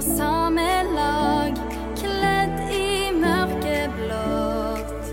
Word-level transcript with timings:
samme 0.00 0.66
lag, 0.94 1.56
kledd 1.98 2.72
i 2.72 3.10
mørkeblått. 3.20 5.10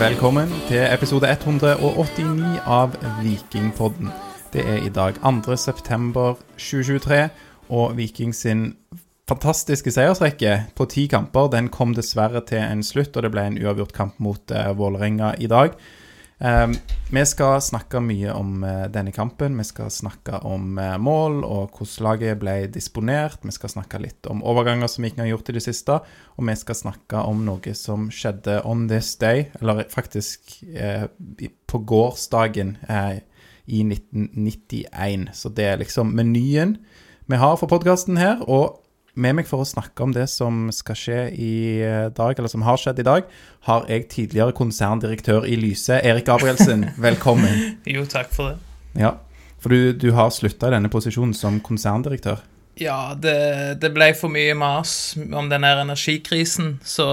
Velkommen 0.00 0.48
til 0.70 0.86
episode 0.88 1.28
189 1.28 2.62
av 2.64 2.96
Vikingpodden. 3.20 4.08
Det 4.54 4.64
er 4.64 4.86
i 4.86 4.88
dag 4.88 5.20
2. 5.20 5.56
september 5.60 6.40
2023, 6.56 7.28
og 7.68 7.96
Viking 7.98 8.32
sin 8.34 8.72
fantastiske 9.28 9.92
seiersrekke 9.94 10.56
på 10.74 10.88
ti 10.90 11.06
kamper 11.06 11.52
den 11.52 11.68
kom 11.70 11.92
dessverre 11.94 12.40
til 12.48 12.64
en 12.64 12.82
slutt, 12.82 13.14
og 13.16 13.22
det 13.26 13.34
ble 13.34 13.44
en 13.46 13.60
uavgjort 13.60 13.92
kamp 13.94 14.16
mot 14.18 14.50
eh, 14.50 14.72
Vålerenga 14.74 15.34
i 15.38 15.46
dag. 15.50 15.76
Eh, 16.40 16.68
vi 17.10 17.26
skal 17.26 17.58
snakke 17.60 18.00
mye 18.00 18.32
om 18.32 18.62
uh, 18.64 18.86
denne 18.88 19.12
kampen. 19.12 19.58
Vi 19.58 19.64
skal 19.66 19.90
snakke 19.92 20.38
om 20.46 20.78
uh, 20.78 20.94
mål 21.02 21.42
og 21.44 21.74
hvordan 21.74 22.06
laget 22.06 22.38
ble 22.40 22.54
disponert. 22.72 23.42
Vi 23.44 23.52
skal 23.52 23.72
snakke 23.72 24.00
litt 24.00 24.28
om 24.30 24.40
overganger 24.46 24.88
som 24.88 25.04
Viking 25.04 25.24
har 25.24 25.32
gjort 25.32 25.50
i 25.50 25.56
det 25.58 25.64
siste. 25.66 25.98
Og 26.38 26.46
vi 26.48 26.54
skal 26.56 26.78
snakke 26.78 27.24
om 27.26 27.42
noe 27.44 27.74
som 27.76 28.08
skjedde 28.14 28.60
on 28.64 28.86
this 28.88 29.12
day, 29.20 29.50
eller 29.60 29.84
faktisk 29.92 30.54
uh, 30.70 31.10
på 31.68 31.82
gårsdagen 31.90 32.76
i 33.66 33.82
1991. 33.84 35.28
Så 35.36 35.52
det 35.52 35.66
er 35.66 35.82
liksom 35.82 36.14
menyen 36.16 36.78
vi 37.30 37.38
har 37.38 37.58
for 37.60 37.70
podkasten 37.70 38.16
her. 38.18 38.40
Og 38.48 38.80
med 39.20 39.36
meg 39.40 39.48
for 39.48 39.62
å 39.62 39.68
snakke 39.68 40.04
om 40.04 40.14
det 40.14 40.26
som 40.32 40.68
skal 40.74 40.98
skje 40.98 41.18
i 41.34 41.54
eh, 41.84 42.08
dag, 42.16 42.38
eller 42.38 42.50
som 42.52 42.64
har 42.66 42.80
skjedd 42.80 43.02
i 43.02 43.06
dag, 43.06 43.26
har 43.68 43.88
jeg 43.90 44.08
tidligere 44.12 44.56
konserndirektør 44.56 45.46
i 45.48 45.58
Lyse, 45.60 46.00
Erik 46.00 46.28
Gabrielsen. 46.28 46.86
Velkommen. 47.08 47.76
Jo, 47.88 48.06
takk 48.08 48.32
for 48.34 48.52
det. 48.52 49.00
Ja, 49.00 49.16
for 49.60 49.74
du, 49.74 49.92
du 49.92 50.10
har 50.16 50.32
slutta 50.34 50.70
i 50.70 50.76
denne 50.76 50.90
posisjonen 50.92 51.36
som 51.36 51.60
konserndirektør. 51.64 52.40
Ja, 52.80 53.12
det, 53.18 53.36
det 53.82 53.92
ble 53.92 54.12
for 54.16 54.32
mye 54.32 54.54
mas 54.56 55.12
om 55.18 55.50
den 55.52 55.66
her 55.66 55.82
energikrisen, 55.82 56.78
så 56.86 57.06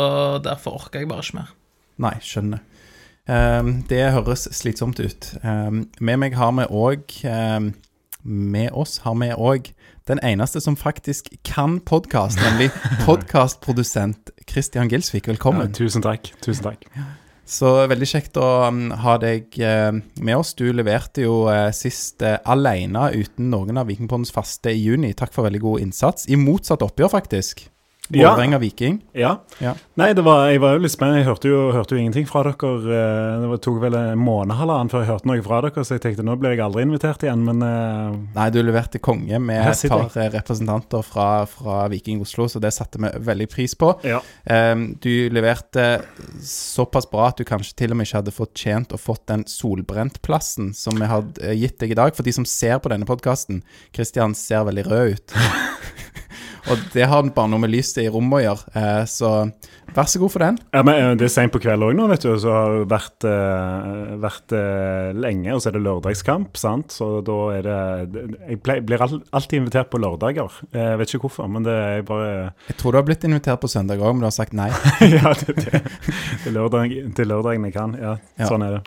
derfor 0.44 0.80
orker 0.80 1.04
jeg 1.04 1.12
bare 1.12 1.26
ikke 1.26 1.42
mer. 1.42 1.54
Nei, 2.08 2.14
skjønner. 2.24 2.64
Ehm, 3.28 3.82
det 3.90 4.06
høres 4.16 4.48
slitsomt 4.56 5.02
ut. 5.04 5.34
Ehm, 5.44 5.88
med 6.00 6.22
meg 6.24 6.38
har 6.40 6.54
vi 6.56 6.70
òg 6.72 7.18
Med 8.28 8.74
oss 8.76 8.98
har 9.06 9.16
vi 9.16 9.30
òg 9.32 9.70
den 10.08 10.20
eneste 10.24 10.62
som 10.64 10.78
faktisk 10.80 11.30
kan 11.48 11.80
podkast, 11.86 12.40
nemlig 12.42 12.72
podkastprodusent 13.08 14.32
Christian 14.48 14.90
Gilsvik. 14.92 15.28
Ja, 15.28 15.36
Velkommen. 15.36 15.74
tusen 15.74 16.02
takk. 16.06 16.32
Tusen 16.42 16.70
takk. 16.70 16.88
Så 17.48 17.70
veldig 17.88 18.08
kjekt 18.10 18.38
å 18.44 18.48
um, 18.68 18.90
ha 18.92 19.14
deg 19.22 19.56
eh, 19.64 19.94
med 20.20 20.36
oss. 20.36 20.52
Du 20.60 20.66
leverte 20.76 21.24
jo 21.24 21.46
eh, 21.52 21.70
sist 21.76 22.24
uh, 22.26 22.36
alene 22.44 23.06
uten 23.16 23.48
noen 23.54 23.80
av 23.80 23.88
Vikingpondens 23.88 24.34
faste 24.36 24.74
i 24.74 24.82
juni. 24.82 25.14
Takk 25.16 25.32
for 25.36 25.48
veldig 25.48 25.64
god 25.64 25.86
innsats. 25.86 26.28
I 26.28 26.40
motsatt 26.40 26.84
oppgjør, 26.84 27.14
faktisk. 27.16 27.64
Ja. 28.14 28.32
Vålerenga 28.32 28.58
Viking. 28.62 29.02
Ja. 29.18 29.34
Ja. 29.60 29.74
Nei, 30.00 30.14
det 30.16 30.24
var, 30.24 30.46
jeg 30.48 30.62
var 30.64 30.78
jo 30.78 30.84
litt 30.86 30.94
spent. 30.94 31.18
Jeg 31.18 31.26
hørte 31.28 31.50
jo, 31.50 31.58
hørte 31.76 31.96
jo 31.96 32.00
ingenting 32.00 32.28
fra 32.30 32.44
dere. 32.46 32.70
eh, 32.88 33.48
Det 33.52 33.60
tok 33.66 33.82
vel 33.82 33.98
en 34.00 34.22
måned 34.22 34.56
halvannen 34.56 34.92
før 34.92 35.04
jeg 35.04 35.10
hørte 35.12 35.28
noe 35.28 35.44
fra 35.44 35.60
dere, 35.66 35.84
så 35.84 35.98
jeg 35.98 36.04
tenkte 36.06 36.24
nå 36.24 36.38
blir 36.40 36.56
jeg 36.56 36.64
aldri 36.64 36.86
invitert 36.88 37.26
igjen, 37.26 37.44
men 37.48 37.64
uh, 37.66 38.16
Nei, 38.38 38.48
du 38.54 38.62
leverte 38.64 39.02
konge 39.04 39.40
med 39.44 39.60
et 39.68 39.84
par 39.92 40.08
eh, 40.16 40.30
representanter 40.38 41.04
fra, 41.04 41.28
fra 41.52 41.82
Viking 41.92 42.22
Oslo, 42.24 42.48
så 42.48 42.62
det 42.64 42.72
satte 42.76 43.02
vi 43.02 43.12
veldig 43.28 43.50
pris 43.52 43.76
på. 43.76 43.92
ja. 44.08 44.22
Um, 44.48 44.88
du 45.04 45.28
leverte 45.34 46.02
såpass 46.44 47.10
bra 47.12 47.28
at 47.32 47.38
du 47.40 47.44
kanskje 47.48 47.76
til 47.84 47.92
og 47.92 48.00
med 48.00 48.08
ikke 48.08 48.22
hadde 48.22 48.34
fortjent 48.36 48.94
å 48.96 49.00
fått 49.02 49.26
den 49.28 49.44
solbrentplassen 49.50 50.72
som 50.78 50.96
vi 51.00 51.10
hadde 51.10 51.54
gitt 51.60 51.78
deg 51.82 51.92
i 51.92 51.98
dag. 52.00 52.16
For 52.16 52.24
de 52.28 52.34
som 52.36 52.46
ser 52.48 52.80
på 52.84 52.92
denne 52.94 53.08
podkasten, 53.10 53.62
Christian 53.96 54.36
ser 54.38 54.64
veldig 54.70 54.86
rød 54.88 55.18
ut. 55.18 55.36
og 56.72 56.82
det 56.94 57.06
har 57.08 57.24
bare 57.36 57.50
noe 57.52 57.62
med 57.64 57.72
lyset 57.74 58.04
i 58.04 58.10
rommet 58.12 58.40
å 58.40 58.44
gjøre, 58.44 58.72
eh, 58.76 59.04
så 59.10 59.32
vær 59.96 60.08
så 60.12 60.20
god 60.22 60.32
for 60.34 60.44
den. 60.44 60.58
ja 60.76 60.82
men 60.84 60.96
eh, 61.00 61.12
Det 61.18 61.26
er 61.28 61.32
seint 61.34 61.54
på 61.54 61.62
kveld 61.64 61.86
òg 61.88 61.96
nå, 61.98 62.08
vet 62.12 62.26
du. 62.26 62.30
Så 62.40 62.52
har 62.54 62.74
det 62.80 62.88
vært, 62.92 63.28
eh, 63.30 64.16
vært 64.24 64.56
lenge, 65.18 65.54
og 65.56 65.62
så 65.64 65.70
er 65.72 65.78
det 65.78 65.84
lørdagskamp, 65.86 66.58
sant. 66.60 66.92
Så 66.94 67.10
da 67.26 67.38
er 67.58 67.62
det 67.68 68.32
Jeg 68.50 68.62
blir 68.86 69.02
alltid 69.08 69.58
invitert 69.62 69.90
på 69.94 70.02
lørdager. 70.04 70.52
Jeg 70.74 70.98
vet 71.00 71.14
ikke 71.16 71.26
hvorfor, 71.28 71.50
men 71.52 71.64
det 71.68 71.74
er 71.78 72.02
bare 72.08 72.54
Jeg 72.68 72.78
tror 72.82 72.92
du 72.92 72.98
har 73.02 73.08
blitt 73.08 73.24
invitert 73.28 73.62
på 73.64 73.70
søndag 73.72 74.00
òg, 74.04 74.14
men 74.16 74.26
du 74.26 74.30
har 74.30 74.36
sagt 74.36 74.54
nei. 74.58 74.70
Ja, 75.18 75.34
det, 75.34 75.56
det, 75.56 75.82
det 76.44 76.52
er 76.52 76.58
lørdag, 76.60 76.98
til 77.16 77.28
lørdagen 77.32 77.66
jeg 77.70 77.74
kan. 77.78 77.96
Ja, 78.02 78.18
Ja. 78.38 78.52
sånn 78.52 78.64
er 78.68 78.78
det. 78.80 78.84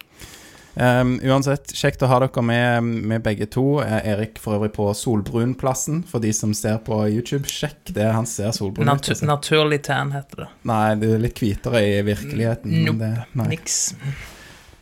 Um, 0.80 1.18
uansett, 1.20 1.74
kjekt 1.76 2.00
å 2.00 2.08
ha 2.08 2.22
dere 2.22 2.42
med, 2.46 2.86
med 3.10 3.20
begge 3.24 3.44
to. 3.52 3.82
Eh, 3.84 3.98
Erik 4.14 4.38
for 4.40 4.56
øvrig 4.56 4.70
på 4.72 4.86
Solbrunplassen, 4.96 5.98
for 6.08 6.24
de 6.24 6.30
som 6.32 6.54
ser 6.56 6.78
på 6.86 7.02
YouTube. 7.10 7.44
Sjekk 7.50 7.92
det, 7.92 8.06
han 8.14 8.24
ser 8.28 8.54
solbrun 8.56 8.86
ut. 8.86 8.88
Natu 8.88 9.12
altså. 9.12 9.28
naturlig 9.28 9.82
tan 9.84 10.14
heter 10.16 10.46
det. 10.46 10.50
Nei, 10.70 10.84
du 11.02 11.04
er 11.12 11.20
litt 11.20 11.42
hvitere 11.42 11.82
i 11.84 11.98
virkeligheten. 12.06 12.78
Nope. 12.86 13.10
det. 13.10 13.42
Niks. 13.50 13.80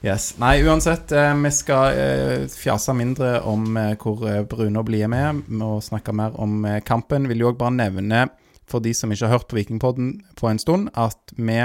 Yes. 0.06 0.28
nei, 0.38 0.60
uansett, 0.62 1.10
eh, 1.10 1.32
vi 1.34 1.50
skal 1.50 1.98
eh, 1.98 2.46
fjase 2.46 2.94
mindre 2.94 3.40
om 3.50 3.66
eh, 3.74 3.96
hvor 3.98 4.22
eh, 4.30 4.44
brune 4.46 4.78
og 4.78 4.86
blide 4.86 5.10
vi 5.10 5.18
er, 5.18 5.42
og 5.66 5.82
snakke 5.82 6.14
mer 6.14 6.38
om 6.38 6.62
eh, 6.62 6.78
kampen. 6.86 7.26
Vil 7.26 7.42
jo 7.42 7.50
òg 7.50 7.58
bare 7.58 7.74
nevne, 7.74 8.28
for 8.70 8.84
de 8.84 8.94
som 8.94 9.10
ikke 9.10 9.26
har 9.26 9.40
hørt 9.40 9.50
på 9.50 9.58
Vikingpodden 9.58 10.14
på 10.38 10.46
en 10.46 10.62
stund, 10.62 10.92
at 10.94 11.34
vi 11.34 11.58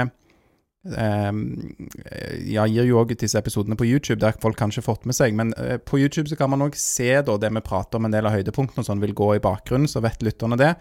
ja, 0.84 2.66
gir 2.68 2.84
jo 2.84 3.00
òg 3.00 3.14
disse 3.16 3.40
episodene 3.40 3.76
på 3.80 3.86
YouTube, 3.88 4.20
der 4.20 4.36
folk 4.40 4.58
kanskje 4.60 4.82
har 4.82 4.88
fått 4.90 5.06
med 5.08 5.16
seg. 5.16 5.36
Men 5.36 5.54
eh, 5.60 5.78
på 5.80 5.98
YouTube 6.02 6.28
så 6.28 6.36
kan 6.36 6.52
man 6.52 6.64
òg 6.66 6.76
se 6.78 7.10
da 7.24 7.38
det 7.40 7.52
vi 7.56 7.64
prater 7.64 8.00
om, 8.00 8.08
en 8.08 8.14
del 8.14 8.28
av 8.28 8.36
høydepunktene 8.36 8.84
og 8.84 8.88
sånn 8.90 9.04
vil 9.04 9.16
gå 9.16 9.34
i 9.36 9.44
bakgrunnen, 9.44 9.88
så 9.90 10.04
vet 10.04 10.24
lytterne 10.24 10.60
det. 10.60 10.74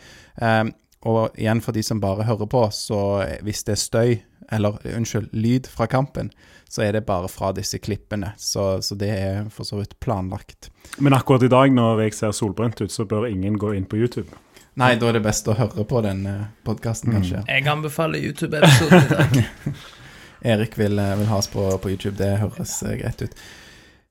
Eh, 0.43 0.65
og 1.07 1.39
igjen, 1.39 1.63
for 1.63 1.75
de 1.75 1.83
som 1.83 1.99
bare 2.03 2.27
hører 2.27 2.47
på, 2.51 2.67
så 2.75 2.99
hvis 3.43 3.65
det 3.67 3.75
er 3.75 3.81
støy, 3.81 4.13
eller 4.53 4.77
unnskyld, 4.87 5.31
lyd 5.35 5.67
fra 5.71 5.87
kampen, 5.91 6.29
så 6.69 6.85
er 6.85 6.95
det 6.95 7.05
bare 7.07 7.29
fra 7.31 7.51
disse 7.55 7.79
klippene. 7.83 8.33
Så, 8.39 8.81
så 8.83 8.95
det 8.99 9.11
er 9.11 9.49
for 9.51 9.67
så 9.67 9.79
vidt 9.81 9.97
planlagt. 10.03 10.69
Men 11.03 11.15
akkurat 11.15 11.43
i 11.43 11.51
dag, 11.51 11.71
når 11.75 12.05
jeg 12.05 12.15
ser 12.17 12.35
solbrent 12.35 12.81
ut, 12.83 12.91
så 12.91 13.07
bør 13.07 13.27
ingen 13.29 13.59
gå 13.59 13.73
inn 13.75 13.87
på 13.87 13.99
YouTube. 13.99 14.31
Nei, 14.79 14.95
da 14.97 15.09
er 15.09 15.19
det 15.19 15.25
best 15.25 15.47
å 15.47 15.53
høre 15.57 15.83
på 15.85 16.01
den 16.01 16.25
podkasten, 16.65 17.13
kanskje. 17.13 17.43
Jeg 17.45 17.67
anbefaler 17.69 18.23
YouTube-episoden 18.25 19.03
i 19.03 19.11
dag. 19.11 19.43
Erik 20.43 20.77
vil, 20.77 20.99
eh, 20.99 21.15
vil 21.17 21.29
ha 21.31 21.39
oss 21.39 21.47
på, 21.47 21.65
på 21.79 21.89
YouTube, 21.93 22.17
det 22.19 22.37
høres 22.41 22.75
ja. 22.83 22.97
greit 22.99 23.21
ut. 23.23 23.43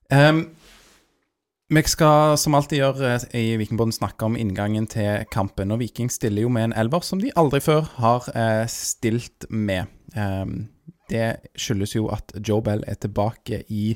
Um, 0.09 0.43
vi 1.73 1.83
skal 1.89 2.37
som 2.41 2.57
alltid 2.57 2.81
gjøre 2.81 3.11
eh, 3.15 3.39
i 3.39 3.57
Vikingbåten 3.61 3.93
snakke 3.95 4.25
om 4.25 4.37
inngangen 4.37 4.87
til 4.89 5.27
kampen. 5.33 5.73
Og 5.73 5.81
Viking 5.83 6.09
stiller 6.13 6.45
jo 6.45 6.51
med 6.53 6.69
en 6.69 6.77
elver 6.83 7.05
som 7.05 7.21
de 7.21 7.31
aldri 7.39 7.61
før 7.63 7.85
har 8.01 8.29
eh, 8.33 8.65
stilt 8.71 9.47
med. 9.49 9.93
Um, 10.17 10.67
det 11.11 11.53
skyldes 11.59 11.95
jo 11.95 12.07
at 12.13 12.33
Joe 12.41 12.63
Bell 12.65 12.83
er 12.89 12.97
tilbake 12.97 13.63
i 13.69 13.93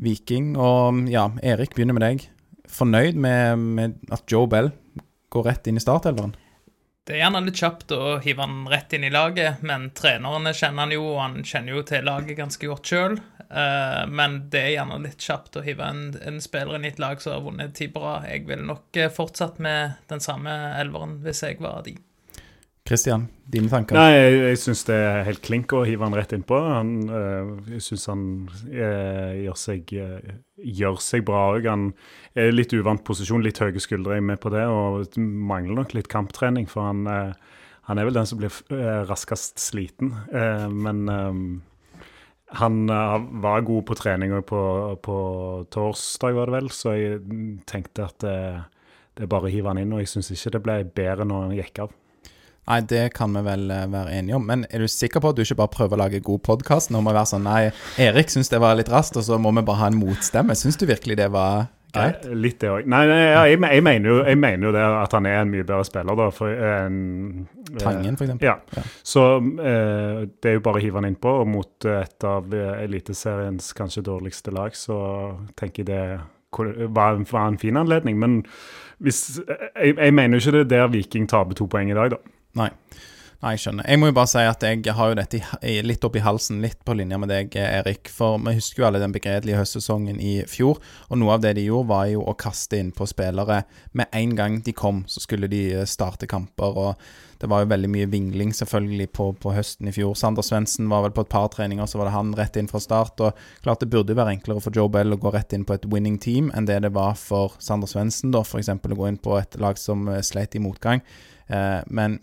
Viking. 0.00 0.54
Og 0.56 1.04
ja, 1.12 1.28
Erik, 1.44 1.76
begynner 1.76 1.96
med 1.96 2.06
deg. 2.06 2.26
Fornøyd 2.72 3.20
med, 3.20 3.68
med 3.76 4.00
at 4.12 4.24
Joe 4.32 4.48
Bell 4.48 4.72
går 5.36 5.48
rett 5.50 5.70
inn 5.70 5.80
i 5.80 5.84
startelveren? 5.84 6.34
Det 7.06 7.14
er 7.14 7.20
gjerne 7.20 7.44
litt 7.46 7.60
kjapt 7.60 7.92
å 7.94 8.16
hive 8.18 8.42
han 8.42 8.64
rett 8.66 8.96
inn 8.96 9.04
i 9.06 9.12
laget, 9.14 9.60
men 9.62 9.92
trenerne 9.94 10.50
kjenner 10.50 10.82
han 10.82 10.94
jo, 10.96 11.04
og 11.12 11.20
han 11.22 11.36
kjenner 11.46 11.76
jo 11.76 11.84
til 11.86 12.02
laget 12.02 12.34
ganske 12.40 12.66
godt 12.66 12.90
sjøl. 12.90 13.14
men 14.10 14.40
det 14.50 14.58
er 14.58 14.72
gjerne 14.72 14.98
litt 15.04 15.22
kjapt 15.22 15.60
å 15.60 15.62
hive 15.62 15.86
en, 15.86 16.00
en 16.18 16.40
spiller 16.42 16.74
inn 16.74 16.88
i 16.88 16.90
et 16.90 16.98
lag 16.98 17.22
som 17.22 17.36
har 17.36 17.44
vunnet 17.44 17.76
ti 17.78 17.86
bra. 17.94 18.16
Jeg 18.26 18.48
ville 18.48 18.66
nok 18.66 18.98
eh, 18.98 19.12
fortsatt 19.12 19.62
med 19.62 20.02
den 20.10 20.24
samme 20.24 20.50
elveren 20.80 21.20
hvis 21.22 21.44
jeg 21.46 21.62
var 21.62 21.86
de. 21.86 21.94
Christian, 22.86 23.26
dine 23.50 23.66
tanker? 23.70 23.98
Nei, 23.98 24.12
jeg, 24.14 24.34
jeg 24.44 24.58
syns 24.62 24.84
det 24.86 24.96
er 24.96 25.24
helt 25.26 25.42
klink 25.42 25.72
å 25.74 25.82
hive 25.86 26.06
han 26.06 26.14
rett 26.14 26.34
innpå. 26.36 26.58
Han, 26.70 26.92
øh, 27.10 27.48
jeg 27.74 27.82
syns 27.82 28.06
han 28.12 28.22
øh, 28.70 29.32
gjør, 29.42 29.58
seg, 29.58 29.90
øh, 29.98 30.36
gjør 30.80 31.00
seg 31.02 31.24
bra 31.26 31.42
òg. 31.56 31.66
Han 31.66 31.88
er 32.38 32.54
litt 32.54 32.74
uvant 32.76 33.02
posisjon, 33.06 33.42
litt 33.42 33.58
høye 33.62 33.82
skuldre, 33.82 34.20
er 34.20 34.28
med 34.28 34.38
på 34.42 34.54
det. 34.54 34.62
Og 34.70 35.18
mangler 35.18 35.80
nok 35.80 35.96
litt 35.98 36.10
kamptrening, 36.12 36.70
for 36.70 36.86
han, 36.86 37.34
han 37.90 37.98
er 37.98 38.06
vel 38.06 38.20
den 38.20 38.30
som 38.30 38.38
blir 38.38 38.54
raskest 39.10 39.58
sliten. 39.62 40.14
Men 40.30 41.10
han 42.62 42.80
var 42.86 43.66
god 43.66 43.86
på 43.90 43.98
trening 43.98 44.38
på, 44.46 44.62
på 45.02 45.20
torsdag, 45.74 46.38
var 46.38 46.52
det 46.52 46.58
vel, 46.60 46.70
så 46.70 46.94
jeg 46.94 47.20
tenkte 47.66 48.06
at 48.06 48.22
det 48.22 49.24
er 49.26 49.30
bare 49.32 49.50
å 49.50 49.54
hive 49.58 49.72
han 49.72 49.82
inn. 49.82 49.94
Og 49.96 50.04
jeg 50.04 50.14
syns 50.14 50.30
ikke 50.38 50.54
det 50.54 50.66
ble 50.70 50.82
bedre 51.02 51.26
når 51.26 51.48
han 51.48 51.56
gikk 51.58 51.86
av. 51.88 52.02
Nei, 52.66 52.80
det 52.90 53.04
kan 53.14 53.30
vi 53.36 53.44
vel 53.46 53.70
eh, 53.70 53.86
være 53.92 54.16
enige 54.18 54.38
om. 54.40 54.46
Men 54.48 54.64
er 54.74 54.82
du 54.82 54.90
sikker 54.90 55.22
på 55.22 55.30
at 55.30 55.38
du 55.38 55.44
ikke 55.44 55.60
bare 55.60 55.74
prøver 55.76 55.94
å 55.94 56.02
lage 56.02 56.22
god 56.26 56.42
podkast? 56.48 56.90
Må 56.90 57.04
vi 57.06 57.14
være 57.14 57.30
sånn 57.30 57.46
Nei, 57.46 57.70
Erik 58.02 58.32
syns 58.32 58.50
det 58.50 58.58
var 58.62 58.74
litt 58.78 58.90
raskt, 58.90 59.18
og 59.20 59.26
så 59.26 59.38
må 59.38 59.54
vi 59.54 59.62
bare 59.66 59.84
ha 59.84 59.90
en 59.92 60.00
motstemme. 60.00 60.56
Syns 60.58 60.80
du 60.80 60.86
virkelig 60.90 61.18
det 61.20 61.30
var 61.34 61.68
greit? 61.94 62.26
Nei, 62.26 62.40
litt 62.42 62.58
det 62.64 62.72
òg. 62.72 62.88
Nei, 62.90 63.04
nei 63.06 63.20
jeg, 63.22 63.60
jeg, 63.62 63.84
mener 63.86 64.10
jo, 64.10 64.18
jeg 64.26 64.42
mener 64.42 64.68
jo 64.68 64.74
det 64.74 64.82
at 64.82 65.14
han 65.14 65.30
er 65.30 65.38
en 65.44 65.54
mye 65.54 65.62
bedre 65.62 65.86
spiller, 65.86 66.18
da. 66.18 66.28
For 66.34 66.66
en, 66.72 67.00
Tangen, 67.78 68.18
for 68.18 68.26
eksempel. 68.26 68.50
Ja. 68.50 68.56
Ja. 68.74 68.86
Så 69.14 69.26
eh, 69.38 70.22
det 70.26 70.50
er 70.50 70.58
jo 70.58 70.66
bare 70.66 70.82
å 70.82 70.86
hive 70.88 70.98
han 70.98 71.10
innpå. 71.12 71.38
Og 71.44 71.50
mot 71.54 71.90
et 71.92 72.26
av 72.26 72.50
eh, 72.50 72.82
Eliteseriens 72.82 73.70
kanskje 73.78 74.08
dårligste 74.10 74.54
lag, 74.58 74.74
så 74.74 74.98
tenker 75.54 75.84
jeg 75.84 75.92
det 75.92 76.02
var, 76.90 77.22
var 77.30 77.46
en 77.46 77.62
fin 77.62 77.78
anledning. 77.78 78.18
Men 78.18 78.40
hvis, 78.98 79.38
jeg, 79.46 79.94
jeg 79.94 80.14
mener 80.18 80.34
jo 80.34 80.42
ikke 80.42 80.56
det 80.56 80.66
er 80.66 80.72
der 80.80 80.96
Viking 80.98 81.30
taper 81.30 81.54
to 81.54 81.70
poeng 81.70 81.94
i 81.94 81.98
dag, 81.98 82.16
da. 82.16 82.35
Nei. 82.56 82.70
Nei, 83.36 83.50
jeg 83.52 83.66
skjønner. 83.66 83.84
Jeg 83.84 84.00
må 84.00 84.08
jo 84.08 84.14
bare 84.16 84.30
si 84.30 84.42
at 84.48 84.62
jeg 84.64 84.92
har 84.96 85.10
jo 85.10 85.16
dette 85.18 85.38
i, 85.60 85.74
litt 85.84 86.04
oppi 86.08 86.22
halsen, 86.24 86.62
litt 86.64 86.78
på 86.88 86.94
linje 86.96 87.18
med 87.20 87.28
deg, 87.28 87.52
Erik. 87.60 88.08
For 88.08 88.40
vi 88.40 88.54
husker 88.56 88.80
jo 88.80 88.86
alle 88.88 89.02
den 89.02 89.12
begredelige 89.12 89.58
høstsesongen 89.60 90.16
i 90.24 90.38
fjor. 90.48 90.80
Og 91.10 91.20
noe 91.20 91.34
av 91.36 91.42
det 91.44 91.52
de 91.58 91.66
gjorde, 91.66 91.90
var 91.90 92.06
jo 92.08 92.24
å 92.24 92.32
kaste 92.40 92.80
innpå 92.80 93.04
spillere. 93.10 93.60
Med 93.92 94.08
en 94.16 94.32
gang 94.38 94.56
de 94.64 94.72
kom, 94.76 95.04
så 95.06 95.20
skulle 95.20 95.50
de 95.52 95.60
eh, 95.82 95.84
starte 95.86 96.26
kamper. 96.30 96.80
Og 96.80 97.36
det 97.42 97.50
var 97.52 97.60
jo 97.60 97.70
veldig 97.74 97.90
mye 97.92 98.08
vingling 98.08 98.54
selvfølgelig 98.56 99.10
på, 99.12 99.28
på 99.42 99.52
høsten 99.52 99.90
i 99.90 99.94
fjor. 99.94 100.14
Sander 100.16 100.46
Svendsen 100.46 100.88
var 100.88 101.04
vel 101.04 101.12
på 101.14 101.26
et 101.26 101.32
par 101.36 101.50
treninger, 101.52 101.84
så 101.84 102.00
var 102.00 102.08
det 102.08 102.16
han 102.16 102.32
rett 102.40 102.56
inn 102.56 102.70
fra 102.72 102.80
start. 102.80 103.20
Og 103.20 103.42
klart 103.66 103.84
det 103.84 103.90
burde 103.92 104.16
være 104.16 104.32
enklere 104.38 104.64
for 104.64 104.72
Joe 104.72 104.88
Bell 104.88 105.12
å 105.12 105.20
gå 105.20 105.34
rett 105.36 105.52
inn 105.52 105.68
på 105.68 105.76
et 105.76 105.84
winning 105.92 106.16
team 106.16 106.48
enn 106.56 106.66
det 106.66 106.80
det 106.88 106.94
var 106.96 107.12
for 107.20 107.60
Sander 107.60 107.92
Svendsen, 107.92 108.32
da, 108.32 108.40
f.eks. 108.48 108.72
å 108.72 108.98
gå 109.02 109.12
inn 109.12 109.20
på 109.20 109.36
et 109.36 109.60
lag 109.60 109.76
som 109.76 110.08
eh, 110.08 110.24
sleit 110.24 110.56
i 110.56 110.64
motgang. 110.64 111.04
Eh, 111.52 111.84
men 111.92 112.16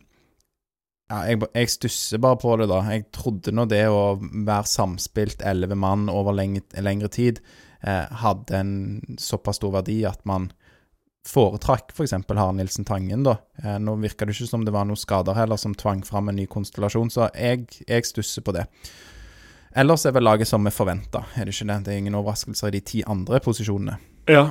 ja, 1.12 1.20
jeg, 1.30 1.42
jeg 1.54 1.72
stusser 1.74 2.22
bare 2.24 2.40
på 2.42 2.56
det, 2.60 2.70
da. 2.72 2.80
Jeg 2.94 3.10
trodde 3.16 3.54
nå 3.54 3.68
det 3.70 3.84
å 3.92 4.16
være 4.22 4.70
samspilt 4.70 5.44
elleve 5.46 5.78
mann 5.78 6.08
over 6.12 6.36
lenge, 6.36 6.64
lengre 6.80 7.12
tid 7.12 7.42
eh, 7.84 8.06
hadde 8.24 8.58
en 8.58 8.76
såpass 9.20 9.60
stor 9.60 9.76
verdi 9.76 10.04
at 10.08 10.24
man 10.30 10.50
foretrakk 11.28 11.94
f.eks. 11.94 12.16
For 12.28 12.40
Harald 12.40 12.60
Nilsen 12.60 12.88
Tangen, 12.88 13.24
da. 13.28 13.38
Eh, 13.64 13.78
nå 13.80 13.96
virka 14.02 14.26
det 14.26 14.36
ikke 14.36 14.50
som 14.50 14.66
det 14.66 14.76
var 14.76 14.88
noen 14.90 15.00
skader 15.00 15.38
heller 15.38 15.60
som 15.60 15.76
tvang 15.76 16.04
fram 16.08 16.32
en 16.32 16.40
ny 16.40 16.48
konstellasjon, 16.52 17.12
så 17.14 17.30
jeg, 17.32 17.68
jeg 17.88 18.08
stusser 18.10 18.46
på 18.46 18.56
det. 18.56 18.68
Ellers 19.76 20.06
er 20.06 20.14
vel 20.14 20.28
laget 20.28 20.48
som 20.48 20.64
vi 20.66 20.74
forventa, 20.74 21.24
er 21.36 21.48
det 21.48 21.56
ikke 21.56 21.70
det? 21.72 21.80
Det 21.86 21.94
er 21.94 22.04
ingen 22.04 22.18
overraskelser 22.20 22.70
i 22.70 22.78
de 22.78 22.84
ti 22.86 23.04
andre 23.10 23.40
posisjonene. 23.44 23.98
Ja. 24.30 24.48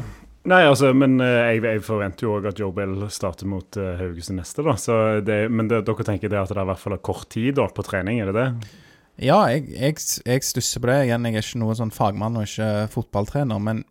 Nei, 0.50 0.64
altså, 0.66 0.90
men 0.96 1.20
eh, 1.22 1.52
jeg, 1.54 1.62
jeg 1.68 1.82
forventer 1.86 2.26
jo 2.26 2.32
òg 2.38 2.48
at 2.50 2.58
Joe 2.58 2.74
Bell 2.74 2.96
starter 3.14 3.46
mot 3.46 3.78
uh, 3.78 3.92
Haugesund 4.00 4.40
neste, 4.40 4.64
da. 4.66 4.74
Det, 5.22 5.36
men 5.54 5.68
det, 5.70 5.84
dere 5.86 6.06
tenker 6.08 6.32
det 6.32 6.40
at 6.40 6.50
det 6.50 6.58
er 6.58 6.64
i 6.64 6.70
hvert 6.72 6.82
fall 6.82 6.96
kort 6.98 7.28
tid 7.30 7.60
da, 7.60 7.68
på 7.70 7.84
trening, 7.86 8.18
er 8.18 8.32
det 8.32 8.40
det? 8.40 8.72
Ja, 9.22 9.38
jeg, 9.52 9.68
jeg, 9.76 10.00
jeg 10.26 10.46
stusser 10.48 10.82
på 10.82 10.90
det. 10.90 10.98
Igjen, 11.06 11.28
jeg 11.28 11.38
er 11.38 11.46
ikke 11.46 11.62
noen 11.62 11.78
sånn 11.78 11.94
fagmann 11.94 12.40
og 12.40 12.48
ikke 12.48 12.88
fotballtrener, 12.90 13.62
men 13.62 13.84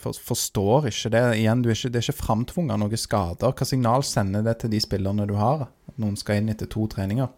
for, 0.00 0.16
forstår 0.16 0.88
ikke 0.88 1.12
det. 1.12 1.24
Igjen, 1.42 1.64
er 1.64 1.76
ikke, 1.76 1.92
det 1.92 2.00
er 2.00 2.08
ikke 2.08 2.22
framtvunget 2.22 2.80
noen 2.80 3.02
skader. 3.04 3.52
Hva 3.52 3.68
signal 3.68 4.06
sender 4.06 4.46
det 4.46 4.58
til 4.62 4.72
de 4.72 4.80
spillerne 4.80 5.28
du 5.28 5.36
har? 5.36 5.68
At 5.90 6.00
noen 6.00 6.16
skal 6.20 6.40
inn 6.40 6.52
etter 6.52 6.70
to 6.72 6.86
treninger? 6.88 7.28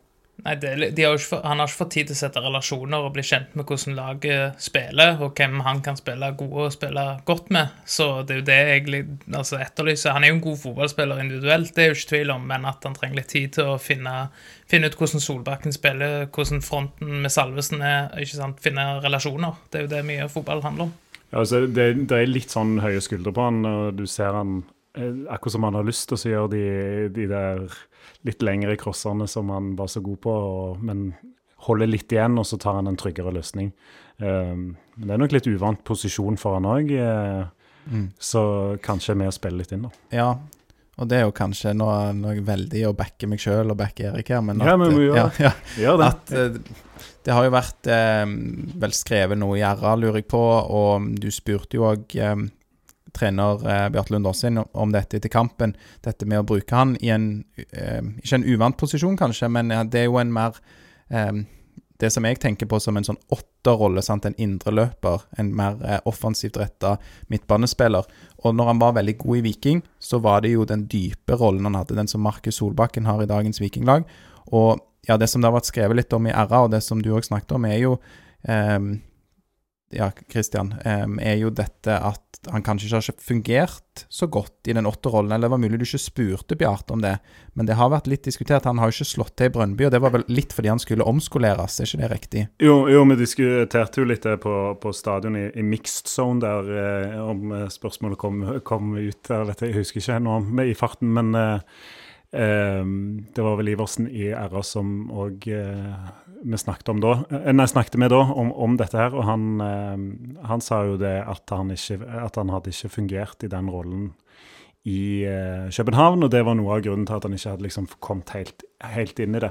Nei, 0.40 0.54
det, 0.56 0.90
de 0.96 1.04
har 1.04 1.18
ikke, 1.18 1.40
Han 1.44 1.60
har 1.60 1.68
ikke 1.68 1.80
fått 1.82 1.92
tid 1.96 2.08
til 2.08 2.16
å 2.16 2.20
sette 2.20 2.42
relasjoner 2.42 3.04
og 3.04 3.12
bli 3.16 3.24
kjent 3.26 3.56
med 3.58 3.68
hvordan 3.68 3.96
laget 3.98 4.62
spiller, 4.62 5.18
og 5.20 5.36
hvem 5.36 5.60
han 5.66 5.82
kan 5.84 5.98
spille 5.98 6.30
gode 6.38 6.68
og 6.68 6.74
spille 6.74 7.04
godt 7.28 7.50
med. 7.54 7.74
Så 7.84 8.08
det 8.24 8.34
er 8.34 8.40
jo 8.40 8.46
det 8.48 8.56
jeg 8.58 8.78
egentlig 8.78 9.02
altså, 9.42 9.60
etterlyser. 9.60 10.14
Han 10.16 10.24
er 10.24 10.32
jo 10.32 10.38
en 10.38 10.46
god 10.46 10.62
fotballspiller 10.64 11.22
individuelt, 11.24 11.74
det 11.76 11.84
er 11.84 11.92
jo 11.92 11.98
ikke 11.98 12.10
tvil 12.14 12.34
om, 12.36 12.48
men 12.52 12.66
at 12.70 12.88
han 12.88 12.96
trenger 12.96 13.20
litt 13.20 13.30
tid 13.34 13.54
til 13.58 13.74
å 13.74 13.76
finne, 13.82 14.16
finne 14.70 14.90
ut 14.90 14.98
hvordan 14.98 15.24
Solbakken 15.26 15.76
spiller, 15.76 16.26
hvordan 16.32 16.64
fronten 16.64 17.20
med 17.24 17.34
Salvesen 17.34 17.84
er, 17.84 18.10
ikke 18.16 18.40
sant, 18.40 18.64
finne 18.64 18.86
relasjoner. 19.04 19.60
Det 19.68 19.82
er 19.82 19.86
jo 19.86 19.94
det 19.94 20.04
mye 20.08 20.28
fotball 20.32 20.64
handler 20.64 20.88
om. 20.88 20.98
Ja, 21.30 21.42
altså, 21.44 21.64
det, 21.66 21.92
det 22.10 22.16
er 22.16 22.30
litt 22.30 22.50
sånn 22.50 22.78
høye 22.82 23.02
skuldre 23.04 23.34
på 23.34 23.44
han, 23.44 23.62
og 23.68 23.98
du 24.00 24.06
ser 24.10 24.34
han 24.34 24.62
eh, 24.96 25.26
akkurat 25.30 25.54
som 25.54 25.68
han 25.68 25.78
har 25.78 25.86
lyst 25.86 26.08
til 26.10 26.18
å 26.18 26.32
gjøre 26.34 26.52
de, 26.56 26.64
de 27.14 27.28
der 27.30 27.66
litt 28.26 28.44
lengre 28.44 28.76
crosserne 28.80 29.28
som 29.30 29.50
han 29.54 29.74
var 29.78 29.90
så 29.92 30.02
god 30.04 30.20
på, 30.24 30.34
og, 30.34 30.84
men 30.84 31.10
holder 31.66 31.90
litt 31.90 32.12
igjen, 32.12 32.38
og 32.40 32.46
så 32.48 32.56
tar 32.60 32.78
han 32.78 32.88
en 32.88 32.98
tryggere 33.00 33.32
løsning. 33.36 33.72
Um, 34.20 34.76
men 34.96 35.08
det 35.08 35.16
er 35.16 35.20
nok 35.20 35.34
litt 35.36 35.48
uvant 35.48 35.82
posisjon 35.84 36.38
for 36.40 36.56
han 36.56 36.68
òg, 36.68 36.94
så 38.20 38.42
kanskje 38.84 39.14
er 39.14 39.20
med 39.20 39.30
å 39.32 39.34
spille 39.34 39.60
litt 39.60 39.72
inn, 39.76 39.86
da. 39.88 39.92
Ja, 40.14 40.30
og 41.00 41.08
det 41.08 41.16
er 41.16 41.24
jo 41.24 41.32
kanskje 41.36 41.72
noe, 41.76 42.10
nå 42.16 42.32
er 42.34 42.42
veldig 42.44 42.84
å 42.90 42.94
backe 42.96 43.28
meg 43.30 43.40
sjøl 43.40 43.72
og 43.72 43.78
backe 43.80 44.10
Erik 44.10 44.32
her, 44.34 44.42
men 44.44 44.60
Ja, 44.64 44.76
men 44.80 44.92
vi 44.92 45.06
gjør 45.06 45.16
ja, 45.16 45.26
ja, 45.40 45.52
Gjør 45.80 46.00
det. 46.02 46.08
at 46.10 46.32
uh, 46.36 46.80
det 47.24 47.36
har 47.36 47.46
jo 47.46 47.52
vært 47.52 47.88
eh, 47.92 48.24
vel 48.80 48.94
skrevet 48.96 49.38
noe 49.40 49.58
i 49.58 49.64
RA, 49.64 49.92
lurer 49.98 50.22
jeg 50.22 50.28
på, 50.32 50.40
og 50.40 51.10
du 51.20 51.28
spurte 51.32 51.76
jo 51.76 51.86
òg 51.90 52.16
eh, 52.16 52.44
trener 53.16 53.62
eh, 53.68 53.86
Bjarte 53.92 54.14
Lund 54.14 54.26
Åsinn 54.26 54.60
om 54.60 54.92
dette 54.92 55.18
etter 55.18 55.32
kampen. 55.32 55.74
Dette 56.04 56.28
med 56.28 56.42
å 56.42 56.46
bruke 56.46 56.76
han 56.76 56.96
i 57.00 57.12
en 57.14 57.30
eh, 57.56 58.02
Ikke 58.22 58.40
en 58.40 58.46
uvant 58.46 58.76
posisjon, 58.76 59.18
kanskje, 59.20 59.50
men 59.52 59.72
eh, 59.74 59.86
det 59.88 60.04
er 60.04 60.10
jo 60.10 60.20
en 60.20 60.32
mer 60.34 60.58
eh, 61.08 61.42
Det 62.00 62.10
som 62.12 62.24
jeg 62.24 62.40
tenker 62.40 62.68
på 62.70 62.80
som 62.80 62.96
en 62.96 63.04
sånn 63.04 63.20
åtterrolle, 63.28 64.00
en 64.00 64.38
indreløper, 64.40 65.26
en 65.38 65.50
mer 65.56 65.80
eh, 65.84 66.00
offensivt 66.08 66.56
retta 66.56 66.96
midtbanespiller. 67.28 68.06
Og 68.44 68.54
når 68.56 68.70
han 68.72 68.80
var 68.80 68.96
veldig 68.96 69.18
god 69.20 69.36
i 69.36 69.44
Viking, 69.50 69.82
så 69.98 70.18
var 70.18 70.40
det 70.40 70.54
jo 70.54 70.64
den 70.64 70.86
dype 70.88 71.36
rollen 71.36 71.68
han 71.68 71.76
hadde, 71.76 71.98
den 71.98 72.08
som 72.08 72.24
Markus 72.24 72.56
Solbakken 72.56 73.04
har 73.04 73.20
i 73.20 73.28
dagens 73.28 73.60
Vikinglag. 73.60 74.08
Og 74.48 74.80
ja, 75.08 75.16
det 75.16 75.28
som 75.28 75.42
det 75.42 75.48
har 75.48 75.58
vært 75.58 75.68
skrevet 75.68 75.96
litt 75.96 76.16
om 76.16 76.26
i 76.28 76.32
RA, 76.32 76.64
og 76.64 76.72
det 76.72 76.82
som 76.84 77.00
du 77.02 77.12
òg 77.12 77.24
snakket 77.26 77.52
om, 77.56 77.68
er 77.68 77.78
jo 77.82 77.94
ehm, 78.48 78.94
ja, 79.94 80.10
Christian, 80.30 80.74
er 80.84 81.36
jo 81.40 81.50
dette 81.54 81.96
at 81.98 82.30
han 82.48 82.64
kanskje 82.64 82.88
ikke 82.88 83.00
har 83.00 83.22
fungert 83.24 84.04
så 84.08 84.26
godt 84.30 84.68
i 84.70 84.74
den 84.76 84.86
åtterrollen, 84.88 85.32
eller 85.32 85.48
det 85.48 85.52
var 85.52 85.60
mulig 85.60 85.80
du 85.80 85.84
ikke 85.84 86.00
spurte 86.00 86.56
Bjarte 86.56 86.94
om 86.94 87.02
det, 87.02 87.16
men 87.58 87.68
det 87.68 87.76
har 87.76 87.90
vært 87.92 88.08
litt 88.08 88.24
diskutert. 88.24 88.64
Han 88.68 88.80
har 88.80 88.88
jo 88.88 88.96
ikke 88.96 89.10
slått 89.10 89.34
til 89.36 89.50
i 89.50 89.52
Brønnby, 89.52 89.86
og 89.86 89.92
det 89.92 90.00
var 90.00 90.14
vel 90.14 90.24
litt 90.32 90.54
fordi 90.56 90.72
han 90.72 90.80
skulle 90.80 91.06
omskoleres, 91.10 91.80
er 91.80 91.90
ikke 91.90 92.02
det 92.02 92.10
riktig? 92.14 92.44
Jo, 92.62 92.76
jo, 92.92 93.04
vi 93.10 93.18
diskuterte 93.20 94.00
jo 94.00 94.08
litt 94.08 94.24
det 94.24 94.38
på, 94.44 94.56
på 94.80 94.94
stadion 94.96 95.36
i, 95.36 95.46
i 95.52 95.66
mixed 95.66 96.08
zone 96.10 96.40
der, 96.44 96.70
eh, 96.84 97.16
om 97.20 97.56
eh, 97.56 97.66
spørsmålet 97.72 98.20
kom, 98.20 98.44
kom 98.66 98.94
ut 98.96 99.20
der, 99.28 99.48
vet 99.50 99.66
jeg, 99.66 99.76
husker 99.76 100.00
ikke 100.00 100.20
nå 100.24 100.38
i 100.64 100.76
farten, 100.78 101.12
men 101.18 101.34
eh, 101.36 101.58
eh, 101.58 101.99
det 102.30 103.42
var 103.42 103.56
vel 103.58 103.72
Iversen 103.72 104.06
i 104.06 104.28
RA 104.30 104.60
som 104.62 105.08
òg 105.10 105.48
eh, 105.50 106.10
vi 106.42 106.58
snakket 106.58 106.88
om 106.88 107.00
da, 107.00 107.12
eh, 107.30 107.52
nei, 107.52 107.66
snakket 107.68 107.98
med 108.00 108.10
da 108.10 108.20
om, 108.32 108.52
om 108.52 108.76
dette 108.80 108.96
her, 108.96 109.14
og 109.14 109.26
han, 109.28 109.46
eh, 109.60 110.46
han 110.48 110.64
sa 110.64 110.84
jo 110.88 110.96
det 111.00 111.18
at 111.28 111.50
han, 111.52 111.72
ikke, 111.74 112.00
at 112.00 112.38
han 112.40 112.52
hadde 112.54 112.72
ikke 112.72 112.92
fungert 112.96 113.44
i 113.44 113.50
den 113.50 113.70
rollen 113.70 114.12
i 114.88 115.28
København, 115.76 116.22
og 116.24 116.30
det 116.32 116.40
var 116.46 116.56
noe 116.56 116.78
av 116.78 116.86
grunnen 116.86 117.04
til 117.04 117.18
at 117.18 117.26
han 117.26 117.34
ikke 117.36 117.50
hadde 117.52 117.66
liksom 117.66 117.88
kommet 118.00 118.30
helt, 118.32 118.62
helt 118.80 119.18
inn 119.20 119.36
i 119.36 119.42
det. 119.44 119.50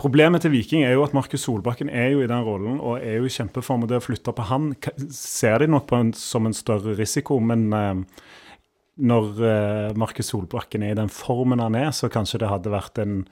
Problemet 0.00 0.40
til 0.42 0.54
Viking 0.54 0.82
er 0.82 0.94
jo 0.96 1.04
at 1.04 1.12
Markus 1.12 1.44
Solbakken 1.44 1.90
er 1.92 2.14
jo 2.14 2.22
i 2.24 2.30
den 2.30 2.46
rollen 2.46 2.80
og 2.80 3.04
er 3.04 3.20
jo 3.20 3.28
i 3.28 3.34
kjempeform. 3.34 3.84
og 3.84 3.92
Det 3.92 4.00
å 4.00 4.06
flytte 4.06 4.32
på 4.32 4.46
han 4.48 4.72
ser 5.12 5.60
de 5.60 5.68
nok 5.68 5.86
på 5.90 6.00
en, 6.00 6.14
som 6.16 6.48
en 6.48 6.56
større 6.56 6.96
risiko, 6.96 7.36
men 7.38 7.68
eh, 7.76 8.24
når 8.96 9.40
eh, 9.42 9.96
Markus 9.98 10.30
Solbakken 10.30 10.84
er 10.86 10.94
i 10.94 10.98
den 10.98 11.10
formen 11.12 11.62
han 11.62 11.74
er, 11.78 11.90
så 11.96 12.10
kanskje 12.12 12.42
det 12.44 12.50
hadde 12.50 12.74
vært 12.74 13.00
en 13.02 13.24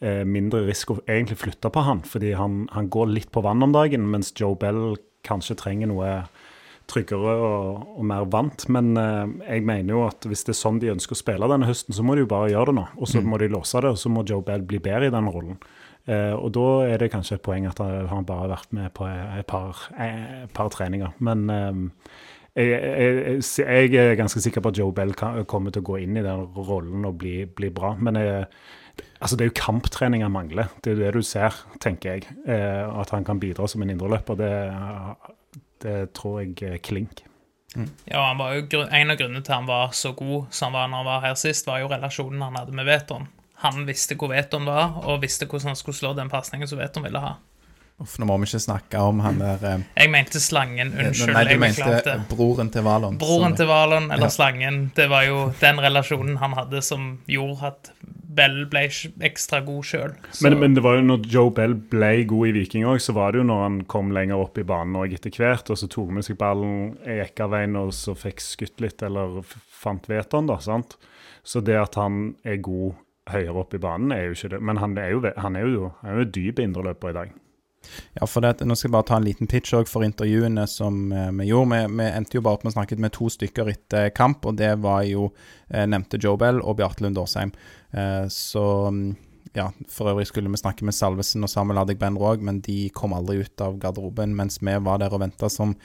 eh, 0.00 0.24
mindre 0.24 0.64
risiko 0.68 0.98
egentlig 1.04 1.42
flytte 1.42 1.72
på 1.72 1.84
han, 1.84 2.04
fordi 2.08 2.32
han, 2.38 2.64
han 2.72 2.88
går 2.92 3.12
litt 3.12 3.32
på 3.34 3.44
vann 3.44 3.64
om 3.66 3.74
dagen, 3.74 4.08
mens 4.10 4.32
Joe 4.38 4.56
Bell 4.60 4.96
kanskje 5.24 5.58
trenger 5.60 5.92
noe 5.92 6.16
tryggere 6.90 7.34
og, 7.40 7.84
og 7.96 8.04
mer 8.08 8.26
vant. 8.32 8.66
Men 8.72 8.92
eh, 9.00 9.36
jeg 9.56 9.64
mener 9.68 9.96
jo 9.96 10.04
at 10.08 10.26
hvis 10.28 10.44
det 10.46 10.54
er 10.54 10.60
sånn 10.60 10.80
de 10.82 10.92
ønsker 10.94 11.16
å 11.16 11.20
spille 11.20 11.48
denne 11.50 11.68
høsten, 11.68 11.96
så 11.96 12.04
må 12.04 12.16
de 12.16 12.24
jo 12.24 12.32
bare 12.32 12.52
gjøre 12.52 12.72
det 12.72 12.78
nå. 12.80 12.86
Og 12.98 13.10
så 13.10 13.24
må 13.24 13.40
de 13.40 13.50
låse 13.52 13.80
det, 13.80 13.94
og 13.94 14.00
så 14.00 14.12
må 14.12 14.26
Joe 14.28 14.44
Bell 14.44 14.64
bli 14.66 14.80
bedre 14.84 15.08
i 15.08 15.14
den 15.14 15.32
rollen. 15.32 15.58
Uh, 16.04 16.36
og 16.36 16.50
da 16.52 16.66
er 16.84 17.00
det 17.00 17.14
kanskje 17.14 17.38
et 17.38 17.44
poeng 17.46 17.64
at 17.64 17.78
han 17.80 18.26
bare 18.28 18.42
har 18.42 18.50
vært 18.50 18.74
med 18.76 18.92
på 18.92 19.06
et 19.08 19.46
par, 19.48 19.86
et 19.96 20.52
par 20.52 20.68
treninger. 20.74 21.14
Men 21.24 21.46
eh, 21.48 21.78
jeg, 22.54 23.42
jeg, 23.58 23.90
jeg, 23.90 23.98
er 23.98 24.18
ganske 24.18 24.40
sikker 24.40 24.62
på 24.62 24.70
at 24.70 24.78
Joe 24.78 24.94
Bell 24.94 25.14
kan, 25.18 25.40
kommer 25.50 25.74
til 25.74 25.82
å 25.82 25.88
gå 25.88 26.00
inn 26.04 26.18
i 26.20 26.24
den 26.24 26.46
rollen 26.54 27.06
og 27.08 27.18
bli, 27.18 27.40
bli 27.50 27.70
bra. 27.74 27.94
Men 27.98 28.18
jeg, 28.20 28.46
altså 29.18 29.36
det 29.36 29.46
er 29.46 29.50
jo 29.50 29.58
kamptrening 29.58 30.22
han 30.22 30.34
mangler. 30.34 30.70
Det 30.80 30.92
er 30.92 30.96
jo 30.96 31.02
det 31.02 31.12
du 31.18 31.26
ser, 31.26 31.56
tenker 31.82 32.14
jeg. 32.14 32.36
Eh, 32.46 32.82
at 32.86 33.10
han 33.14 33.26
kan 33.26 33.42
bidra 33.42 33.66
som 33.70 33.82
en 33.82 33.90
indreløper, 33.94 34.38
det, 34.38 34.52
det 35.82 35.96
tror 36.14 36.42
jeg 36.44 36.76
er 36.76 36.82
klink. 36.84 37.24
Ja, 38.06 38.28
han 38.28 38.38
var 38.38 38.54
jo, 38.54 38.84
En 38.86 39.10
av 39.10 39.18
grunnene 39.18 39.42
til 39.42 39.56
han 39.56 39.66
var 39.66 39.90
så 39.98 40.12
god 40.14 40.52
som 40.54 40.70
han 40.70 40.76
var 40.76 40.90
når 40.92 41.00
han 41.00 41.08
var 41.08 41.24
her 41.26 41.40
sist, 41.40 41.66
var 41.66 41.82
jo 41.82 41.90
relasjonen 41.90 42.44
han 42.44 42.60
hadde 42.60 42.76
med 42.76 42.86
Veton. 42.86 43.26
Han 43.64 43.82
visste 43.88 44.14
hvor 44.20 44.30
Veton 44.30 44.68
var, 44.68 45.00
og 45.02 45.22
visste 45.24 45.48
hvordan 45.48 45.72
han 45.72 45.78
skulle 45.78 45.98
slå 45.98 46.12
den 46.14 46.30
pasningen 46.30 46.70
som 46.70 46.78
Veton 46.78 47.06
ville 47.06 47.22
ha. 47.22 47.34
Uff, 48.02 48.16
nå 48.18 48.26
må 48.26 48.34
vi 48.42 48.48
ikke 48.48 48.58
snakke 48.64 48.98
om 49.06 49.20
han 49.22 49.36
der 49.38 49.60
eh, 49.70 49.82
Jeg 50.00 50.10
mente 50.10 50.40
slangen. 50.42 50.90
Unnskyld. 50.98 51.30
Nei, 51.36 51.44
du 51.46 51.52
jeg 51.54 51.60
mente 51.62 52.16
broren 52.32 52.72
til 52.74 52.82
Valon. 52.82 53.18
Broren 53.20 53.54
til 53.54 53.68
Valon, 53.70 54.08
eller 54.10 54.26
Ja. 54.26 54.34
slangen, 54.34 54.80
det 54.96 55.06
var 55.12 55.22
jo 55.28 55.52
den 55.60 55.78
relasjonen 55.78 56.40
han 56.42 56.56
hadde 56.58 56.82
som 56.82 57.20
gjorde 57.30 57.70
at 57.70 57.92
Bell 58.34 58.64
ble 58.66 58.88
ekstra 59.22 59.60
god 59.62 59.86
sjøl. 59.86 60.16
Men, 60.42 60.56
men 60.58 60.74
det 60.74 60.82
var 60.82 60.96
jo 60.98 61.04
når 61.06 61.28
Joe 61.30 61.52
Bell 61.54 61.76
ble 61.78 62.24
god 62.26 62.48
i 62.48 62.54
Viking 62.56 62.82
òg, 62.90 62.98
så 62.98 63.14
var 63.14 63.30
det 63.30 63.44
jo 63.44 63.46
når 63.46 63.62
han 63.62 63.76
kom 63.86 64.10
lenger 64.16 64.42
opp 64.42 64.58
i 64.58 64.66
banen 64.66 64.98
òg 64.98 65.14
etter 65.14 65.30
hvert, 65.38 65.70
og 65.70 65.78
så 65.78 65.86
tok 65.86 66.10
med 66.16 66.26
seg 66.26 66.40
ballen, 66.40 66.96
gikk 67.06 67.44
av 67.46 67.54
veien 67.54 67.78
og 67.78 67.92
så 67.94 68.16
fikk 68.18 68.42
skutt 68.42 68.82
litt, 68.82 69.06
eller 69.06 69.38
fant 69.70 70.10
vetoen, 70.10 70.50
da. 70.50 70.58
sant? 70.58 70.98
Så 71.46 71.62
det 71.62 71.78
at 71.78 71.94
han 72.00 72.34
er 72.42 72.58
god 72.64 72.98
høyere 73.30 73.54
opp 73.62 73.78
i 73.78 73.80
banen, 73.86 74.10
er 74.12 74.26
jo 74.26 74.34
ikke 74.34 74.50
det. 74.56 74.60
Men 74.66 74.82
han 74.82 74.98
er 74.98 75.14
jo, 75.14 75.22
han 75.38 75.54
er 75.56 75.70
jo, 75.70 75.92
han 76.02 76.10
er 76.16 76.24
jo 76.24 76.30
dyp 76.34 76.58
indreløper 76.64 77.14
i 77.14 77.18
dag. 77.22 77.32
Ja, 78.14 78.26
for 78.30 78.44
det, 78.44 78.64
Nå 78.64 78.76
skal 78.78 78.88
jeg 78.88 78.94
bare 78.96 79.08
ta 79.08 79.18
en 79.18 79.26
liten 79.26 79.50
pitch 79.50 79.74
for 79.90 80.06
intervjuene 80.06 80.66
som 80.70 81.12
eh, 81.12 81.30
vi 81.40 81.50
gjorde. 81.50 81.70
Vi, 81.74 81.98
vi 82.00 82.08
endte 82.10 82.38
jo 82.38 82.44
bare 82.44 82.58
opp 82.58 82.64
med 82.66 82.74
å 82.74 82.78
snakke 82.78 82.98
med 83.02 83.14
to 83.16 83.28
stykker 83.32 83.70
etter 83.72 84.10
kamp, 84.16 84.46
og 84.46 84.58
det 84.60 84.74
var 84.84 85.04
jo 85.08 85.28
eh, 85.68 85.86
nevnte 85.86 86.20
Joe 86.22 86.40
Bell 86.40 86.62
og 86.62 86.78
Bjarte 86.80 87.04
Lund 87.04 87.20
Årsheim. 87.20 87.54
Eh, 87.92 88.24
så 88.32 88.64
mm, 88.90 89.06
ja, 89.54 89.68
For 89.90 90.10
øvrig 90.10 90.26
skulle 90.30 90.50
vi 90.50 90.58
snakke 90.58 90.86
med 90.86 90.96
Salvesen 90.96 91.46
og 91.46 91.52
Samuel 91.52 91.84
Adegbenro 91.84 92.32
òg, 92.32 92.42
men 92.42 92.60
de 92.64 92.88
kom 92.94 93.14
aldri 93.14 93.42
ut 93.44 93.64
av 93.64 93.78
garderoben 93.82 94.34
mens 94.36 94.58
vi 94.62 94.74
var 94.82 95.00
der 95.02 95.14
og 95.14 95.22
venta 95.22 95.50
som 95.52 95.76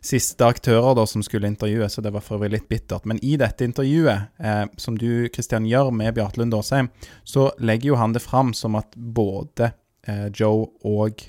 siste 0.00 0.46
aktører 0.48 0.94
da 0.96 1.04
som 1.08 1.22
skulle 1.24 1.48
intervjue, 1.50 1.88
så 1.92 2.00
det 2.00 2.12
var 2.14 2.24
for 2.24 2.38
øvrig 2.38 2.54
litt 2.54 2.68
bittert. 2.70 3.04
Men 3.08 3.20
i 3.24 3.36
dette 3.40 3.66
intervjuet, 3.68 4.32
eh, 4.40 4.64
som 4.80 4.96
du 4.98 5.28
Kristian 5.32 5.68
gjør 5.68 5.92
med 5.92 6.14
Bjarte 6.16 6.40
Lund 6.40 6.56
Årsheim, 6.56 6.88
så 7.24 7.50
legger 7.60 7.92
jo 7.92 8.00
han 8.00 8.16
det 8.16 8.24
fram 8.24 8.54
som 8.56 8.78
at 8.80 8.96
både 8.96 9.72
eh, 10.08 10.28
Joe 10.32 10.70
og 10.88 11.20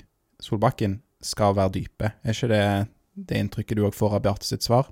Solbakken 0.42 0.98
skal 1.22 1.54
være 1.54 1.72
dype. 1.78 2.12
Er 2.26 2.34
ikke 2.34 2.50
det 2.50 2.64
det 3.28 3.38
inntrykket 3.38 3.76
du 3.78 3.84
òg 3.86 3.94
får 3.94 4.14
av 4.16 4.22
Bjarte 4.24 4.48
sitt 4.48 4.64
svar? 4.64 4.86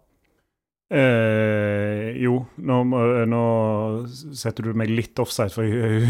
Eh, 0.91 2.17
jo, 2.19 2.33
nå, 2.67 2.77
nå 3.31 3.43
setter 4.35 4.67
du 4.67 4.73
meg 4.79 4.91
litt 4.91 5.19
offside, 5.23 5.53
for 5.55 5.63
jeg 5.63 6.03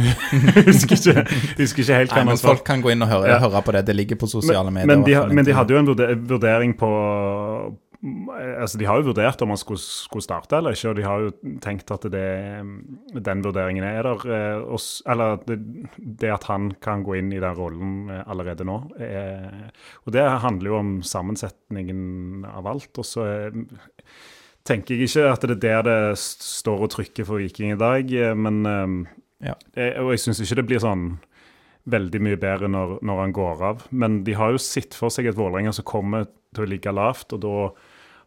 husker 0.71 0.97
ikke, 0.97 1.25
husker 1.59 1.85
ikke 1.85 1.99
helt 1.99 2.15
hva 2.17 2.23
han 2.25 2.41
sa. 2.41 2.49
folk 2.55 2.65
kan 2.67 2.81
gå 2.85 2.95
inn 2.95 3.05
og 3.05 3.11
høre, 3.13 3.29
Ja. 3.29 3.39
høre 3.45 3.61
på 3.67 3.75
det. 3.77 3.85
Det 3.91 3.97
ligger 3.99 4.17
på 4.23 4.29
sosiale 4.33 4.73
medier. 4.73 4.89
Men 4.89 5.05
de, 5.05 5.17
men 5.37 5.45
de 5.45 5.53
hadde 5.57 5.77
jo 5.77 5.83
en 5.83 5.93
vurdering 6.31 6.73
på 6.81 6.91
Altså, 8.03 8.79
De 8.81 8.87
har 8.89 8.97
jo 8.97 9.11
vurdert 9.11 9.43
om 9.45 9.51
han 9.53 9.59
skulle, 9.61 9.83
skulle 9.83 10.25
starte 10.25 10.57
eller 10.57 10.73
ikke, 10.73 10.89
og 10.89 10.97
de 10.97 11.03
har 11.05 11.21
jo 11.27 11.33
tenkt 11.61 11.91
at 11.93 12.07
det, 12.09 12.23
den 13.27 13.43
vurderingen 13.45 13.85
er 13.85 14.07
der. 14.07 14.23
eh, 14.25 14.63
og 14.65 14.81
Eller 15.13 15.37
det, 15.45 15.59
det 15.99 16.31
at 16.33 16.47
han 16.49 16.71
kan 16.81 17.05
gå 17.05 17.19
inn 17.19 17.29
i 17.37 17.43
den 17.43 17.57
rollen 17.59 18.09
eh, 18.09 18.23
allerede 18.27 18.65
nå. 18.65 18.79
Er, 18.97 19.69
Og 20.07 20.15
det 20.17 20.25
handler 20.47 20.71
jo 20.73 20.79
om 20.79 20.93
sammensetningen 21.05 22.47
av 22.49 22.67
alt. 22.73 22.89
Og 22.97 23.05
så 23.05 23.27
eh, 23.29 23.61
tenker 24.65 24.97
jeg 24.97 25.11
ikke 25.11 25.29
at 25.35 25.45
det 25.49 25.59
er 25.69 25.83
der 25.83 25.89
det 25.91 26.19
står 26.25 26.87
og 26.87 26.95
trykker 26.97 27.29
for 27.29 27.37
Viking 27.43 27.75
i 27.75 27.81
dag, 27.81 28.09
eh, 28.17 28.33
men 28.35 28.63
eh, 28.67 29.17
Ja. 29.51 29.55
eh, 29.77 30.01
Og 30.01 30.13
jeg 30.17 30.25
syns 30.25 30.41
ikke 30.41 30.63
det 30.63 30.67
blir 30.73 30.81
sånn 30.81 31.19
veldig 31.91 32.21
mye 32.21 32.37
bedre 32.41 32.69
når, 32.69 32.99
når 33.05 33.21
han 33.27 33.33
går 33.37 33.63
av. 33.65 33.87
Men 33.91 34.23
de 34.25 34.33
har 34.37 34.53
jo 34.53 34.59
sett 34.61 34.95
for 34.97 35.09
seg 35.13 35.27
et 35.31 35.37
Vålerenga 35.37 35.73
som 35.73 35.85
kommer 35.85 36.27
til 36.55 36.65
å 36.65 36.69
ligge 36.69 36.93
lavt, 36.93 37.33
og 37.33 37.41
da 37.45 37.55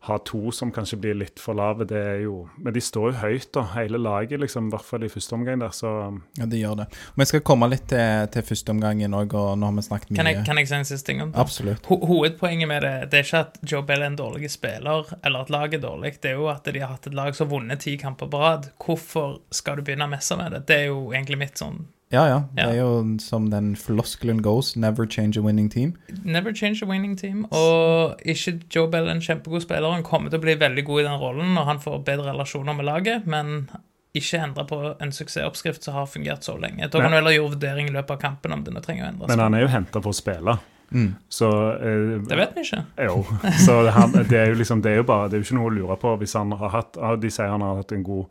ha 0.03 0.17
to 0.27 0.51
som 0.51 0.71
kanskje 0.75 0.97
blir 0.99 1.15
litt 1.15 1.39
for 1.39 1.55
lave, 1.55 1.87
det 1.87 1.99
er 1.99 2.17
jo 2.25 2.49
Men 2.57 2.75
de 2.75 2.81
står 2.83 3.11
jo 3.11 3.15
høyt, 3.21 3.49
da, 3.55 3.63
hele 3.77 4.01
laget, 4.01 4.41
liksom, 4.41 4.67
i 4.67 4.73
hvert 4.73 4.87
fall 4.87 5.05
i 5.07 5.11
første 5.11 5.37
omgang 5.37 5.63
der, 5.63 5.71
så 5.75 5.93
Ja, 6.39 6.47
det 6.49 6.59
gjør 6.59 6.81
det. 6.83 6.89
Men 7.15 7.23
jeg 7.23 7.31
skal 7.31 7.45
komme 7.47 7.69
litt 7.71 7.87
til, 7.91 8.27
til 8.33 8.47
førsteomgangen 8.49 9.15
òg, 9.15 9.35
og 9.39 9.53
nå 9.59 9.69
har 9.69 9.77
vi 9.77 9.85
snakket 9.87 10.11
mye 10.11 10.19
Kan 10.19 10.31
jeg, 10.31 10.43
kan 10.49 10.59
jeg 10.59 10.71
si 10.71 10.77
en 10.79 10.89
siste 10.91 11.11
ting 11.11 11.23
om 11.23 11.31
det? 11.31 11.39
Absolutt. 11.39 11.87
Ho 11.87 11.99
hovedpoenget 12.09 12.69
med 12.69 12.83
det 12.83 12.93
det 13.13 13.19
er 13.19 13.27
ikke 13.27 13.41
at 13.45 13.57
Joe 13.69 13.85
Bell 13.85 14.01
er 14.01 14.11
en 14.11 14.19
dårlig 14.19 14.51
spiller, 14.51 15.09
eller 15.23 15.45
at 15.45 15.51
laget 15.53 15.79
er 15.79 15.83
dårlig. 15.87 16.15
Det 16.23 16.31
er 16.31 16.39
jo 16.39 16.47
at 16.51 16.65
de 16.65 16.81
har 16.81 16.95
hatt 16.95 17.07
et 17.07 17.17
lag 17.17 17.35
som 17.35 17.47
har 17.47 17.53
vunnet 17.55 17.83
ti 17.83 17.95
kamper 18.01 18.29
på 18.31 18.39
rad. 18.41 18.71
Hvorfor 18.83 19.39
skal 19.53 19.79
du 19.79 19.85
begynne 19.85 20.07
å 20.07 20.13
messe 20.13 20.37
med 20.39 20.55
det? 20.55 20.63
Det 20.69 20.79
er 20.81 20.87
jo 20.89 21.11
egentlig 21.13 21.39
mitt 21.45 21.61
sånn 21.61 21.85
Ja, 22.13 22.23
ja. 22.29 22.39
Det 22.53 22.65
er 22.69 22.75
jo 22.77 22.89
som 23.23 23.47
den 23.49 23.71
floskelen 23.79 24.41
goes, 24.45 24.75
never 24.77 25.07
change 25.09 25.39
a 25.39 25.41
winning 25.41 25.69
team. 25.73 25.95
Never 26.23 26.53
change 26.53 26.83
a 26.85 26.89
winning 26.89 27.15
team. 27.17 27.45
Og 27.51 28.19
ikke 28.29 28.59
Joe 28.75 28.87
Bell 28.93 29.09
en 29.09 29.21
kjempegod 29.23 29.65
spiller. 29.65 29.89
Han 29.95 30.05
kommer 30.05 30.29
til 30.29 30.37
å 30.39 30.45
bli 30.45 30.53
veldig 30.61 30.85
god 30.85 31.01
i 31.01 31.07
den 31.09 31.17
rollen 31.21 31.55
når 31.57 31.65
han 31.71 31.81
får 31.81 32.03
bedre 32.05 32.29
relasjoner 32.31 32.77
med 32.77 32.85
laget, 32.85 33.25
men 33.25 33.65
ikke 34.13 34.43
endre 34.45 34.67
på 34.69 34.77
en 35.01 35.11
suksessoppskrift 35.15 35.83
som 35.87 35.95
har 35.97 36.05
fungert 36.05 36.45
så 36.45 36.53
lenge. 36.61 36.85
Da 36.93 37.01
kan 37.01 37.09
du 37.09 37.17
heller 37.17 37.33
gjøre 37.33 37.55
vurdering 37.55 37.89
i 37.89 37.95
løpet 37.95 38.13
av 38.13 38.21
kampen 38.21 38.53
om 38.53 38.61
det 38.67 38.83
trenger 38.85 39.07
å 39.07 39.09
endres. 39.09 39.31
Men 39.33 39.41
han 39.41 39.57
er 39.57 39.65
jo 39.65 39.71
henta 39.73 40.01
for 40.05 40.13
å 40.13 40.19
spille, 40.21 40.59
Mm. 40.93 41.15
så 41.31 41.47
eh, 41.81 42.19
Det 42.29 42.35
vet 42.37 42.51
vi 42.53 42.61
ikke. 42.61 42.83
Jo. 43.01 43.23
Så 43.65 43.79
han, 43.95 44.11
det 44.29 44.37
er 44.37 44.51
jo 44.51 44.57
liksom 44.59 44.81
Det 44.83 44.91
er 44.91 44.99
jo 44.99 45.05
bare 45.07 45.29
Det 45.31 45.39
er 45.39 45.41
jo 45.41 45.47
ikke 45.47 45.55
noe 45.57 45.69
å 45.71 45.73
lure 45.73 45.95
på 45.97 46.11
hvis 46.21 46.35
han 46.37 46.51
har 46.59 46.69
hatt 46.69 46.99
De 47.23 47.31
sier 47.33 47.49
han 47.49 47.63
har 47.65 47.79
hatt 47.79 47.95
en 47.95 48.03
god, 48.05 48.27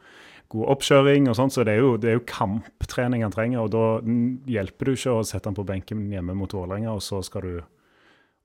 god 0.53 0.73
oppkjøring 0.77 1.29
og 1.31 1.37
sånt, 1.39 1.55
så 1.55 1.65
det 1.67 1.77
er, 1.77 1.85
jo, 1.85 1.95
det 2.01 2.11
er 2.11 2.19
jo 2.19 2.27
kamptrening 2.29 3.25
han 3.25 3.35
trenger, 3.35 3.65
og 3.65 3.73
da 3.73 3.85
hjelper 4.53 4.89
det 4.89 4.95
jo 4.95 5.01
ikke 5.01 5.15
å 5.19 5.25
sette 5.27 5.51
han 5.51 5.57
på 5.59 5.67
benken 5.69 6.05
hjemme 6.13 6.37
mot 6.39 6.53
Vålerenga, 6.55 6.95
og 6.95 7.03
så 7.05 7.23
skal 7.27 7.47
du 7.47 7.55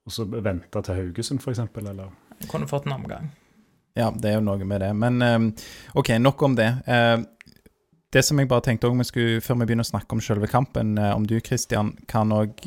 og 0.08 0.14
så 0.14 0.24
vente 0.24 0.80
til 0.80 0.96
Haugesund, 0.96 1.42
f.eks., 1.44 1.60
eller 1.76 2.08
Kunne 2.48 2.68
fått 2.70 2.86
en 2.86 2.94
omgang. 2.94 3.32
Ja, 3.98 4.12
det 4.14 4.30
er 4.30 4.38
jo 4.38 4.44
noe 4.46 4.64
med 4.64 4.80
det. 4.80 4.92
Men 4.96 5.22
eh, 5.26 5.66
OK, 5.98 6.12
nok 6.22 6.42
om 6.46 6.54
det. 6.56 6.68
Eh, 6.86 7.18
det 8.14 8.22
som 8.24 8.38
jeg 8.38 8.48
bare 8.48 8.64
tenkte 8.64 8.88
også, 8.88 9.00
vi 9.02 9.08
skulle, 9.08 9.40
før 9.44 9.58
vi 9.58 9.66
begynner 9.68 9.84
å 9.84 9.90
snakke 9.90 10.16
om 10.16 10.22
selve 10.24 10.48
kampen, 10.48 10.94
eh, 11.02 11.10
om 11.12 11.26
du 11.26 11.34
Christian, 11.44 11.90
kan 12.08 12.32
òg 12.32 12.62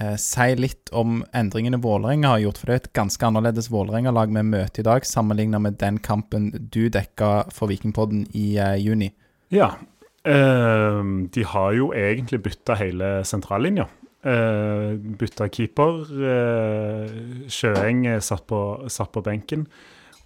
eh, 0.00 0.12
eh, 0.12 0.16
si 0.16 0.56
litt 0.56 0.90
om 0.96 1.20
endringene 1.36 1.80
Vålerenga 1.82 2.34
har 2.34 2.42
gjort. 2.44 2.58
For 2.58 2.70
det 2.70 2.74
er 2.74 2.82
et 2.82 2.92
ganske 2.96 3.26
annerledes 3.28 3.70
Vålerenga-lag 3.72 4.32
vi 4.32 4.42
møter 4.42 4.82
i 4.82 4.88
dag, 4.88 5.06
sammenlignet 5.06 5.60
med 5.60 5.78
den 5.82 6.00
kampen 6.02 6.50
du 6.72 6.88
dekka 6.88 7.50
for 7.52 7.70
Vikingpodden 7.70 8.26
i 8.32 8.56
eh, 8.58 8.76
juni. 8.80 9.12
Ja. 9.54 9.74
eh, 10.24 11.00
de 11.34 11.46
har 11.54 11.72
jo 11.78 11.92
egentlig 11.92 12.42
bytta 12.48 12.78
hele 12.80 13.20
sentrallinja. 13.24 13.88
Uh, 14.20 15.00
bytta 15.16 15.46
keeper. 15.48 16.02
eh, 16.12 17.14
Sjøeng 17.48 18.04
satt 18.20 18.44
på, 18.46 18.58
satt 18.92 19.12
på 19.14 19.22
benken. 19.24 19.64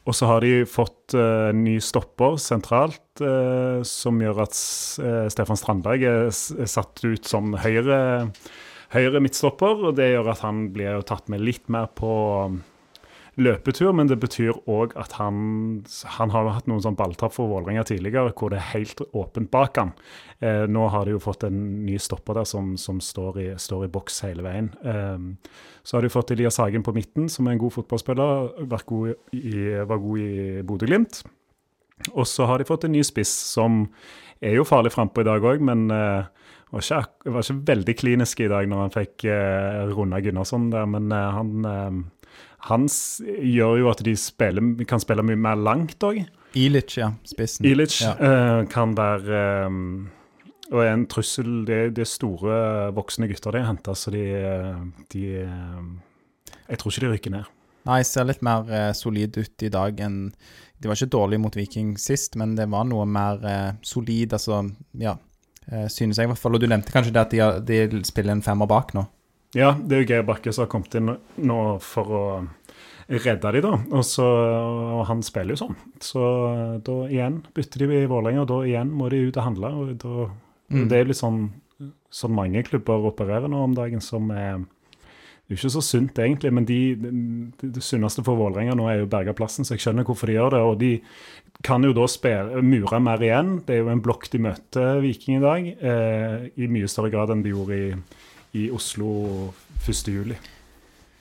Og 0.04 0.12
så 0.12 0.28
har 0.28 0.44
de 0.44 0.66
fått 0.68 1.14
uh, 1.16 1.48
ny 1.56 1.78
stopper 1.80 2.36
sentralt, 2.42 3.00
uh, 3.24 3.80
som 3.88 4.18
gjør 4.20 4.42
at 4.44 4.58
uh, 5.00 5.28
Stefan 5.32 5.56
Strandberg 5.56 6.04
er, 6.04 6.26
er 6.28 6.68
satt 6.68 7.00
ut 7.06 7.24
som 7.24 7.54
høyre, 7.56 8.26
høyre 8.94 9.22
midtstopper. 9.24 9.88
Og 9.88 9.98
det 9.98 10.12
gjør 10.12 10.30
at 10.34 10.44
han 10.46 10.68
blir 10.74 11.02
tatt 11.08 11.28
med 11.32 11.44
litt 11.44 11.68
mer 11.72 11.90
på 11.98 12.14
um, 12.46 12.62
løpetur, 13.40 13.90
men 13.96 14.08
det 14.10 14.20
betyr 14.22 14.54
òg 14.70 14.94
at 15.00 15.16
han, 15.18 15.82
han 16.16 16.32
har 16.34 16.50
hatt 16.54 16.68
noen 16.70 16.82
sånn 16.84 16.98
balltap 16.98 17.34
for 17.34 17.50
Vålerenga 17.50 17.82
tidligere, 17.88 18.32
hvor 18.38 18.52
det 18.52 18.60
er 18.60 18.70
helt 18.76 19.02
åpent 19.10 19.50
bak 19.52 19.80
han. 19.80 19.94
Eh, 20.38 20.64
nå 20.70 20.86
har 20.94 21.06
de 21.06 21.16
jo 21.16 21.22
fått 21.22 21.46
en 21.48 21.58
ny 21.86 21.98
stopper 22.02 22.38
der 22.38 22.48
som, 22.48 22.74
som 22.80 23.00
står, 23.02 23.40
i, 23.42 23.48
står 23.58 23.86
i 23.88 23.92
boks 23.94 24.22
hele 24.26 24.44
veien. 24.46 24.70
Eh, 24.86 25.56
så 25.82 25.98
har 25.98 26.06
de 26.06 26.12
fått 26.14 26.30
Elias 26.34 26.60
Hagen 26.62 26.86
på 26.86 26.94
midten, 26.96 27.26
som 27.32 27.48
er 27.48 27.56
en 27.56 27.64
god 27.64 27.74
fotballspiller. 27.74 28.52
Vært 28.70 28.88
god 28.88 29.34
i, 29.34 29.56
var 29.82 30.04
god 30.04 30.22
i 30.22 30.62
Bodø-Glimt. 30.66 31.24
Og 32.14 32.26
så 32.28 32.46
har 32.46 32.60
de 32.60 32.68
fått 32.68 32.86
en 32.86 32.94
ny 32.94 33.02
spiss 33.06 33.32
som 33.54 33.84
er 34.44 34.58
jo 34.58 34.66
farlig 34.68 34.92
frampå 34.94 35.22
i 35.22 35.26
dag 35.26 35.44
òg, 35.46 35.62
men 35.64 35.88
eh, 35.94 36.26
var 36.74 36.84
ikke, 36.84 37.32
var 37.34 37.44
ikke 37.46 37.56
veldig 37.70 37.94
klinisk 38.00 38.40
i 38.44 38.48
dag 38.50 38.68
når 38.70 38.80
han 38.84 38.92
fikk 38.94 39.24
eh, 39.30 39.82
runda 39.94 40.20
Gunnarsson 40.24 40.68
der. 40.72 40.86
Men 40.90 41.12
eh, 41.14 41.30
han, 41.38 41.52
eh, 41.70 42.26
hans 42.70 42.96
gjør 43.24 43.78
jo 43.82 43.90
at 43.92 44.02
de 44.06 44.14
spiller, 44.18 44.84
kan 44.90 45.02
spille 45.02 45.24
mye 45.26 45.38
mer 45.38 45.56
langt 45.60 46.02
òg. 46.06 46.22
Ilic, 46.54 46.98
ja. 47.00 47.12
Spissen. 47.26 47.66
Ilic 47.66 48.00
Ja. 48.04 48.12
eh, 48.14 48.60
kan 48.70 48.94
være 48.98 49.40
eh, 49.66 49.80
og 50.72 50.80
er 50.80 50.92
en 50.94 51.06
trussel. 51.10 51.64
Det, 51.68 51.80
det 51.96 52.04
er 52.06 52.08
store, 52.08 52.54
voksne 52.96 53.28
gutter 53.28 53.52
de 53.52 53.60
har 53.64 53.68
henta, 53.72 53.92
så 53.98 54.10
de, 54.14 54.22
eh, 54.38 54.84
de 55.12 55.24
Jeg 56.68 56.78
tror 56.80 56.90
ikke 56.94 57.04
de 57.04 57.12
rykker 57.12 57.34
ned. 57.34 57.50
Nei, 57.84 57.98
ser 58.08 58.24
litt 58.24 58.40
mer 58.42 58.70
eh, 58.72 58.92
solid 58.96 59.36
ut 59.36 59.62
i 59.66 59.68
dag 59.68 59.98
enn 60.00 60.30
De 60.80 60.88
var 60.88 60.96
ikke 60.96 61.10
dårlige 61.12 61.42
mot 61.42 61.54
Viking 61.56 61.98
sist, 62.00 62.34
men 62.40 62.54
det 62.56 62.64
var 62.72 62.86
noe 62.88 63.04
mer 63.06 63.44
solid, 63.84 64.32
altså 64.32 64.62
Ja. 65.00 65.16
Eh, 65.70 65.86
synes 65.92 66.18
jeg 66.18 66.28
i 66.28 66.32
hvert 66.32 66.40
fall. 66.40 66.56
Og 66.56 66.62
du 66.62 66.68
nevnte 66.70 66.92
kanskje 66.94 67.14
det 67.14 67.22
at 67.22 67.34
de, 67.34 67.40
har, 67.42 67.60
de 67.64 68.02
spiller 68.06 68.36
en 68.36 68.44
femmer 68.44 68.70
bak 68.70 68.94
nå. 68.96 69.06
Ja, 69.54 69.72
det 69.78 69.96
er 69.96 70.02
jo 70.02 70.08
Geir 70.10 70.26
Bakke 70.26 70.52
som 70.52 70.64
har 70.64 70.70
kommet 70.72 70.94
inn 70.98 71.12
nå 71.46 71.58
for 71.84 72.10
å 72.10 72.22
redde 73.08 73.52
de 73.54 73.60
da. 73.62 73.74
Og, 73.92 74.02
så, 74.08 74.24
og 74.24 75.04
han 75.06 75.20
spiller 75.22 75.54
jo 75.54 75.60
sånn. 75.66 75.76
Så 76.02 76.22
da 76.82 76.96
igjen 77.06 77.42
bytter 77.54 77.84
de 77.84 78.00
i 78.00 78.08
Vålerenga, 78.10 78.42
og 78.42 78.50
da 78.50 78.62
igjen 78.66 78.90
må 78.90 79.10
de 79.12 79.26
ut 79.28 79.38
og 79.38 79.46
handle. 79.50 79.74
og 79.74 79.94
da, 80.02 80.30
Mm. 80.72 80.86
Det 80.88 80.96
er 80.96 81.02
jo 81.02 81.08
litt 81.10 81.18
sånn 81.20 81.40
sånn 82.14 82.32
mange 82.32 82.62
klubber 82.66 83.04
opererer 83.10 83.50
nå 83.50 83.58
om 83.66 83.74
dagen, 83.76 84.00
som 84.00 84.30
er 84.32 84.62
det 85.44 85.52
er 85.52 85.58
jo 85.58 85.60
ikke 85.60 85.74
så 85.74 85.80
sunt, 85.84 86.18
egentlig, 86.24 86.50
men 86.56 86.64
de, 86.64 86.78
det, 86.96 87.68
det 87.76 87.82
sunneste 87.84 88.22
for 88.24 88.40
Vålerenga 88.40 88.78
nå 88.78 88.86
er 88.88 89.02
jo 89.02 89.10
berga 89.12 89.34
plassen, 89.36 89.66
så 89.66 89.74
jeg 89.74 89.82
skjønner 89.84 90.06
hvorfor 90.08 90.30
de 90.30 90.38
gjør 90.38 90.54
det. 90.54 90.60
Og 90.64 90.78
de 90.80 90.92
kan 91.68 91.84
jo 91.84 91.92
da 91.92 92.06
spille, 92.08 92.62
mure 92.64 93.00
mer 93.04 93.20
igjen. 93.20 93.58
Det 93.66 93.76
er 93.76 93.82
jo 93.82 93.90
en 93.92 94.00
blokk 94.04 94.30
de 94.32 94.40
møter 94.46 95.02
Viking 95.04 95.36
i 95.36 95.42
dag, 95.44 95.68
eh, 95.68 96.48
i 96.56 96.70
mye 96.72 96.88
større 96.88 97.12
grad 97.12 97.34
enn 97.34 97.44
de 97.44 97.52
gjorde 97.52 97.76
i, 97.76 97.92
i 98.56 98.64
Oslo 98.72 99.12
1. 99.84 100.08
juli. 100.16 100.40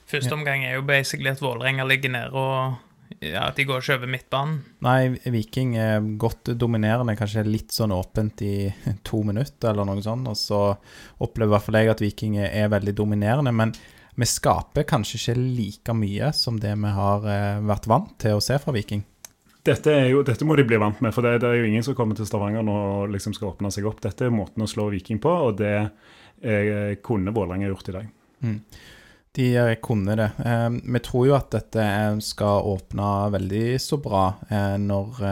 Første 0.08 0.32
omgang 0.36 0.64
er 0.64 0.78
jo 0.78 0.88
basically 0.88 1.28
at 1.28 1.44
Vålerenga 1.44 1.84
ligger 1.84 2.16
nede 2.16 2.32
og 2.32 2.80
ja, 3.20 3.44
at 3.46 3.58
de 3.58 3.66
går 3.68 3.82
ikke 3.82 3.98
over 3.98 4.10
midtbanen. 4.10 4.60
Nei, 4.84 5.32
Viking 5.32 5.76
er 5.80 6.04
godt 6.20 6.54
dominerende, 6.56 7.12
kanskje 7.18 7.44
litt 7.46 7.76
sånn 7.76 7.92
åpent 7.94 8.40
i 8.44 8.70
to 9.06 9.20
minutter 9.26 9.72
eller 9.72 9.88
noe 9.88 10.04
sånt. 10.04 10.32
Og 10.32 10.38
så 10.38 10.60
opplever 11.20 11.52
i 11.52 11.54
hvert 11.54 11.66
fall 11.68 11.78
jeg 11.80 11.92
at 11.92 12.02
Viking 12.04 12.38
er, 12.40 12.48
er 12.64 12.72
veldig 12.72 12.96
dominerende. 12.96 13.52
Men 13.52 13.74
vi 14.14 14.28
skaper 14.28 14.86
kanskje 14.88 15.18
ikke 15.20 15.40
like 15.40 15.96
mye 15.96 16.30
som 16.36 16.60
det 16.60 16.74
vi 16.78 16.94
har 16.96 17.26
eh, 17.30 17.64
vært 17.66 17.88
vant 17.90 18.14
til 18.22 18.38
å 18.38 18.44
se 18.44 18.58
fra 18.62 18.74
Viking. 18.74 19.04
Dette, 19.64 19.92
er 19.96 20.10
jo, 20.12 20.20
dette 20.26 20.44
må 20.44 20.58
de 20.58 20.66
bli 20.68 20.76
vant 20.76 20.98
med, 21.00 21.14
for 21.16 21.24
det, 21.24 21.38
det 21.40 21.48
er 21.48 21.62
jo 21.62 21.68
ingen 21.70 21.84
som 21.86 21.96
kommer 21.96 22.18
til 22.18 22.28
Stavanger 22.28 22.64
nå 22.66 22.74
og 22.74 23.14
liksom 23.14 23.32
skal 23.32 23.54
åpne 23.54 23.70
seg 23.72 23.86
opp. 23.88 24.02
Dette 24.04 24.26
er 24.26 24.34
måten 24.34 24.60
å 24.60 24.68
slå 24.68 24.90
Viking 24.92 25.22
på, 25.24 25.32
og 25.48 25.56
det 25.62 25.72
eh, 25.80 26.98
kunne 27.00 27.32
Vålerenga 27.32 27.70
gjort 27.70 27.88
i 27.88 27.96
dag. 27.96 28.10
De 29.34 29.56
eh, 29.56 29.74
kunne 29.82 30.16
det. 30.20 30.30
Eh, 30.44 30.68
vi 30.94 31.00
tror 31.02 31.28
jo 31.30 31.36
at 31.38 31.50
dette 31.56 31.82
eh, 31.82 32.18
skal 32.22 32.68
åpne 32.74 33.10
veldig 33.34 33.66
så 33.82 33.98
bra 34.02 34.26
eh, 34.48 34.74
når 34.78 35.22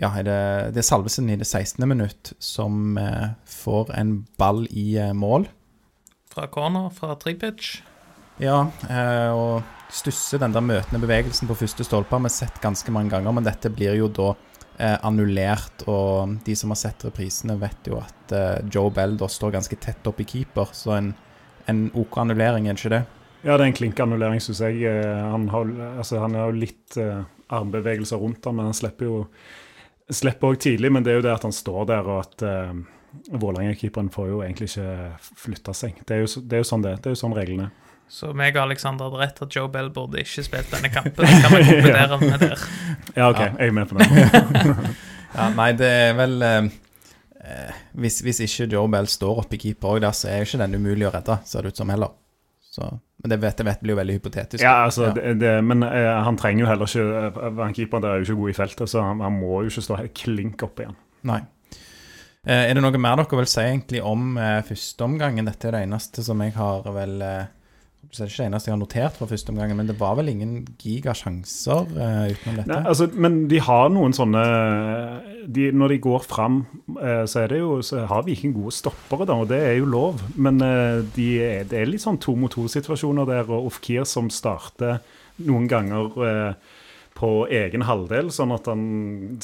Ja, 0.00 0.08
er 0.16 0.24
det, 0.24 0.38
det 0.72 0.80
er 0.80 0.86
Salvesen 0.86 1.28
i 1.28 1.36
det 1.36 1.44
16. 1.44 1.82
minutt 1.84 2.32
som 2.40 2.96
får 3.44 3.90
en 3.92 4.14
ball 4.40 4.64
i 4.70 4.96
mål. 5.12 5.44
Fra 6.32 6.46
corner, 6.48 6.88
fra 6.96 7.14
tripitch. 7.20 7.82
Ja, 8.40 8.64
eh, 8.88 9.30
og 9.36 9.92
stusser 9.92 10.40
den 10.40 10.54
der 10.54 10.64
møtende 10.64 11.02
bevegelsen 11.02 11.50
på 11.50 11.58
første 11.60 11.84
stolpe 11.84 12.16
har 12.16 12.24
vi 12.24 12.32
sett 12.32 12.62
ganske 12.62 12.94
mange 12.94 13.12
ganger, 13.12 13.36
men 13.36 13.44
dette 13.44 13.70
blir 13.70 13.98
jo 13.98 14.08
da 14.08 14.30
eh, 14.78 14.96
annullert, 15.04 15.84
og 15.92 16.38
de 16.46 16.56
som 16.56 16.72
har 16.72 16.80
sett 16.80 17.04
reprisene, 17.04 17.58
vet 17.60 17.90
jo 17.90 18.00
at 18.00 18.32
eh, 18.32 18.62
Joe 18.72 18.90
Bell 18.94 19.18
da 19.20 19.28
står 19.28 19.58
ganske 19.58 19.76
tett 19.76 20.08
opp 20.08 20.22
i 20.24 20.28
keeper, 20.28 20.72
så 20.72 20.96
en, 20.96 21.12
en 21.68 21.84
OK 22.00 22.16
annullering, 22.24 22.70
er 22.70 22.80
ikke 22.80 22.94
det? 22.96 23.02
Ja, 23.42 23.56
det 23.56 23.60
er 23.60 23.68
en 23.68 23.76
klinkeannullering, 23.76 24.40
syns 24.40 24.62
jeg. 24.62 24.86
Han 24.86 25.48
har, 25.50 25.70
altså, 25.98 26.20
han 26.22 26.38
har 26.38 26.48
jo 26.48 26.62
litt 26.62 26.96
eh, 27.02 27.24
armbevegelser 27.52 28.20
rundt 28.22 28.46
ham, 28.46 28.60
men 28.60 28.70
han 28.70 28.76
slipper 28.78 29.08
jo 29.08 29.22
slipper 30.12 30.52
òg 30.52 30.60
tidlig. 30.62 30.92
Men 30.94 31.04
det 31.04 31.12
er 31.12 31.20
jo 31.20 31.24
det 31.26 31.34
at 31.34 31.46
han 31.46 31.54
står 31.54 31.88
der, 31.90 32.08
og 32.08 32.22
at 32.22 32.44
eh, 32.46 32.82
Vålerenga-keeperen 33.32 34.10
får 34.12 34.28
jo 34.30 34.40
egentlig 34.42 34.68
ikke 34.72 34.88
flytta 35.44 35.74
seg. 35.76 35.98
Det 36.08 36.16
er, 36.16 36.24
jo, 36.24 36.42
det 36.48 36.58
er 36.58 36.62
jo 36.64 36.68
sånn 36.68 36.84
det 36.84 36.92
er. 36.94 37.00
Det 37.04 37.10
er 37.10 37.16
jo 37.16 37.20
sånn 37.22 37.36
reglene 37.36 37.68
er. 37.68 37.78
Så 38.12 38.28
meg 38.36 38.56
og 38.58 38.66
Alexander 38.66 39.06
hadde 39.08 39.20
rett 39.22 39.38
at 39.40 39.54
Joe 39.56 39.70
Bell 39.72 39.86
burde 39.94 40.20
ikke 40.20 40.42
spilt 40.44 40.72
denne 40.74 40.90
kampen. 40.92 41.24
Det 41.24 41.38
kan 41.40 41.54
vi 41.54 41.62
konkludere 41.70 42.18
med 42.20 42.42
der. 42.42 42.64
Ja, 43.16 43.28
OK, 43.30 43.40
Ja. 43.40 43.50
jeg 43.58 43.68
er 43.70 43.76
med 43.76 43.88
på 43.88 43.98
det. 43.98 44.08
Ja, 45.32 45.46
nei, 45.56 45.70
det 45.72 45.88
er 45.88 46.10
vel 46.18 46.34
eh, 46.44 46.66
eh, 47.40 47.76
hvis, 47.96 48.18
hvis 48.26 48.42
ikke 48.44 48.66
Joe 48.74 48.90
Bell 48.92 49.06
står 49.08 49.38
oppe 49.46 49.56
i 49.56 49.60
keeper 49.62 49.94
òg 49.94 50.02
der, 50.04 50.12
så 50.16 50.28
er 50.28 50.42
jo 50.42 50.48
ikke 50.50 50.60
den 50.60 50.76
umulig 50.76 51.06
å 51.08 51.12
redde, 51.14 51.38
ser 51.48 51.64
det 51.64 51.72
ut 51.72 51.80
som 51.80 51.88
heller. 51.88 52.12
Så, 52.72 52.90
men 53.22 53.32
det 53.32 53.38
vet 53.40 53.62
jeg 53.62 53.68
vet 53.70 53.80
blir 53.80 53.94
jo 53.94 54.00
veldig 54.02 54.18
hypotetisk. 54.18 54.60
Ja, 54.64 54.74
altså, 54.84 55.06
Ja. 55.08 55.14
Det, 55.16 55.32
det, 55.40 55.54
Men 55.64 55.82
eh, 55.88 56.10
han 56.26 56.36
trenger 56.40 56.64
jo 56.66 56.68
heller 56.68 56.88
ikke 56.88 57.08
eh, 57.46 57.48
Han 57.62 57.74
keeperen 57.76 58.04
der 58.04 58.12
er 58.12 58.20
jo 58.20 58.28
ikke 58.28 58.38
god 58.42 58.52
i 58.52 58.58
feltet, 58.60 58.92
så 58.92 59.06
han, 59.08 59.24
han 59.24 59.40
må 59.40 59.62
jo 59.64 59.72
ikke 59.72 59.84
stå 59.88 59.98
helt 60.02 60.14
klink 60.20 60.62
oppe 60.68 60.84
igjen. 60.84 60.96
Nei. 61.32 61.40
Eh, 62.42 62.64
er 62.66 62.74
det 62.74 62.82
noe 62.82 62.98
mer 62.98 63.20
dere 63.20 63.38
vil 63.38 63.46
si 63.46 63.62
egentlig 63.62 64.00
om 64.02 64.32
eh, 64.34 64.64
førsteomgangen? 64.66 65.46
Dette 65.46 65.68
er 65.68 65.76
det 65.76 65.82
eneste 65.86 66.24
som 66.26 66.40
jeg 66.42 66.56
har 66.56 66.88
vel 66.90 67.22
eh, 67.22 67.44
Det 68.02 68.24
er 68.24 68.32
ikke 68.32 68.40
det 68.40 68.46
eneste 68.48 68.68
jeg 68.68 68.74
har 68.74 68.80
notert 68.80 69.20
fra 69.20 69.28
førsteomgangen, 69.30 69.78
men 69.78 69.86
det 69.86 69.94
var 70.00 70.16
vel 70.18 70.32
ingen 70.32 70.56
gigasjanser 70.82 71.86
uh, 71.94 72.24
utenom 72.32 72.58
dette? 72.58 72.66
Nei, 72.72 72.80
altså, 72.90 73.06
men 73.14 73.38
de 73.46 73.62
har 73.62 73.94
noen 73.94 74.16
sånne 74.16 74.42
de, 75.46 75.68
Når 75.70 75.94
de 75.94 76.00
går 76.02 76.26
fram, 76.26 76.58
uh, 76.98 77.22
så, 77.30 77.46
jo, 77.46 77.78
så 77.86 78.08
har 78.10 78.26
Viking 78.26 78.56
gode 78.58 78.74
stoppere, 78.74 79.28
da, 79.30 79.38
og 79.38 79.46
det 79.54 79.62
er 79.62 79.78
jo 79.78 79.86
lov. 79.94 80.26
Men 80.34 80.58
uh, 80.66 80.98
de 81.14 81.30
det 81.70 81.78
er 81.78 81.86
litt 81.94 82.02
sånn 82.02 82.18
to 82.18 82.34
mot 82.34 82.50
to-situasjoner 82.50 83.30
der, 83.30 83.46
og 83.54 83.70
Ofkir 83.70 84.02
som 84.02 84.34
starter 84.34 84.98
noen 85.40 85.68
ganger 85.70 86.24
eh, 86.26 86.72
på 87.22 87.28
egen 87.54 87.84
halvdel, 87.86 88.32
sånn 88.34 88.50
at 88.56 88.66
han 88.66 88.80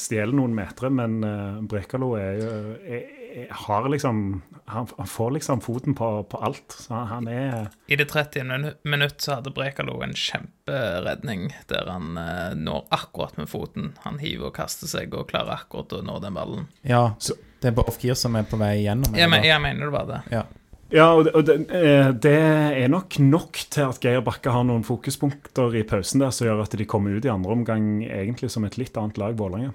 stjeler 0.01 0.35
noen 0.35 0.57
metere, 0.57 0.91
men 0.91 1.21
uh, 1.23 1.61
Brekalo 1.71 2.09
er 2.19 2.33
jo 2.41 2.49
er, 2.83 3.05
er, 3.39 3.53
har 3.55 3.87
liksom 3.93 4.23
han, 4.67 4.89
han 4.99 5.07
får 5.09 5.31
liksom 5.37 5.63
foten 5.63 5.95
på, 5.95 6.09
på 6.33 6.41
alt. 6.43 6.75
Så 6.75 6.91
han, 6.97 7.07
han 7.13 7.29
er 7.31 7.69
I 7.87 7.99
det 8.01 8.09
30. 8.11 8.43
minu- 8.51 8.75
minutt 8.83 9.23
så 9.23 9.37
hadde 9.39 9.53
Brekalo 9.55 10.01
en 10.03 10.17
kjemperedning 10.19 11.53
der 11.71 11.87
han 11.93 12.19
uh, 12.19 12.51
når 12.59 12.85
akkurat 12.99 13.39
med 13.39 13.49
foten. 13.51 13.93
Han 14.05 14.19
hiver 14.23 14.51
og 14.51 14.57
kaster 14.59 14.91
seg 14.91 15.15
og 15.15 15.29
klarer 15.31 15.61
akkurat 15.61 15.95
å 16.01 16.03
nå 16.05 16.19
den 16.25 16.35
ballen. 16.37 16.67
Ja, 16.83 17.13
Så- 17.23 17.39
det 17.63 17.73
er 17.73 17.79
bare 17.79 17.91
Ofkir 17.91 18.15
som 18.15 18.37
er 18.39 18.45
på 18.47 18.59
vei 18.61 18.85
gjennom? 18.85 19.15
Jeg, 19.19 19.31
men, 19.31 19.43
jeg 19.47 19.61
mener 19.63 19.87
det 19.89 19.95
var 19.95 20.07
det. 20.07 20.21
Ja. 20.35 20.45
Ja, 20.89 21.11
og, 21.13 21.27
det, 21.27 21.35
og 21.37 21.45
det, 21.45 21.57
eh, 21.69 22.11
det 22.17 22.33
er 22.33 22.89
nok 22.89 23.19
nok 23.21 23.59
til 23.69 23.91
at 23.91 24.01
Geir 24.01 24.23
Bakke 24.25 24.55
har 24.55 24.65
noen 24.65 24.87
fokuspunkter 24.87 25.77
i 25.77 25.85
pausen 25.89 26.23
der 26.23 26.33
som 26.33 26.49
gjør 26.49 26.63
at 26.65 26.77
de 26.81 26.87
kommer 26.89 27.13
ut 27.13 27.29
i 27.29 27.33
andre 27.33 27.53
omgang 27.53 27.91
egentlig 28.07 28.49
som 28.55 28.65
et 28.65 28.79
litt 28.81 28.97
annet 28.97 29.21
lag, 29.21 29.37
Vålerenga. 29.37 29.75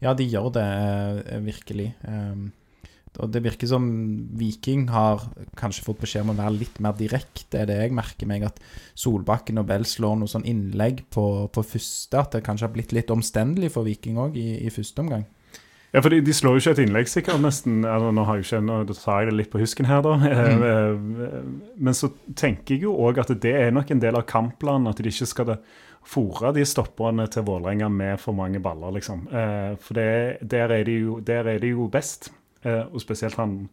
ja, 0.00 0.14
de 0.16 0.24
gjør 0.24 0.48
det 0.56 0.64
eh, 1.28 1.44
virkelig. 1.44 1.92
Um, 2.08 2.50
og 3.20 3.28
det 3.28 3.42
virker 3.44 3.68
som 3.68 3.84
Viking 4.40 4.86
har 4.88 5.20
kanskje 5.58 5.84
fått 5.84 6.00
beskjed 6.00 6.24
om 6.24 6.32
å 6.32 6.38
være 6.38 6.56
litt 6.62 6.80
mer 6.80 6.96
direkte. 6.96 7.60
Er 7.60 7.68
det 7.68 7.76
jeg 7.76 7.92
merker 7.92 8.30
meg, 8.30 8.46
at 8.48 8.56
Solbakken 8.96 9.60
og 9.60 9.68
Bell 9.68 9.84
slår 9.84 10.16
noe 10.16 10.32
sånn 10.32 10.48
innlegg 10.48 11.04
på, 11.12 11.26
på 11.52 11.66
første. 11.74 12.22
At 12.22 12.32
det 12.32 12.44
kanskje 12.46 12.70
har 12.70 12.72
blitt 12.72 12.96
litt 12.96 13.12
omstendelig 13.12 13.74
for 13.76 13.84
Viking 13.84 14.16
òg 14.22 14.40
i, 14.40 14.62
i 14.64 14.72
første 14.72 15.04
omgang. 15.04 15.28
Ja, 15.92 16.00
for 16.00 16.08
de, 16.08 16.22
de 16.24 16.32
slår 16.32 16.56
jo 16.56 16.60
ikke 16.62 16.72
et 16.72 16.82
innlegg, 16.86 17.08
sikkert, 17.12 17.40
nesten. 17.44 17.82
Eller, 17.84 18.14
nå 18.16 18.24
har 18.24 18.38
jeg 18.38 18.46
ikke, 18.46 18.60
nå 18.64 18.78
tar 18.96 19.22
jeg 19.22 19.28
det 19.28 19.36
litt 19.36 19.50
på 19.52 19.60
husken 19.60 19.88
her, 19.90 20.00
da. 20.04 20.14
Eh, 20.24 20.62
eh, 20.70 21.40
Men 21.76 21.96
så 21.96 22.08
tenker 22.38 22.78
jeg 22.78 22.86
jo 22.86 22.94
òg 23.04 23.20
at 23.20 23.34
det 23.42 23.52
er 23.60 23.74
nok 23.76 23.92
en 23.92 24.00
del 24.00 24.16
av 24.16 24.24
kampplanen, 24.30 24.88
at 24.88 25.02
de 25.02 25.12
ikke 25.12 25.28
skal 25.28 25.52
fòre 26.08 26.54
de 26.56 26.64
stopperne 26.66 27.28
til 27.30 27.44
Vålerenga 27.46 27.90
med 27.92 28.18
for 28.22 28.32
mange 28.34 28.62
baller, 28.64 28.94
liksom. 28.96 29.26
Eh, 29.28 29.74
For 29.84 30.00
det, 30.00 30.38
der, 30.48 30.72
er 30.80 30.88
de 30.88 30.96
jo, 31.02 31.18
der 31.20 31.52
er 31.52 31.60
de 31.60 31.74
jo 31.74 31.90
best. 31.92 32.32
Og 32.64 33.00
spesielt 33.02 33.34
han, 33.36 33.66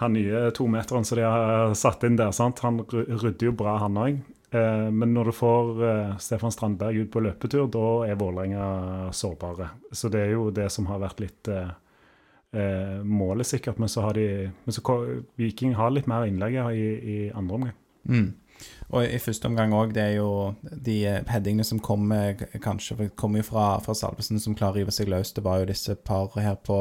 han 0.00 0.14
nye 0.16 0.46
tometeren 0.56 1.04
som 1.04 1.18
de 1.18 1.24
har 1.28 1.74
satt 1.76 2.02
inn 2.08 2.16
der, 2.16 2.32
sant? 2.32 2.62
han 2.64 2.80
rydder 2.88 3.50
jo 3.50 3.52
bra, 3.52 3.76
han 3.82 3.98
òg. 4.00 4.22
Men 4.50 5.10
når 5.14 5.30
du 5.30 5.32
får 5.34 5.80
eh, 5.84 6.12
Stefan 6.22 6.52
Strandberg 6.54 7.00
ut 7.02 7.10
på 7.12 7.20
løpetur, 7.24 7.66
da 7.72 7.88
er 8.06 8.18
Vålerenga 8.20 9.10
sårbare. 9.12 9.72
Så 9.90 10.08
det 10.12 10.22
er 10.22 10.36
jo 10.36 10.50
det 10.54 10.68
som 10.72 10.86
har 10.86 11.02
vært 11.02 11.20
litt 11.24 11.50
eh, 11.50 11.72
eh, 12.54 13.02
målet, 13.02 13.46
sikkert. 13.46 13.80
Men 13.82 13.90
så 13.90 14.06
har 14.06 14.14
de 14.14 14.26
men 14.48 14.76
så, 14.76 14.82
Viking 15.40 15.74
har 15.74 15.90
litt 15.92 16.06
mer 16.10 16.28
innlegg 16.30 16.60
i, 16.72 16.86
i 16.86 17.18
andre 17.34 17.58
omgang. 17.58 17.76
Mm. 18.06 18.28
Og 18.94 19.02
i 19.02 19.18
første 19.20 19.48
omgang 19.50 19.74
òg, 19.76 19.92
det 19.96 20.02
er 20.02 20.14
jo 20.20 20.54
de 20.62 20.96
eh, 21.10 21.22
headingene 21.28 21.66
som 21.66 21.82
kommer 21.82 22.38
kanskje 22.62 23.10
kommer 23.18 23.44
fra, 23.44 23.76
fra 23.84 23.96
Salvesen, 23.98 24.40
som 24.40 24.56
klarer 24.56 24.78
å 24.78 24.84
rive 24.84 24.94
seg 24.94 25.10
løs. 25.10 25.34
Det 25.36 25.44
var 25.44 25.60
jo 25.60 25.70
disse 25.72 25.96
par 25.98 26.30
her 26.38 26.56
på, 26.62 26.80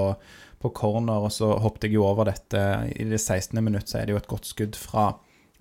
på 0.62 0.74
corner, 0.78 1.26
og 1.26 1.34
så 1.34 1.56
hoppet 1.62 1.90
jeg 1.90 1.98
jo 1.98 2.06
over 2.08 2.30
dette. 2.30 2.62
I 2.94 3.10
det 3.10 3.20
16. 3.20 3.58
minutt 3.64 3.90
så 3.90 4.00
er 4.00 4.08
det 4.08 4.16
jo 4.16 4.22
et 4.22 4.32
godt 4.32 4.54
skudd 4.54 4.78
fra 4.80 5.16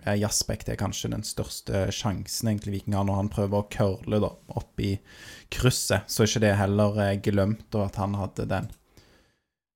eh, 0.05 0.17
Jasbekk. 0.21 0.65
Det 0.67 0.75
er 0.75 0.81
kanskje 0.81 1.13
den 1.13 1.25
største 1.27 1.87
sjansen 1.95 2.51
egentlig 2.51 2.79
Viking 2.79 2.97
har 2.99 3.07
når 3.09 3.21
han 3.23 3.33
prøver 3.33 3.61
å 3.61 3.69
curle 3.73 4.21
opp 4.25 4.81
i 4.83 4.95
krysset. 5.55 6.07
Så 6.07 6.25
er 6.25 6.31
ikke 6.31 6.45
det 6.47 6.57
heller 6.61 6.99
eh, 7.03 7.21
glemt, 7.25 7.69
og 7.75 7.87
at 7.89 8.01
han 8.01 8.17
hadde 8.21 8.49
den. 8.51 8.73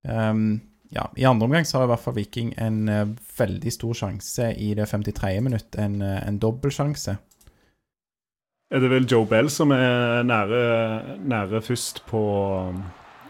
Um, 0.09 0.61
ja, 0.95 1.09
I 1.17 1.27
andre 1.29 1.49
omgang 1.49 1.67
så 1.69 1.79
har 1.79 1.89
i 1.89 1.93
hvert 1.93 2.05
fall 2.05 2.17
Viking 2.17 2.53
en 2.57 2.85
uh, 2.89 3.11
veldig 3.37 3.73
stor 3.75 3.97
sjanse 3.99 4.53
i 4.57 4.71
det 4.79 4.89
53. 4.89 5.35
minutt. 5.45 5.77
En, 5.77 5.99
uh, 6.01 6.21
en 6.23 6.39
dobbeltsjanse. 6.41 7.19
Er 8.69 8.85
det 8.85 8.91
vel 8.93 9.09
Joe 9.09 9.25
Bell 9.29 9.49
som 9.53 9.73
er 9.73 10.25
nære, 10.29 10.63
nære 11.25 11.61
først 11.65 12.03
på, 12.09 12.21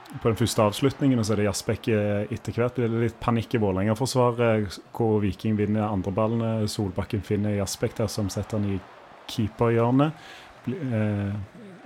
på 0.08 0.30
den 0.30 0.38
første 0.40 0.62
avslutningen, 0.64 1.18
og 1.20 1.26
så 1.28 1.34
er 1.34 1.42
det 1.42 1.46
Jasbekk 1.50 1.88
eh, 1.92 2.32
etter 2.32 2.56
hvert. 2.56 2.78
Det 2.78 2.86
er 2.86 2.94
litt 3.04 3.18
panikk 3.20 3.54
i 3.54 3.60
Vålerenga-forsvaret, 3.60 4.78
hvor 4.96 5.18
Viking 5.20 5.58
vinner 5.58 5.90
andreballene. 5.90 6.64
Solbakken 6.70 7.20
finner 7.26 7.58
Jasbekk 7.58 7.98
der, 8.00 8.08
som 8.12 8.30
setter 8.32 8.56
han 8.58 8.70
i 8.76 8.80
keeperhjørnet. 9.28 10.28
Eh, 10.68 11.32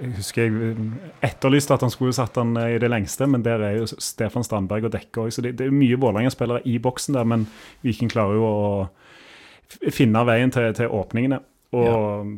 Jeg 0.02 0.14
husker 0.16 0.42
jeg 0.48 0.76
etterlyste 1.22 1.74
at 1.76 1.82
han 1.85 1.90
skulle 1.92 2.14
satt 2.16 2.38
han 2.40 2.56
eh, 2.58 2.76
i 2.76 2.78
det 2.82 2.88
lengste, 2.90 3.26
men 3.30 3.42
der 3.44 3.61
er 3.62 3.76
jo 3.80 3.90
Stefan 3.90 4.46
Strandberg 4.46 4.88
og 4.88 4.94
dekker 4.94 5.26
òg. 5.26 5.35
Så 5.35 5.42
det, 5.44 5.56
det 5.58 5.66
er 5.68 5.74
mye 5.74 5.98
Vålerenga-spillere 6.00 6.62
i 6.66 6.78
boksen 6.82 7.14
der, 7.18 7.26
men 7.28 7.44
Viking 7.85 8.11
klarer 8.11 8.38
jo 8.38 8.46
å 8.48 9.90
finne 9.94 10.24
veien 10.28 10.50
til, 10.54 10.70
til 10.78 10.90
åpningene. 10.94 11.38
Og 11.74 12.32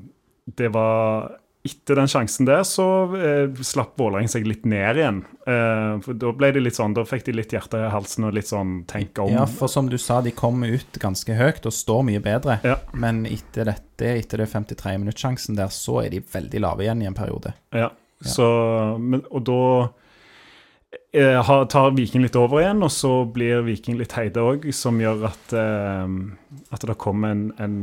det 0.58 0.68
var 0.74 1.32
etter 1.64 1.96
den 1.96 2.10
sjansen 2.12 2.44
der, 2.44 2.60
så 2.68 2.84
eh, 3.16 3.62
slapp 3.64 3.94
Vålerenga 3.96 4.28
seg 4.28 4.44
litt 4.44 4.66
ned 4.68 4.98
igjen. 5.00 5.22
Eh, 5.48 5.94
for 6.04 6.18
Da 6.20 6.32
ble 6.36 6.50
det 6.52 6.60
litt 6.60 6.76
sånn, 6.76 6.92
da 6.96 7.06
fikk 7.08 7.24
de 7.30 7.34
litt 7.38 7.54
hjerte 7.56 7.80
i 7.86 7.90
halsen 7.92 8.26
og 8.28 8.36
litt 8.36 8.50
sånn 8.50 8.82
tenk 8.90 9.18
om. 9.24 9.32
Ja, 9.32 9.46
for 9.48 9.72
som 9.72 9.88
du 9.88 9.96
sa, 10.00 10.20
de 10.24 10.34
kom 10.36 10.60
ut 10.66 11.00
ganske 11.00 11.36
høyt 11.38 11.64
og 11.64 11.72
står 11.72 12.04
mye 12.10 12.20
bedre. 12.24 12.58
Ja. 12.68 12.76
Men 12.92 13.24
etter 13.30 13.70
dette, 13.72 14.12
etter 14.12 14.44
det 14.44 14.50
53 14.52 14.98
minutt-sjansen 15.00 15.56
der, 15.56 15.72
så 15.72 16.02
er 16.04 16.12
de 16.12 16.20
veldig 16.34 16.60
lave 16.66 16.84
igjen 16.84 17.04
i 17.04 17.08
en 17.10 17.16
periode. 17.16 17.56
Ja, 17.72 17.90
Ja. 18.24 18.30
Så, 18.30 18.44
men, 19.02 19.20
og 19.34 19.42
da 19.44 19.56
tar 21.70 21.94
Viking 21.94 22.24
litt 22.24 22.36
over 22.36 22.60
igjen, 22.60 22.82
og 22.82 22.90
så 22.90 23.24
blir 23.30 23.62
Viking 23.66 23.98
litt 24.00 24.16
heide 24.18 24.42
òg, 24.42 24.66
som 24.74 24.98
gjør 25.00 25.28
at, 25.30 25.54
eh, 25.54 26.14
at 26.74 26.86
det 26.86 26.98
kommer 26.98 27.34
en, 27.34 27.44
en 27.58 27.76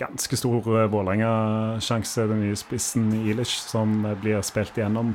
ganske 0.00 0.36
stor 0.40 0.64
eh, 0.76 0.88
Vålerenga-sjanse, 0.88 2.28
den 2.30 2.46
nye 2.46 2.56
spissen 2.58 3.10
Ilic, 3.24 3.52
som 3.68 4.04
eh, 4.04 4.16
blir 4.22 4.40
spilt 4.46 4.78
igjennom. 4.78 5.14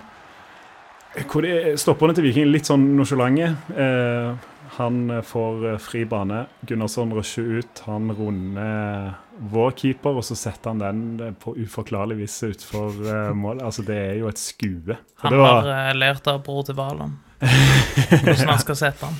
Hvor 1.30 1.46
de, 1.46 1.78
stopperne 1.78 2.16
til 2.18 2.26
Viking 2.26 2.50
litt 2.50 2.70
sånn 2.70 2.88
nonsjalante. 2.98 3.52
Eh, 3.78 4.50
han 4.78 5.10
eh, 5.10 5.22
får 5.26 5.68
eh, 5.74 5.82
fri 5.82 6.06
bane. 6.10 6.46
Gunnarsson 6.66 7.14
rusher 7.14 7.60
ut. 7.60 7.84
Han 7.86 8.10
runder 8.18 9.14
vår 9.54 9.76
keeper, 9.78 10.18
og 10.18 10.26
så 10.26 10.38
setter 10.38 10.74
han 10.74 10.82
den 10.82 11.04
eh, 11.22 11.36
på 11.38 11.54
uforklarlig 11.60 12.18
vis 12.24 12.40
utfor 12.48 12.98
målet. 13.38 13.66
Altså, 13.66 13.86
det 13.86 14.00
er 14.00 14.18
jo 14.22 14.32
et 14.32 14.42
skue. 14.42 14.98
Han 15.26 15.38
har 15.42 15.70
eh, 15.76 15.94
lært 15.98 16.30
av 16.32 16.42
bror 16.46 16.66
til 16.66 16.78
Valon 16.80 17.20
hvordan 17.44 18.50
han 18.54 18.60
skal 18.62 18.76
sette 18.80 19.06
han. 19.08 19.18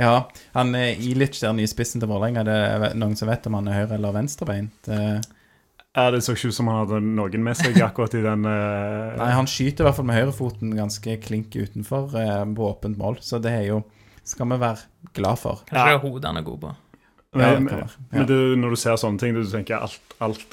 Ja, 0.00 0.14
han 0.54 0.70
er 0.78 0.94
Ilic, 0.96 1.40
der 1.42 1.52
nye 1.52 1.68
spissen 1.68 2.00
til 2.00 2.08
Vålerenga. 2.08 2.44
Det 2.46 2.54
er 2.56 2.94
noen 2.96 3.16
som 3.20 3.28
vet 3.28 3.44
om 3.50 3.58
han 3.58 3.68
er 3.68 3.82
høyre- 3.82 3.98
eller 3.98 4.14
venstrebeint? 4.16 4.88
Eh, 4.88 5.20
Ja, 5.90 6.04
Det 6.14 6.20
så 6.22 6.36
ikke 6.36 6.48
ut 6.52 6.54
som 6.54 6.68
han 6.70 6.84
hadde 6.84 7.00
noen 7.02 7.42
med 7.42 7.56
seg 7.58 7.74
akkurat 7.82 8.12
i 8.14 8.20
den 8.22 8.44
uh... 8.46 9.16
Nei, 9.18 9.32
han 9.34 9.48
skyter 9.50 9.82
i 9.82 9.86
hvert 9.88 9.96
fall 9.98 10.06
med 10.06 10.20
høyrefoten 10.20 10.70
ganske 10.78 11.16
klink 11.24 11.50
utenfor 11.58 12.14
uh, 12.14 12.44
på 12.54 12.68
åpent 12.68 12.96
mål, 13.00 13.18
så 13.26 13.40
det 13.42 13.50
er 13.58 13.64
jo 13.72 13.80
skal 14.22 14.46
vi 14.52 14.58
være 14.62 15.10
glad 15.18 15.40
for. 15.42 15.64
Kanskje 15.66 15.80
Ja. 15.82 15.88
det 15.90 15.96
er 15.98 16.04
hodet 16.04 16.28
han 16.30 16.38
er 16.38 16.46
god 16.46 16.60
på. 16.62 16.70
Ja, 17.34 17.40
det 17.40 17.62
Men, 17.64 17.66
være. 17.74 17.88
Ja. 17.90 18.06
men 18.20 18.26
du, 18.30 18.36
når 18.62 18.70
du 18.70 18.76
ser 18.84 18.96
sånne 19.02 19.18
ting, 19.18 19.34
du 19.34 19.42
tenker 19.50 19.82
alt, 19.82 19.98
alt 20.22 20.46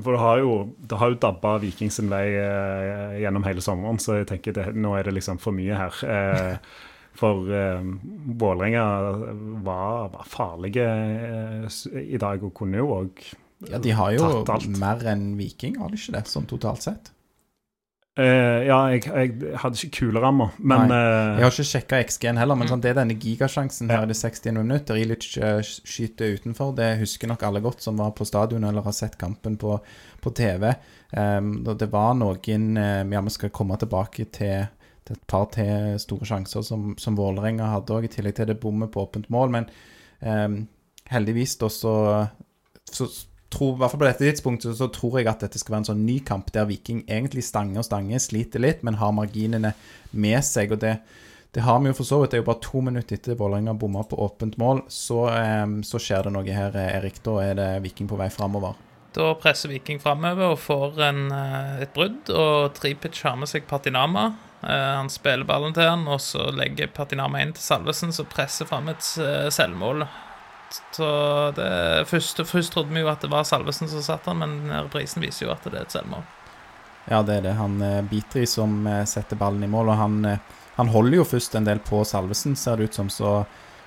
For 0.00 0.14
det 0.14 0.20
har 0.20 0.38
jo, 0.42 0.54
det 0.90 1.00
har 1.00 1.12
jo 1.12 1.18
dabba 1.22 1.56
Viking 1.62 1.90
sin 1.94 2.10
vei 2.12 2.26
eh, 2.38 3.18
gjennom 3.22 3.44
hele 3.46 3.64
sommeren, 3.64 4.00
så 4.02 4.20
jeg 4.20 4.30
tenker 4.30 4.56
det, 4.56 4.70
nå 4.76 4.94
er 4.98 5.08
det 5.08 5.16
liksom 5.18 5.40
for 5.42 5.56
mye 5.56 5.76
her. 5.78 6.00
Eh, 6.06 6.88
for 7.20 7.52
eh, 7.52 7.86
Vålerenga 8.40 8.84
var, 9.66 10.10
var 10.14 10.26
farlige 10.30 10.86
eh, 10.86 11.80
i 12.02 12.20
dag, 12.20 12.44
og 12.46 12.54
kunne 12.56 12.82
jo 12.82 12.90
òg 13.00 13.24
Ja, 13.68 13.78
de 13.82 13.92
har 13.92 14.14
jo 14.16 14.28
mer 14.80 15.02
enn 15.10 15.34
Viking, 15.36 15.76
har 15.82 15.92
de 15.92 16.00
ikke 16.00 16.16
det, 16.16 16.26
sånn 16.30 16.48
totalt 16.48 16.86
sett? 16.86 17.12
Eh, 18.20 18.66
Ja, 18.68 18.78
jeg, 18.92 19.04
jeg 19.08 19.58
hadde 19.62 19.78
ikke 19.78 20.06
kulerammer, 20.06 20.52
men 20.58 20.90
Nei, 20.90 20.98
Jeg 21.00 21.44
har 21.44 21.54
ikke 21.54 21.66
sjekka 21.70 22.00
XG-en 22.06 22.40
heller, 22.40 22.58
men 22.58 22.70
sånn, 22.70 22.82
det 22.84 22.92
er 22.92 22.98
denne 23.00 23.16
gigasjansen 23.20 23.90
her 23.92 24.04
i 24.04 24.10
det 24.10 24.16
60. 24.18 24.52
minutter. 24.58 24.98
Ilic 25.00 25.26
uh, 25.42 25.60
skyter 25.64 26.36
utenfor. 26.36 26.74
Det 26.78 26.90
husker 27.00 27.30
nok 27.30 27.46
alle 27.48 27.62
godt 27.64 27.84
som 27.84 28.00
var 28.00 28.12
på 28.16 28.26
stadion 28.28 28.66
eller 28.68 28.84
har 28.86 28.96
sett 28.96 29.16
kampen 29.20 29.56
på, 29.60 29.78
på 30.20 30.34
TV. 30.36 30.68
Um, 31.16 31.54
det 31.66 31.88
var 31.92 32.12
noen 32.18 32.68
uh, 32.78 33.00
Ja, 33.02 33.24
vi 33.26 33.34
skal 33.34 33.54
komme 33.54 33.78
tilbake 33.80 34.28
til, 34.34 34.68
til 35.06 35.16
et 35.16 35.24
par 35.30 35.48
til 35.56 35.96
store 36.02 36.28
sjanser 36.28 36.66
som, 36.66 36.92
som 37.00 37.18
Vålerenga 37.18 37.72
hadde 37.72 37.96
òg, 37.96 38.06
i 38.06 38.12
tillegg 38.12 38.36
til 38.38 38.52
det 38.52 38.60
bommet 38.62 38.92
på 38.92 39.06
åpent 39.08 39.30
mål. 39.32 39.56
Men 39.56 39.72
um, 40.20 40.62
heldigvis 41.10 41.56
da 41.60 41.72
så, 41.72 41.96
så 42.90 43.10
tror, 43.50 43.76
hvert 43.78 43.92
fall 43.92 44.02
på 44.02 44.06
dette 44.08 44.26
tidspunktet 44.26 44.78
så 44.78 44.90
tror 44.94 45.18
jeg 45.20 45.30
at 45.30 45.42
dette 45.44 45.58
skal 45.60 45.74
være 45.74 45.84
en 45.84 45.90
sånn 45.92 46.04
ny 46.06 46.20
kamp 46.26 46.52
der 46.54 46.68
Viking 46.70 47.02
egentlig 47.08 47.44
stanger 47.46 47.82
og 47.82 47.88
stanger, 47.88 48.22
sliter 48.22 48.62
litt, 48.62 48.84
men 48.86 49.00
har 49.00 49.16
marginene 49.16 49.74
med 50.12 50.44
seg. 50.46 50.72
og 50.76 50.82
det 50.84 50.98
det 51.50 51.64
har 51.66 51.80
vi 51.82 51.90
jo 51.90 51.96
for 51.98 52.06
så 52.06 52.20
vidt. 52.20 52.30
Det 52.30 52.38
er 52.38 52.42
jo 52.44 52.46
bare 52.46 52.62
to 52.62 52.80
minutter 52.86 53.16
etter 53.18 53.34
Vålerenga 53.34 53.72
bomma 53.74 54.04
på 54.06 54.18
åpent 54.22 54.54
mål. 54.60 54.84
Så, 54.86 55.24
så 55.82 55.98
skjer 55.98 56.28
det 56.28 56.32
noe 56.36 56.46
her, 56.46 56.76
Erik. 56.78 57.18
Da 57.26 57.40
er 57.42 57.58
det 57.58 57.66
Viking 57.82 58.06
på 58.06 58.18
vei 58.20 58.28
framover. 58.30 58.78
Da 59.16 59.32
presser 59.34 59.72
Viking 59.72 59.98
framover 59.98 60.52
og 60.52 60.60
får 60.62 61.00
en, 61.08 61.24
eh, 61.34 61.82
et 61.82 61.94
brudd, 61.94 62.30
og 62.30 62.70
Tripic 62.78 63.18
har 63.26 63.34
med 63.40 63.50
seg 63.50 63.66
Patinama. 63.66 64.28
Eh, 64.62 64.94
Han 65.00 65.10
spiller 65.10 65.44
ballen 65.44 65.74
til 65.74 65.88
han, 65.88 66.06
og 66.06 66.20
så 66.22 66.52
legger 66.54 66.86
Patinama 66.94 67.42
inn 67.42 67.52
til 67.52 67.64
Salvesen, 67.64 68.12
som 68.12 68.26
presser 68.30 68.70
fram 68.70 68.88
et 68.88 69.02
eh, 69.18 69.50
Så 70.70 71.06
det, 71.56 71.70
først, 72.10 72.44
først 72.46 72.72
trodde 72.72 72.94
vi 72.94 73.02
jo 73.02 73.10
at 73.10 73.24
det 73.24 73.30
var 73.32 73.46
Salvesen 73.48 73.90
som 73.90 74.04
satt 74.04 74.28
han, 74.30 74.38
men 74.42 74.70
reprisen 74.70 75.22
viser 75.24 75.48
jo 75.48 75.54
at 75.54 75.66
det 75.66 75.78
er 75.78 75.88
et 75.88 75.96
selvmål. 75.96 76.22
Ja, 77.10 77.22
det 77.26 77.40
er 77.40 77.46
det. 77.48 77.56
Han 77.58 77.80
biter 78.10 78.44
i 78.44 78.46
som 78.46 78.84
eh, 78.86 79.02
setter 79.08 79.38
ballen 79.40 79.64
i 79.66 79.70
mål, 79.70 79.90
og 79.90 79.98
han, 79.98 80.20
eh, 80.28 80.58
han 80.76 80.92
holder 80.92 81.22
jo 81.22 81.26
først 81.26 81.56
en 81.58 81.66
del 81.66 81.82
på 81.82 82.04
Salvesen, 82.06 82.54
ser 82.56 82.78
det 82.78 82.90
ut 82.90 83.00
som. 83.00 83.10
Så 83.10 83.40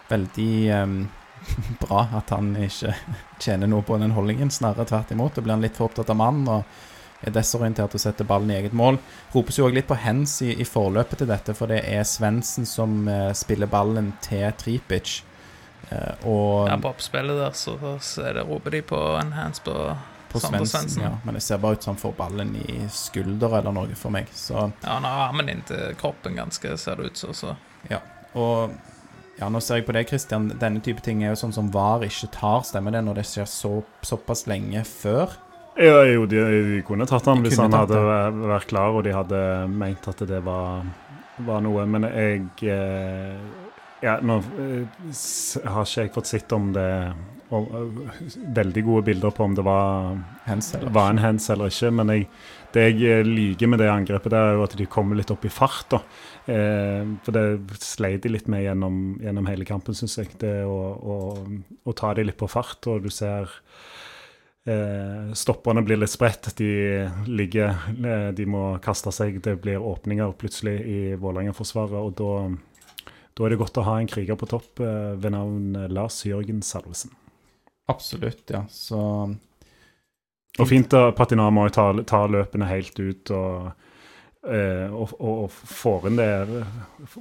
veldig 0.10 0.84
um, 0.84 0.98
bra 1.84 2.08
at 2.19 2.34
han 2.36 2.56
ikke 2.60 2.96
tjener 3.43 3.69
noe 3.69 3.86
på 3.86 3.98
den 4.02 4.15
holdningen. 4.15 4.52
Snarere 4.52 4.88
tvert 4.89 5.13
imot. 5.15 5.36
Da 5.36 5.43
blir 5.46 5.56
han 5.56 5.63
litt 5.63 5.80
for 5.80 5.89
opptatt 5.89 6.12
av 6.12 6.19
mannen 6.19 6.50
og 6.52 6.82
er 7.24 7.32
desorientert 7.32 7.93
og 7.96 8.02
setter 8.04 8.28
ballen 8.28 8.52
i 8.52 8.58
eget 8.58 8.76
mål. 8.76 8.98
Ropes 9.32 9.60
jo 9.60 9.69
òg 9.69 9.78
litt 9.78 9.88
på 9.88 10.00
hens 10.00 10.41
i, 10.43 10.52
i 10.60 10.67
forløpet 10.67 11.24
til 11.24 11.30
dette, 11.30 11.56
for 11.56 11.72
det 11.72 11.80
er 11.88 12.04
Svendsen 12.08 12.67
som 12.67 13.08
eh, 13.08 13.30
spiller 13.38 13.72
ballen 13.72 14.12
til 14.26 14.50
Tripic. 14.60 15.22
Eh, 15.94 16.26
og 16.30 16.68
Ja, 16.72 16.78
på 16.82 16.90
oppspillet 16.94 17.38
der 17.44 17.56
så, 17.58 17.76
så 18.02 18.26
er 18.30 18.40
det, 18.40 18.48
roper 18.50 18.72
de 18.78 18.82
på 18.90 19.00
en 19.20 19.34
hands 19.38 19.60
på, 19.66 19.74
på 20.32 20.40
Sander 20.42 20.66
Svendsen. 20.70 21.04
Ja, 21.06 21.12
men 21.26 21.38
det 21.38 21.44
ser 21.46 21.62
bare 21.62 21.78
ut 21.78 21.84
som 21.86 21.94
han 21.94 22.02
får 22.02 22.16
ballen 22.18 22.56
i 22.64 22.80
skulder 22.90 23.60
eller 23.60 23.76
noe 23.76 23.96
for 24.00 24.14
meg. 24.16 24.32
Så 24.34 24.56
Ja, 24.58 24.72
han 24.96 25.06
har 25.06 25.28
armen 25.30 25.52
inntil 25.54 25.94
kroppen 26.00 26.40
ganske, 26.40 26.74
ser 26.82 26.98
det 27.02 27.12
ut 27.14 27.18
som. 27.22 27.34
Så. 27.38 27.56
Ja, 27.92 28.00
og 28.34 28.74
ja, 29.40 29.48
nå 29.50 29.60
ser 29.66 29.80
jeg 29.82 29.88
på 29.88 29.94
det, 29.98 30.06
Christian. 30.10 30.52
Denne 30.62 30.82
type 30.86 31.02
ting 31.06 31.24
er 31.26 31.34
jo 31.34 31.40
sånn 31.44 31.54
som 31.56 31.72
VAR 31.74 32.04
ikke 32.06 32.30
tar, 32.36 32.62
stemmer 32.70 32.94
det, 32.94 33.02
når 33.06 33.22
det 33.22 33.28
skjer 33.30 33.48
så, 33.50 33.72
såpass 34.06 34.46
lenge 34.50 34.84
før? 34.86 35.34
Ja, 35.74 36.04
jo, 36.06 36.28
de, 36.30 36.38
de 36.70 36.82
kunne 36.86 37.08
tatt 37.10 37.26
han 37.26 37.42
De 37.42 37.50
hvis 37.50 37.58
han 37.58 37.74
hadde 37.74 37.98
det. 37.98 38.44
vært 38.52 38.68
klar 38.70 38.94
og 38.94 39.02
de 39.08 39.14
hadde 39.16 39.40
ment 39.74 40.06
at 40.12 40.20
det 40.30 40.38
var, 40.46 40.84
var 41.48 41.64
noe. 41.66 41.86
Men 41.90 42.06
jeg 42.12 42.44
eh, 42.70 43.42
Ja, 44.04 44.18
nå 44.20 44.42
eh, 44.60 45.04
har 45.63 45.86
ikke 45.88 46.04
jeg 46.04 46.12
fått 46.12 46.28
sett 46.28 46.52
om 46.56 46.74
det 46.76 46.89
om, 47.54 47.63
eh, 47.63 48.26
Veldig 48.56 48.84
gode 48.84 49.06
bilder 49.08 49.32
på 49.32 49.46
om 49.46 49.56
det 49.56 49.63
var, 49.63 50.18
var 50.92 51.10
en 51.10 51.22
hands 51.22 51.50
eller 51.54 51.72
ikke. 51.72 51.92
Men 51.96 52.12
jeg, 52.12 52.28
det 52.76 52.86
jeg 52.89 53.20
eh, 53.20 53.24
liker 53.28 53.72
med 53.72 53.80
det 53.80 53.89
angrepet, 53.94 54.34
der 54.34 54.50
er 54.50 54.58
jo 54.58 54.66
at 54.66 54.76
de 54.80 54.89
kommer 54.92 55.20
litt 55.20 55.32
opp 55.32 55.46
i 55.48 55.54
fart. 55.54 55.96
Eh, 56.52 57.04
for 57.24 57.36
det 57.36 57.80
sleit 57.80 58.26
de 58.26 58.34
litt 58.34 58.50
med 58.52 58.66
gjennom, 58.66 59.00
gjennom 59.24 59.48
hele 59.48 59.68
kampen, 59.70 59.96
syns 59.96 60.18
jeg. 60.20 60.34
Det 60.42 60.56
å, 60.68 61.94
ta 61.96 62.13
de 62.18 62.28
litt 62.28 62.39
på 62.39 62.52
fart, 62.52 62.82
og 62.92 63.06
du 63.08 63.13
ser 63.13 63.52
Eh, 64.63 65.34
stopperne 65.36 65.82
blir 65.84 65.98
litt 66.00 66.13
spredt. 66.13 66.54
De 66.56 66.68
ligger 67.28 68.32
De 68.32 68.46
må 68.48 68.78
kaste 68.80 69.12
seg. 69.12 69.42
Det 69.44 69.58
blir 69.60 69.84
åpninger 69.84 70.32
plutselig 70.39 70.78
i 70.88 71.00
Vålerenga-forsvaret. 71.20 72.00
Og 72.00 72.16
da, 72.16 72.30
da 73.34 73.46
er 73.46 73.54
det 73.54 73.60
godt 73.62 73.80
å 73.82 73.86
ha 73.88 73.98
en 74.00 74.10
kriger 74.10 74.38
på 74.39 74.50
topp 74.50 74.82
eh, 74.84 75.13
ved 75.17 75.34
navn 75.34 75.74
Lars 75.93 76.19
Jørgen 76.28 76.62
Salvesen. 76.65 77.13
Absolutt, 77.91 78.46
ja. 78.54 78.63
Så 78.72 79.00
Og 80.60 80.67
fint 80.69 80.93
at 80.93 81.15
Patinama 81.17 81.67
tar 81.74 82.04
ta 82.08 82.24
løpene 82.30 82.69
helt 82.69 83.00
ut 83.00 83.32
og, 83.36 83.72
eh, 84.48 84.88
og, 84.88 85.15
og, 85.19 85.46
og 85.46 85.50
får, 85.52 86.10
inn 86.12 86.19
det, 86.22 86.30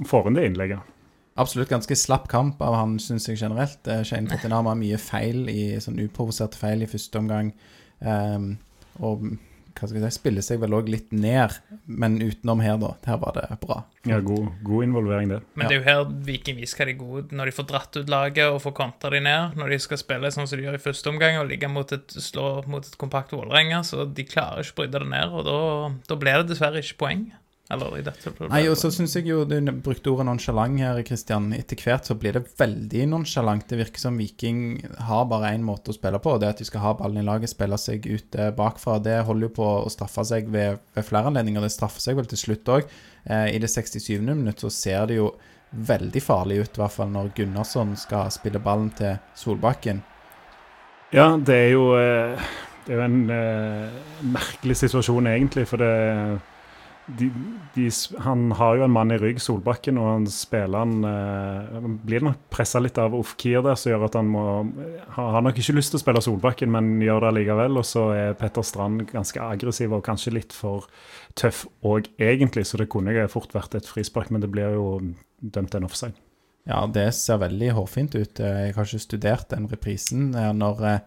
får 0.06 0.28
inn 0.28 0.38
det 0.38 0.48
innlegget. 0.50 0.90
absolutt 1.34 1.72
ganske 1.72 1.96
slapp 1.96 2.28
kamp 2.28 2.60
av 2.62 2.76
han, 2.76 2.98
syns 3.00 3.28
jeg 3.28 3.40
generelt. 3.40 3.80
Eh, 3.88 4.04
Shane 4.06 4.28
Patinama 4.30 4.74
har 4.74 4.82
mye 4.82 5.00
feil 5.00 5.48
i 5.50 5.80
sånn 5.80 6.02
uprovoserte 6.04 6.60
feil 6.60 6.84
i 6.84 6.90
første 6.90 7.18
omgang. 7.18 7.54
Um, 8.02 8.56
og 9.00 9.24
hva 9.72 9.88
skal 9.88 9.98
jeg 9.98 10.12
si, 10.12 10.20
spiller 10.20 10.44
seg 10.44 10.60
vel 10.62 10.76
òg 10.76 10.90
litt 10.92 11.10
ned, 11.14 11.56
men 11.86 12.18
utenom 12.22 12.62
her, 12.64 12.78
da. 12.82 12.92
Her 13.08 13.18
var 13.22 13.36
det 13.38 13.58
bra. 13.62 13.82
Ja, 14.08 14.18
god, 14.24 14.48
god 14.66 14.86
involvering, 14.86 15.30
det. 15.30 15.40
Men 15.54 15.68
det 15.70 15.76
er 15.76 15.80
jo 15.80 15.86
her 15.86 16.14
Viking 16.26 16.58
viser 16.58 16.82
hva 16.82 16.88
de 16.88 16.94
er 16.94 17.00
gode 17.00 17.36
når 17.38 17.50
de 17.50 17.56
får 17.56 17.68
dratt 17.70 17.98
ut 17.98 18.10
laget 18.10 18.48
og 18.50 18.62
får 18.64 18.76
kontra 18.78 19.12
de 19.14 19.22
ned. 19.22 19.58
Når 19.58 19.74
de 19.74 19.80
skal 19.84 20.00
spille 20.00 20.32
sånn 20.34 20.48
som 20.50 20.58
de 20.58 20.66
gjør 20.66 20.78
i 20.78 20.82
første 20.82 21.12
omgang 21.12 21.38
og 21.40 21.48
ligge 21.50 21.70
mot 21.70 21.94
et, 21.94 22.16
slå 22.16 22.48
mot 22.70 22.86
et 22.86 22.98
kompakt 23.00 23.34
Vålerenga. 23.36 23.82
Så 23.86 24.06
de 24.06 24.26
klarer 24.28 24.64
ikke 24.64 24.76
å 24.76 24.80
bryte 24.82 25.04
det 25.04 25.12
ned, 25.12 25.36
og 25.36 25.46
da, 25.48 25.60
da 26.10 26.18
blir 26.18 26.42
det 26.42 26.52
dessverre 26.52 26.82
ikke 26.82 27.00
poeng. 27.04 27.24
Eller 27.72 27.98
i 27.98 28.02
dette 28.04 28.30
problemet. 28.30 28.52
Nei, 28.52 28.66
og 28.68 28.76
så 28.76 28.90
syns 28.92 29.14
jeg 29.16 29.30
jo 29.30 29.42
du 29.48 29.54
brukte 29.84 30.12
ordet 30.12 30.26
nonsjalant 30.28 30.80
her, 30.82 30.98
Kristian. 31.08 31.50
Etter 31.56 31.80
hvert 31.80 32.08
så 32.08 32.16
blir 32.20 32.36
det 32.36 32.44
veldig 32.58 33.06
nonsjalant. 33.14 33.64
Det 33.68 33.78
virker 33.80 34.02
som 34.02 34.18
Viking 34.20 34.82
har 35.08 35.24
bare 35.30 35.54
én 35.56 35.64
måte 35.64 35.92
å 35.92 35.96
spille 35.96 36.20
på, 36.20 36.34
og 36.34 36.42
det 36.42 36.50
er 36.50 36.56
at 36.56 36.60
de 36.60 36.68
skal 36.68 36.84
ha 36.84 36.92
ballen 36.98 37.22
i 37.22 37.24
laget, 37.24 37.52
spille 37.54 37.78
seg 37.80 38.04
ut 38.10 38.36
eh, 38.36 38.52
bakfra. 38.58 38.98
Det 39.00 39.22
holder 39.24 39.48
jo 39.48 39.54
på 39.56 39.70
å 39.86 39.92
straffe 39.92 40.26
seg 40.28 40.52
ved, 40.52 40.82
ved 40.92 41.08
flere 41.08 41.32
anledninger. 41.32 41.64
Det 41.64 41.72
straffer 41.72 42.04
seg 42.04 42.20
vel 42.20 42.28
til 42.28 42.42
slutt 42.44 42.74
òg. 42.76 42.92
Eh, 43.24 43.48
I 43.56 43.62
det 43.62 43.72
67. 43.72 44.20
minutt 44.20 44.60
så 44.60 44.70
ser 44.72 45.08
det 45.08 45.18
jo 45.22 45.32
veldig 45.72 46.20
farlig 46.22 46.60
ut, 46.60 46.76
i 46.76 46.82
hvert 46.82 46.92
fall 46.92 47.12
når 47.12 47.32
Gunnarsson 47.36 47.96
skal 47.96 48.28
spille 48.34 48.60
ballen 48.60 48.90
til 48.96 49.16
Solbakken. 49.38 50.02
Ja, 51.12 51.30
det 51.36 51.56
er 51.56 51.70
jo, 51.72 51.86
eh, 51.96 52.40
det 52.86 52.94
er 52.94 53.00
jo 53.00 53.04
en 53.04 53.30
eh, 53.30 54.00
merkelig 54.32 54.78
situasjon, 54.80 55.28
egentlig. 55.28 55.66
For 55.68 55.80
det 55.80 55.92
de, 57.06 57.28
de, 57.74 57.88
Han 58.22 58.52
har 58.54 58.76
jo 58.78 58.84
en 58.86 58.92
mann 58.94 59.10
i 59.10 59.18
rygg, 59.18 59.40
Solbakken, 59.42 59.98
og 59.98 60.06
han 60.06 60.26
spiller 60.30 60.84
han 60.84 61.06
eh, 61.08 61.88
Blir 62.06 62.22
nok 62.22 62.44
pressa 62.52 62.78
litt 62.82 62.98
av 63.02 63.16
Ofkir 63.18 63.64
der, 63.66 63.74
som 63.78 63.90
gjør 63.90 64.06
at 64.06 64.18
han 64.20 64.30
må 64.30 64.44
har 65.16 65.42
nok 65.44 65.58
ikke 65.58 65.74
lyst 65.76 65.92
til 65.92 65.98
å 65.98 66.02
spille 66.04 66.22
Solbakken, 66.24 66.70
men 66.72 66.94
gjør 67.02 67.24
det 67.24 67.32
allikevel. 67.32 67.80
Og 67.80 67.86
så 67.88 68.06
er 68.14 68.38
Petter 68.38 68.66
Strand 68.66 69.06
ganske 69.10 69.42
aggressiv 69.42 69.96
og 69.96 70.04
kanskje 70.06 70.36
litt 70.38 70.56
for 70.56 70.86
tøff 71.38 71.64
òg, 71.82 72.08
egentlig, 72.22 72.68
så 72.68 72.80
det 72.80 72.90
kunne 72.92 73.14
jo 73.16 73.28
fort 73.32 73.54
vært 73.56 73.76
et 73.78 73.88
frispark, 73.88 74.30
men 74.30 74.44
det 74.44 74.52
blir 74.52 74.78
jo 74.78 74.88
dømt 75.42 75.74
en 75.74 75.88
offside. 75.88 76.16
Ja, 76.68 76.84
det 76.86 77.08
ser 77.18 77.40
veldig 77.42 77.72
hårfint 77.74 78.14
ut. 78.14 78.38
Jeg 78.38 78.74
har 78.76 78.86
ikke 78.86 79.02
studert 79.02 79.48
den 79.50 79.66
reprisen. 79.70 80.30
Når, 80.30 80.84
eh, 80.86 81.00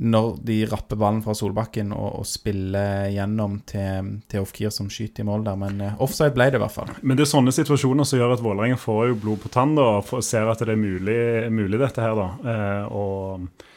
når 0.00 0.38
de 0.40 0.62
rapper 0.70 0.96
ballen 0.96 1.20
fra 1.24 1.34
Solbakken 1.36 1.90
og, 1.92 2.22
og 2.22 2.28
spiller 2.28 3.10
gjennom 3.12 3.58
til, 3.68 4.14
til 4.30 4.44
Ofkir 4.44 4.72
som 4.72 4.88
skyter 4.92 5.20
i 5.20 5.26
mål 5.28 5.44
der, 5.44 5.58
men 5.60 5.82
uh, 5.84 5.98
offside 6.02 6.32
ble 6.32 6.48
det 6.48 6.56
i 6.56 6.62
hvert 6.62 6.74
fall. 6.74 6.94
Men 7.02 7.18
det 7.18 7.26
er 7.26 7.32
sånne 7.34 7.52
situasjoner 7.52 8.08
som 8.08 8.22
gjør 8.22 8.32
at 8.38 8.44
Vålerenga 8.44 8.80
får 8.80 9.10
jo 9.10 9.18
blod 9.26 9.42
på 9.44 9.52
tann 9.52 9.76
da, 9.76 9.90
og 10.00 10.24
ser 10.24 10.48
at 10.48 10.64
det 10.64 10.72
er 10.72 10.80
mulig, 10.80 11.18
mulig 11.52 11.82
dette 11.82 12.04
her, 12.04 12.16
da. 12.16 12.54
Eh, 12.54 12.96
og, 12.96 13.68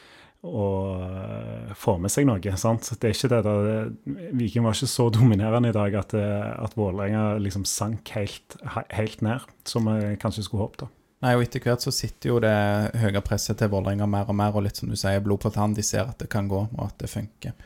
og 0.46 1.76
få 1.76 1.84
får 1.84 2.02
med 2.06 2.14
seg 2.16 2.28
noe. 2.30 2.56
sant? 2.56 2.88
Det 2.96 3.10
er 3.10 3.16
ikke 3.18 3.32
det 3.34 3.44
der, 3.44 3.94
Viking 4.40 4.64
var 4.64 4.78
ikke 4.78 4.88
så 4.96 5.10
dominerende 5.12 5.74
i 5.74 5.76
dag 5.76 6.00
at, 6.00 6.16
eh, 6.16 6.52
at 6.64 6.80
Vålerenga 6.80 7.34
liksom 7.44 7.68
sank 7.68 8.16
helt, 8.16 8.56
helt 8.88 9.20
ned, 9.26 9.44
som 9.68 9.92
vi 9.92 10.16
kanskje 10.22 10.48
skulle 10.48 10.64
håpet. 10.64 10.88
Nei, 11.24 11.32
og 11.32 11.46
etter 11.46 11.62
hvert 11.64 11.80
så 11.80 11.92
sitter 11.94 12.28
jo 12.28 12.40
det 12.44 12.56
høye 13.00 13.22
presset 13.24 13.56
til 13.60 13.70
Vålerenga 13.72 14.08
mer 14.10 14.28
og 14.28 14.36
mer, 14.36 14.52
og 14.52 14.66
litt 14.66 14.76
som 14.76 14.90
du 14.92 14.98
sier, 15.00 15.22
blod 15.24 15.40
på 15.42 15.52
tann. 15.54 15.76
De 15.76 15.84
ser 15.86 16.04
at 16.04 16.18
det 16.20 16.28
kan 16.32 16.48
gå, 16.50 16.66
og 16.68 16.82
at 16.84 16.98
det 17.00 17.08
funker. 17.12 17.56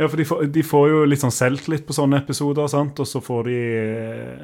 Ja, 0.00 0.06
for 0.08 0.16
de 0.16 0.24
får, 0.24 0.46
de 0.48 0.62
får 0.64 0.86
jo 0.88 1.00
litt 1.04 1.20
sånn 1.20 1.34
selvtillit 1.34 1.84
på 1.84 1.92
sånne 1.92 2.22
episoder, 2.22 2.70
sant? 2.72 3.02
og 3.02 3.08
så 3.08 3.20
får 3.20 3.50
de, 3.50 3.58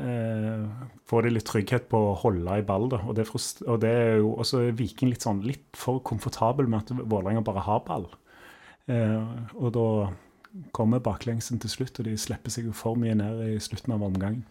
eh, 0.03 0.90
får 1.09 1.25
de 1.25 1.33
litt 1.33 1.46
trygghet 1.49 1.87
på 1.88 2.01
å 2.11 2.18
holde 2.20 2.59
i 2.61 2.64
ball. 2.66 2.90
Da. 2.92 3.01
Og, 3.09 3.16
det 3.16 3.25
og 3.33 3.81
det 3.81 3.92
er 4.03 4.18
jo 4.20 4.35
også 4.37 4.66
Viking 4.77 5.14
litt 5.14 5.25
sånn 5.25 5.40
litt 5.46 5.64
for 5.72 6.03
komfortabel 6.05 6.68
med 6.68 6.85
at 6.85 7.09
Vålerenga 7.09 7.40
bare 7.46 7.64
har 7.64 7.81
ball. 7.88 8.05
Eh, 8.92 9.49
og 9.57 9.72
da 9.79 9.88
kommer 10.77 11.01
baklengsen 11.01 11.62
til 11.62 11.72
slutt, 11.72 12.03
og 12.03 12.11
de 12.11 12.18
slipper 12.20 12.53
seg 12.53 12.68
jo 12.68 12.77
for 12.77 13.01
mye 13.01 13.16
ned 13.16 13.40
i 13.49 13.57
slutten 13.57 13.96
av 13.96 14.05
omgangen. 14.05 14.44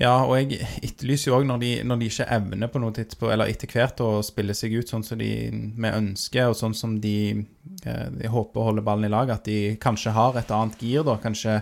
Ja, 0.00 0.14
og 0.24 0.32
jeg 0.38 0.64
etterlyser 0.80 1.28
jo 1.28 1.36
òg 1.36 1.44
når, 1.44 1.64
når 1.84 1.98
de 2.00 2.06
ikke 2.08 2.28
evner 2.32 2.70
på 2.72 2.80
noe 2.80 2.94
tidspunkt, 2.96 3.34
eller 3.34 3.50
etter 3.52 3.68
hvert 3.68 4.00
å 4.00 4.22
spille 4.24 4.54
seg 4.56 4.78
ut 4.78 4.88
sånn 4.88 5.04
som 5.04 5.20
de 5.20 5.28
vi 5.52 5.90
ønsker, 5.90 6.48
og 6.48 6.56
sånn 6.56 6.76
som 6.76 6.94
de, 7.02 7.42
eh, 7.84 8.06
de 8.14 8.30
håper 8.32 8.62
å 8.62 8.70
holde 8.70 8.84
ballen 8.86 9.10
i 9.10 9.12
lag, 9.12 9.28
at 9.34 9.44
de 9.44 9.76
kanskje 9.82 10.14
har 10.16 10.40
et 10.40 10.54
annet 10.56 10.80
gir, 10.80 11.04
da. 11.04 11.18
Kanskje 11.20 11.58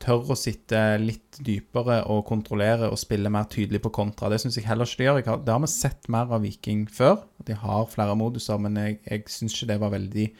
tør 0.00 0.30
å 0.32 0.38
sitte 0.38 0.78
litt 1.02 1.40
dypere 1.44 1.98
og 2.14 2.22
kontrollere 2.28 2.88
og 2.88 3.00
spille 3.00 3.32
mer 3.32 3.50
tydelig 3.50 3.82
på 3.84 3.92
kontra. 3.98 4.30
Det 4.30 4.38
syns 4.40 4.56
jeg 4.60 4.68
heller 4.68 4.88
ikke 4.88 5.02
de 5.02 5.08
gjør. 5.08 5.20
Har, 5.26 5.42
det 5.44 5.54
har 5.56 5.64
vi 5.66 5.72
sett 5.74 6.08
mer 6.14 6.30
av 6.30 6.46
Viking 6.46 6.86
før. 6.88 7.18
De 7.44 7.58
har 7.58 7.90
flere 7.90 8.14
moduser, 8.16 8.62
men 8.62 8.78
jeg, 8.80 9.00
jeg 9.10 9.26
syns 9.34 9.58
ikke 9.58 9.72
det 9.74 9.80
var 9.82 9.94
veldig 9.98 10.30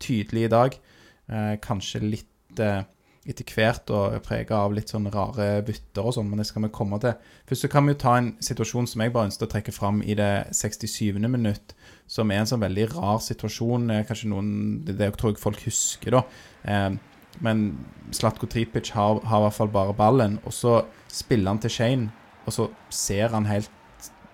tydelig 0.00 0.46
i 0.46 0.54
dag. 0.54 0.78
Eh, 1.26 1.52
kanskje 1.66 2.06
litt 2.06 2.62
eh, 2.62 2.86
etter 3.28 3.44
hvert 3.52 3.90
og 3.92 4.14
prega 4.24 4.62
av 4.64 4.72
litt 4.72 4.88
sånn 4.88 5.10
rare 5.12 5.60
bytter 5.66 6.06
og 6.08 6.14
sånn, 6.16 6.30
men 6.30 6.40
det 6.40 6.46
skal 6.48 6.64
vi 6.64 6.70
komme 6.72 6.96
til. 7.02 7.12
Først 7.48 7.66
så 7.66 7.70
kan 7.72 7.84
vi 7.84 7.92
jo 7.92 7.98
ta 8.00 8.14
en 8.16 8.30
situasjon 8.40 8.88
som 8.88 9.02
jeg 9.04 9.12
bare 9.12 9.28
ønsker 9.28 9.44
å 9.46 9.50
trekke 9.52 9.74
fram 9.76 10.00
i 10.02 10.16
det 10.16 10.30
67. 10.56 11.18
minutt, 11.28 11.74
som 12.08 12.32
er 12.32 12.40
en 12.40 12.48
sånn 12.48 12.64
veldig 12.64 12.86
rar 12.94 13.20
situasjon. 13.20 13.90
eh, 13.92 14.04
Kanskje 14.08 14.30
noen 14.32 14.84
det 14.88 15.12
tror 15.20 15.34
jeg 15.34 15.42
folk 15.42 15.60
husker, 15.66 16.16
da. 16.16 16.22
Eh, 16.64 16.96
men 17.44 17.66
Slatko 18.10 18.48
Tripic 18.50 18.90
har, 18.96 19.20
har 19.20 19.42
i 19.42 19.44
hvert 19.46 19.58
fall 19.58 19.68
bare 19.68 19.94
ballen, 19.94 20.38
og 20.44 20.52
så 20.56 20.80
spiller 21.12 21.52
han 21.52 21.60
til 21.62 21.70
Shane, 21.70 22.08
og 22.46 22.56
så 22.56 22.70
ser 22.88 23.36
han 23.36 23.44
helt 23.46 23.70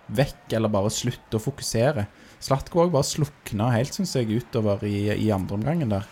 vekk, 0.08 0.52
eller 0.54 0.70
bare 0.70 0.94
slutter 0.94 1.40
å 1.40 1.42
fokusere. 1.42 2.06
Slatko 2.38 2.84
òg 2.84 2.94
bare 2.94 3.08
slukna 3.08 3.72
helt, 3.74 3.92
syns 3.96 4.14
jeg, 4.14 4.30
utover 4.30 4.84
i, 4.86 5.10
i 5.10 5.32
andre 5.34 5.58
omgangen 5.58 5.90
der. 5.90 6.06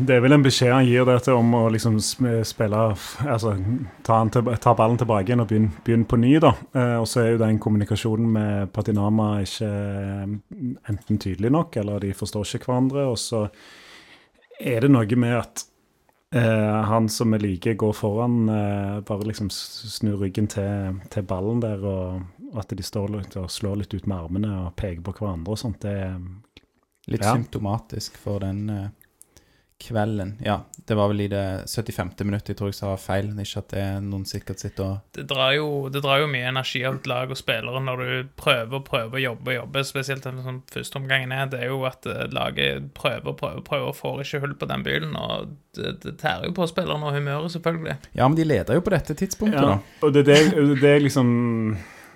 Det 0.00 0.14
er 0.16 0.22
vel 0.24 0.32
en 0.32 0.42
beskjed 0.44 0.72
han 0.72 0.86
gir 0.88 1.04
der 1.04 1.18
til 1.20 1.36
om 1.36 1.50
å 1.58 1.66
liksom 1.72 1.98
spille 2.00 2.78
Altså 3.28 3.50
ta, 4.06 4.18
til, 4.32 4.48
ta 4.64 4.72
ballen 4.78 4.96
tilbake 5.00 5.28
igjen 5.28 5.42
og 5.44 5.48
begynne, 5.50 5.72
begynne 5.84 6.08
på 6.08 6.18
ny, 6.20 6.30
da. 6.40 6.54
Eh, 6.72 6.94
og 7.02 7.06
så 7.10 7.20
er 7.22 7.32
jo 7.34 7.40
den 7.42 7.58
kommunikasjonen 7.60 8.30
med 8.32 8.70
Patinama 8.72 9.26
ikke 9.44 9.68
eh, 9.68 10.36
enten 10.88 11.20
tydelig 11.20 11.50
nok, 11.52 11.76
eller 11.82 12.00
de 12.06 12.14
forstår 12.16 12.48
ikke 12.56 12.70
hverandre. 12.70 13.04
Og 13.12 13.18
så 13.20 13.42
er 14.58 14.86
det 14.86 14.90
noe 14.94 15.18
med 15.20 15.36
at 15.36 15.64
eh, 16.32 16.78
han 16.88 17.10
som 17.12 17.36
vi 17.36 17.42
liker, 17.44 17.76
går 17.78 17.92
foran, 17.98 18.38
eh, 18.48 18.94
bare 19.08 19.28
liksom 19.28 19.50
snur 19.52 20.22
ryggen 20.24 20.48
til, 20.48 20.96
til 21.12 21.26
ballen 21.28 21.60
der, 21.64 21.84
og, 21.84 22.24
og 22.54 22.62
at 22.64 22.72
de 22.72 22.86
står 22.86 23.12
litt 23.18 23.36
og 23.36 23.50
slår 23.52 23.82
litt 23.82 23.92
ut 23.98 24.08
med 24.08 24.16
armene 24.16 24.54
og 24.64 24.72
peker 24.80 25.04
på 25.04 25.12
hverandre 25.20 25.52
og 25.58 25.60
sånt. 25.60 25.82
Det 25.84 25.92
er 26.06 26.16
Litt 27.08 27.22
Ja. 27.24 27.30
symptomatisk 27.32 28.18
for 28.20 28.42
den 28.44 28.66
eh, 28.68 28.88
kvelden. 29.78 30.32
Ja, 30.42 30.60
det 30.88 30.94
var 30.98 31.08
vel 31.12 31.20
i 31.20 31.28
det 31.30 31.42
75. 31.70 32.24
minuttet 32.26 32.50
jeg 32.52 32.58
tror 32.58 32.70
jeg 32.72 32.78
sa 32.78 32.94
feil. 32.98 33.28
Ikke 33.38 33.60
at 33.62 33.68
det 33.70 33.82
er 33.82 34.00
noen 34.02 34.24
sikkert 34.26 34.62
sitter 34.62 34.84
og 34.84 35.14
Det 35.14 35.26
drar, 35.30 35.52
jo, 35.54 35.68
det 35.92 36.02
drar 36.02 36.22
jo 36.22 36.30
mye 36.30 36.48
energi 36.50 36.82
av 36.88 36.98
et 36.98 37.06
lag 37.10 37.30
og 37.30 37.38
spillere 37.38 37.82
når 37.84 38.02
du 38.02 38.32
prøver 38.40 38.80
og 38.80 38.86
prøver 38.88 39.20
å 39.20 39.22
jobbe 39.22 39.52
og 39.52 39.58
jobbe. 39.60 39.84
Spesielt 39.86 40.26
den 40.26 40.40
sånn 40.44 40.62
første 40.72 40.98
omgangen 40.98 41.34
er, 41.36 41.46
det 41.52 41.60
er 41.62 41.70
jo 41.70 41.84
at 41.88 42.08
eh, 42.10 42.24
laget 42.34 42.88
prøver 42.98 43.30
og 43.34 43.38
prøver, 43.38 43.62
prøver 43.68 43.92
og 43.92 43.98
får 44.00 44.24
ikke 44.24 44.42
hull 44.46 44.56
på 44.58 44.70
den 44.72 44.86
bylen. 44.88 45.14
Og 45.18 45.52
det, 45.78 45.94
det 46.02 46.16
tærer 46.24 46.48
jo 46.50 46.56
på 46.58 46.66
spillerne 46.70 47.06
og 47.12 47.14
humøret, 47.14 47.54
selvfølgelig. 47.54 47.98
Ja, 48.18 48.26
men 48.26 48.38
de 48.40 48.48
leder 48.48 48.80
jo 48.80 48.84
på 48.86 48.94
dette 48.96 49.14
tidspunktet, 49.18 49.62
Ja, 49.62 49.78
da. 49.78 50.02
og 50.02 50.16
det 50.16 50.26
det, 50.26 50.40
det 50.82 50.90
er 50.96 51.06
liksom 51.06 51.30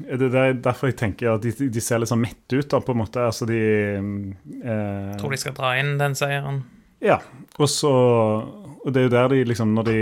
det 0.02 0.34
er 0.34 0.54
derfor 0.58 0.88
jeg 0.88 0.96
tenker 0.98 1.36
at 1.36 1.44
de, 1.44 1.52
de 1.70 1.80
ser 1.84 2.00
litt 2.02 2.10
sånn 2.10 2.22
mette 2.24 2.58
ut, 2.58 2.66
da, 2.72 2.80
på 2.82 2.94
en 2.94 2.98
måte. 3.04 3.22
Altså, 3.22 3.46
de 3.46 3.58
eh, 3.62 5.12
Tror 5.20 5.30
de 5.34 5.38
skal 5.38 5.54
dra 5.54 5.76
inn 5.78 5.94
den 6.00 6.16
seieren. 6.18 6.62
Ja. 7.02 7.18
Og 7.58 7.68
så 7.68 7.92
Og 7.92 8.92
det 8.94 9.00
er 9.00 9.06
jo 9.08 9.14
der 9.14 9.32
de 9.32 9.44
liksom 9.44 9.74
Når 9.74 9.88
de 9.88 9.96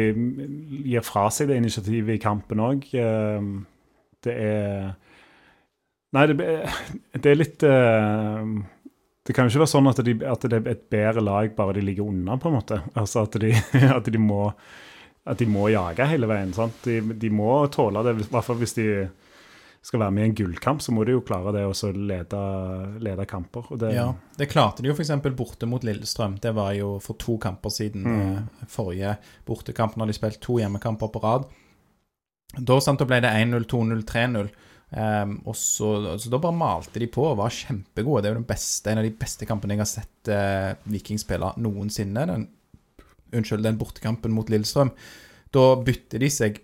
gir 0.84 1.04
fra 1.06 1.28
seg 1.32 1.48
det 1.50 1.56
initiativet 1.60 2.16
i 2.16 2.22
kampen 2.22 2.60
òg 2.64 2.84
eh, 2.94 3.46
Det 4.24 4.34
er 4.36 4.92
Nei, 6.10 6.26
det, 6.26 6.36
det 7.22 7.30
er 7.30 7.38
litt 7.38 7.62
eh, 7.62 8.52
Det 9.26 9.34
kan 9.36 9.46
jo 9.46 9.52
ikke 9.52 9.62
være 9.62 9.72
sånn 9.72 9.90
at, 9.92 10.00
de, 10.04 10.16
at 10.26 10.46
det 10.50 10.58
er 10.58 10.70
et 10.72 10.86
bedre 10.90 11.22
lag 11.22 11.52
bare 11.54 11.76
de 11.76 11.84
ligger 11.86 12.08
unna, 12.10 12.34
på 12.40 12.50
en 12.50 12.56
måte. 12.56 12.80
Altså 12.98 13.22
at 13.28 13.36
de, 13.38 13.52
at 13.98 14.08
de 14.10 14.18
må 14.18 14.48
at 15.30 15.38
de 15.38 15.46
må 15.46 15.68
jage 15.70 16.06
hele 16.10 16.26
veien. 16.26 16.50
sant? 16.56 16.80
De, 16.82 16.96
de 17.22 17.30
må 17.30 17.52
tåle 17.70 18.02
det, 18.02 18.16
i 18.16 18.28
hvert 18.32 18.46
fall 18.46 18.58
hvis 18.58 18.74
de 18.78 18.86
skal 19.82 20.02
være 20.02 20.12
med 20.12 20.24
i 20.24 20.28
en 20.28 20.34
gullkamp, 20.36 20.82
så 20.84 20.92
må 20.92 21.06
du 21.08 21.14
jo 21.14 21.22
klare 21.24 21.54
det 21.56 21.62
å 21.64 21.72
så 21.76 21.88
lede, 21.94 22.40
lede 23.00 23.24
kamper. 23.28 23.70
Det, 23.80 23.94
Ja, 23.96 24.10
Det 24.36 24.50
klarte 24.52 24.82
de 24.84 24.90
jo 24.90 24.94
f.eks. 24.94 25.12
borte 25.36 25.68
mot 25.68 25.84
Lillestrøm. 25.86 26.36
Det 26.42 26.52
var 26.56 26.74
jo 26.76 26.98
for 27.00 27.16
to 27.16 27.38
kamper 27.40 27.72
siden. 27.72 28.04
Mm. 28.04 28.34
eh, 28.36 28.66
Forrige 28.68 29.16
bortekamp, 29.48 29.96
når 29.96 30.12
de 30.12 30.16
spilte 30.18 30.42
to 30.44 30.58
hjemmekamper 30.60 31.08
på 31.08 31.22
rad. 31.24 31.48
Da, 32.58 32.76
sant, 32.82 33.00
da 33.00 33.06
ble 33.08 33.22
det 33.24 33.30
1-0, 33.30 33.64
2-0, 33.70 34.04
3-0. 34.04 34.50
Um, 34.90 35.36
og 35.46 35.54
så, 35.54 36.18
så 36.18 36.30
Da 36.32 36.40
bare 36.42 36.56
malte 36.58 36.98
de 36.98 37.06
på 37.06 37.22
og 37.22 37.38
var 37.38 37.52
kjempegode. 37.54 38.24
Det 38.24 38.28
er 38.28 38.34
jo 38.34 38.40
den 38.40 38.48
beste, 38.48 38.90
en 38.90 39.00
av 39.00 39.06
de 39.06 39.12
beste 39.16 39.46
kampene 39.46 39.76
jeg 39.76 39.84
har 39.84 39.90
sett 39.92 40.30
uh, 40.34 40.90
Viking 40.90 41.20
spille 41.22 41.52
noensinne. 41.62 42.26
Den, 42.28 42.48
unnskyld, 43.32 43.62
den 43.64 43.78
bortekampen 43.80 44.34
mot 44.34 44.50
Lillestrøm. 44.50 44.90
Da 45.54 45.64
bytter 45.86 46.20
de 46.20 46.30
seg 46.34 46.60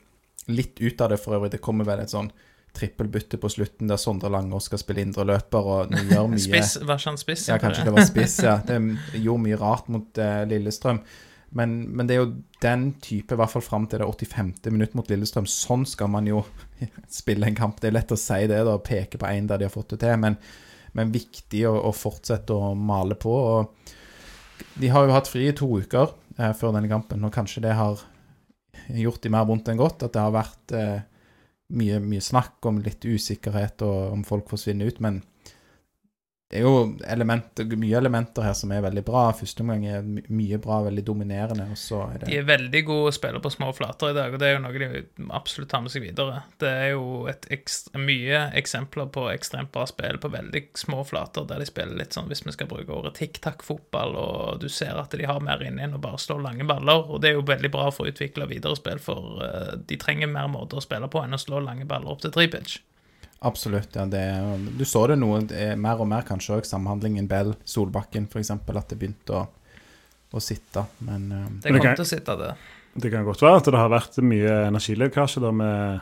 litt 0.51 0.83
ut 0.83 1.01
av 1.01 1.15
det 1.15 1.21
for 1.23 1.39
øvrig. 1.39 1.55
Det 1.55 1.63
kommer 1.65 1.87
vel 1.89 2.03
et 2.03 2.13
sånn 2.13 2.29
trippelbytte 2.77 3.41
på 3.41 3.51
slutten 3.53 3.91
der 3.91 4.01
Sondre 4.01 4.31
Langås 4.33 4.69
skal 4.69 4.81
spille 4.83 5.03
indre 5.03 5.25
løper 5.29 5.71
og 5.73 5.95
gjør 5.97 6.29
mye 6.33 6.43
Spiss, 6.43 6.77
var 6.83 7.01
ikke 7.01 7.13
han 7.13 7.21
spiss? 7.21 7.47
ja, 7.51 7.57
kanskje 7.63 7.87
det 7.89 7.95
var 7.97 8.09
spiss, 8.09 8.37
ja. 8.45 8.59
Det 8.67 8.79
gjorde 9.23 9.45
mye 9.47 9.61
rart 9.61 9.89
mot 9.93 10.21
uh, 10.21 10.43
Lillestrøm. 10.49 11.01
Men, 11.57 11.77
men 11.97 12.09
det 12.09 12.17
er 12.17 12.21
jo 12.21 12.33
den 12.61 12.89
type, 13.01 13.33
i 13.33 13.39
hvert 13.39 13.53
fall 13.53 13.65
fram 13.65 13.87
til 13.89 14.03
det 14.03 14.09
85. 14.09 14.53
minutt 14.75 14.97
mot 14.99 15.09
Lillestrøm. 15.09 15.47
Sånn 15.49 15.87
skal 15.89 16.11
man 16.13 16.29
jo 16.29 16.43
spille 17.21 17.49
en 17.49 17.59
kamp. 17.59 17.81
Det 17.81 17.91
er 17.91 17.97
lett 17.97 18.13
å 18.13 18.21
si 18.21 18.43
det, 18.51 18.61
da, 18.69 18.77
peke 18.83 19.21
på 19.21 19.31
én 19.31 19.49
der 19.49 19.63
de 19.63 19.69
har 19.69 19.75
fått 19.75 19.95
det 19.95 20.03
til. 20.05 20.19
Men, 20.21 20.37
men 20.97 21.15
viktig 21.15 21.65
å, 21.71 21.77
å 21.89 21.95
fortsette 21.97 22.57
å 22.57 22.75
male 22.77 23.17
på. 23.21 23.33
Og 23.33 24.77
de 24.81 24.93
har 24.93 25.07
jo 25.07 25.17
hatt 25.17 25.31
fri 25.31 25.47
i 25.49 25.57
to 25.57 25.71
uker 25.81 26.13
eh, 26.37 26.53
før 26.57 26.77
denne 26.77 26.91
kampen, 26.93 27.25
og 27.25 27.35
kanskje 27.35 27.65
det 27.65 27.77
har 27.79 28.05
gjort 28.93 29.23
de 29.25 29.33
mer 29.33 29.47
vondt 29.49 29.71
enn 29.73 29.81
godt. 29.81 30.05
At 30.05 30.17
det 30.17 30.25
har 30.25 30.35
vært 30.35 30.77
eh, 30.77 30.99
mye, 31.75 31.99
mye 32.03 32.23
snakk 32.23 32.67
om 32.69 32.81
litt 32.85 33.05
usikkerhet 33.05 33.83
og 33.87 34.13
om 34.13 34.25
folk 34.27 34.51
forsvinner 34.53 34.91
ut. 34.91 35.01
Men 35.03 35.23
det 36.51 36.61
er 36.61 36.67
jo 36.67 36.97
elementer, 37.07 37.67
mye 37.77 37.97
elementer 37.99 38.47
her 38.47 38.55
som 38.57 38.73
er 38.73 38.85
veldig 38.85 39.03
bra. 39.07 39.29
Første 39.37 39.65
omgang 39.65 39.87
er 39.91 40.05
mye 40.07 40.61
bra, 40.63 40.81
veldig 40.87 41.05
dominerende, 41.07 41.69
er 41.75 42.27
De 42.27 42.37
er 42.39 42.47
veldig 42.47 42.85
gode 42.87 43.15
spillere 43.15 43.27
spille 43.27 43.43
på 43.43 43.51
små 43.51 43.73
flater 43.73 44.11
i 44.11 44.15
dag, 44.15 44.33
og 44.33 44.41
det 44.41 44.49
er 44.49 44.55
jo 44.55 44.63
noe 44.63 44.79
de 44.79 45.31
absolutt 45.35 45.71
tar 45.71 45.83
med 45.83 45.93
seg 45.93 46.05
videre. 46.05 46.43
Det 46.61 46.71
er 46.71 46.93
jo 46.95 47.27
ekstra, 47.29 47.99
mye 47.99 48.43
eksempler 48.57 49.11
på 49.13 49.27
ekstremt 49.33 49.73
bra 49.75 49.87
spill 49.87 50.19
på 50.23 50.31
veldig 50.33 50.63
små 50.79 51.03
flater, 51.05 51.47
der 51.49 51.61
de 51.63 51.69
spiller 51.69 51.99
litt 51.99 52.17
sånn, 52.17 52.29
hvis 52.31 52.45
vi 52.47 52.55
skal 52.55 52.71
bruke 52.71 52.93
ordet 52.93 53.17
tikk-takk-fotball, 53.19 54.17
og 54.17 54.61
du 54.63 54.69
ser 54.73 54.97
at 55.01 55.15
de 55.17 55.27
har 55.27 55.43
mer 55.45 55.63
inni 55.67 55.85
enn 55.85 55.97
å 55.97 56.03
bare 56.03 56.21
slå 56.23 56.39
lange 56.43 56.67
baller, 56.69 57.11
og 57.11 57.23
det 57.23 57.33
er 57.33 57.41
jo 57.41 57.47
veldig 57.47 57.73
bra 57.75 57.91
for 57.91 58.07
å 58.07 58.15
utvikle 58.15 58.49
videre 58.51 58.79
spill, 58.79 59.03
for 59.03 59.43
eh, 59.45 59.73
de 59.87 60.01
trenger 60.01 60.31
mer 60.31 60.51
måter 60.53 60.81
å 60.81 60.85
spille 60.85 61.11
på 61.11 61.25
enn 61.25 61.37
å 61.37 61.41
slå 61.41 61.63
lange 61.65 61.89
baller 61.89 62.15
opp 62.15 62.23
til 62.25 62.35
tripitch. 62.35 62.79
Absolutt. 63.41 63.95
ja, 63.95 64.07
det 64.07 64.19
er, 64.21 64.57
Du 64.79 64.85
så 64.89 65.07
det 65.11 65.19
noe 65.21 65.43
det 65.45 65.59
er 65.73 65.77
mer 65.77 66.01
og 66.01 66.09
mer, 66.09 66.23
kanskje 66.23 66.57
òg, 66.57 66.65
samhandlingen 66.67 67.29
Bell-Solbakken, 67.29 68.27
f.eks., 68.33 68.51
at 68.51 68.89
det 68.89 68.99
begynte 68.99 69.37
å, 69.37 69.47
å 70.33 70.41
sitte. 70.43 70.87
Men 71.05 71.31
um, 71.33 71.61
Det 71.63 71.73
kom 71.73 71.81
kan- 71.83 71.97
til 72.01 72.07
å 72.07 72.09
sitte 72.09 72.37
det. 72.41 72.55
Det 72.97 73.11
kan 73.13 73.25
godt 73.29 73.43
være 73.45 73.57
at 73.61 73.65
det 73.69 73.77
har 73.77 73.91
vært 73.93 74.17
mye 74.25 74.53
energilekkasje 74.71 75.43
da 75.45 75.51
med, 75.53 76.01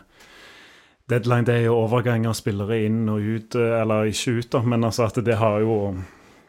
deadline 1.10 1.44
day 1.44 1.66
og 1.68 1.82
overganger, 1.88 2.32
spillere 2.38 2.78
inn 2.86 3.02
og 3.12 3.20
ut, 3.20 3.56
eh, 3.60 3.74
eller 3.82 4.08
ikke 4.08 4.38
ut, 4.38 4.50
da, 4.54 4.60
men 4.62 4.86
altså 4.86 5.04
at 5.08 5.18
det 5.26 5.36
har 5.36 5.58
jo 5.60 5.74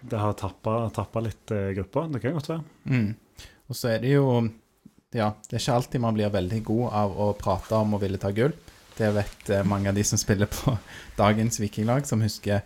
det 0.06 0.20
har 0.22 0.36
tappa 0.38 1.20
litt 1.26 1.52
eh, 1.52 1.72
grupper. 1.76 2.12
Det 2.14 2.22
kan 2.22 2.38
godt 2.38 2.52
være. 2.54 2.64
Mm. 2.94 3.10
Og 3.68 3.76
så 3.76 3.96
er 3.96 4.00
det 4.06 4.14
jo 4.14 4.28
Ja, 5.16 5.30
det 5.50 5.56
er 5.58 5.62
ikke 5.64 5.76
alltid 5.80 6.02
man 6.04 6.14
blir 6.18 6.30
veldig 6.30 6.62
god 6.68 6.94
av 7.02 7.14
å 7.24 7.30
prate 7.40 7.76
om 7.80 7.94
å 7.96 8.00
ville 8.02 8.18
ta 8.20 8.30
gull. 8.36 8.52
Det 8.98 9.12
vet 9.16 9.50
eh, 9.52 9.64
mange 9.68 9.90
av 9.92 9.96
de 9.98 10.04
som 10.08 10.18
spiller 10.22 10.48
på 10.52 10.78
dagens 11.22 11.60
vikinglag, 11.60 12.06
som 12.08 12.22
husker 12.24 12.62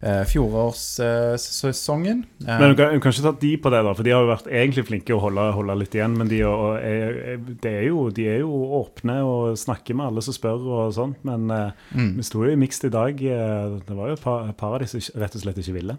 eh, 0.00 0.22
fjorårssesongen. 0.30 2.24
Eh, 2.46 2.58
Men 2.60 2.70
du 2.70 2.76
kan, 2.78 2.94
du 2.94 3.00
kan 3.00 3.12
ikke 3.12 3.24
ta 3.26 3.32
de 3.40 3.52
på 3.60 3.72
det, 3.74 3.82
da, 3.84 3.94
for 3.94 4.06
de 4.06 4.14
har 4.14 4.24
jo 4.24 4.30
vært 4.32 4.48
egentlig 4.50 4.86
flinke 4.88 5.16
å 5.16 5.20
holde, 5.22 5.46
holde 5.56 5.78
litt 5.82 5.94
igjen. 5.98 6.16
Men 6.18 6.30
de 6.30 6.40
er, 6.46 6.78
er, 6.88 7.40
det 7.62 7.72
er 7.82 7.86
jo, 7.90 8.06
de 8.14 8.28
er 8.32 8.40
jo 8.44 8.52
åpne 8.80 9.18
og 9.26 9.58
snakker 9.60 9.98
med 9.98 10.08
alle 10.10 10.24
som 10.24 10.36
spør 10.36 10.68
og 10.82 10.94
sånt. 10.96 11.20
Men 11.28 11.50
eh, 11.54 11.72
mm. 11.94 12.12
vi 12.20 12.28
sto 12.28 12.44
jo 12.46 12.52
i 12.54 12.60
mixed 12.60 12.88
i 12.88 12.94
dag. 12.94 13.20
eh, 13.22 13.78
Det 13.88 13.96
var 13.98 14.12
jo 14.12 14.18
et 14.18 14.24
par, 14.24 14.48
par 14.58 14.78
av 14.78 14.84
de 14.84 14.90
som 14.94 15.02
rett 15.20 15.36
og 15.36 15.44
slett 15.44 15.60
ikke 15.64 15.78
ville. 15.80 15.98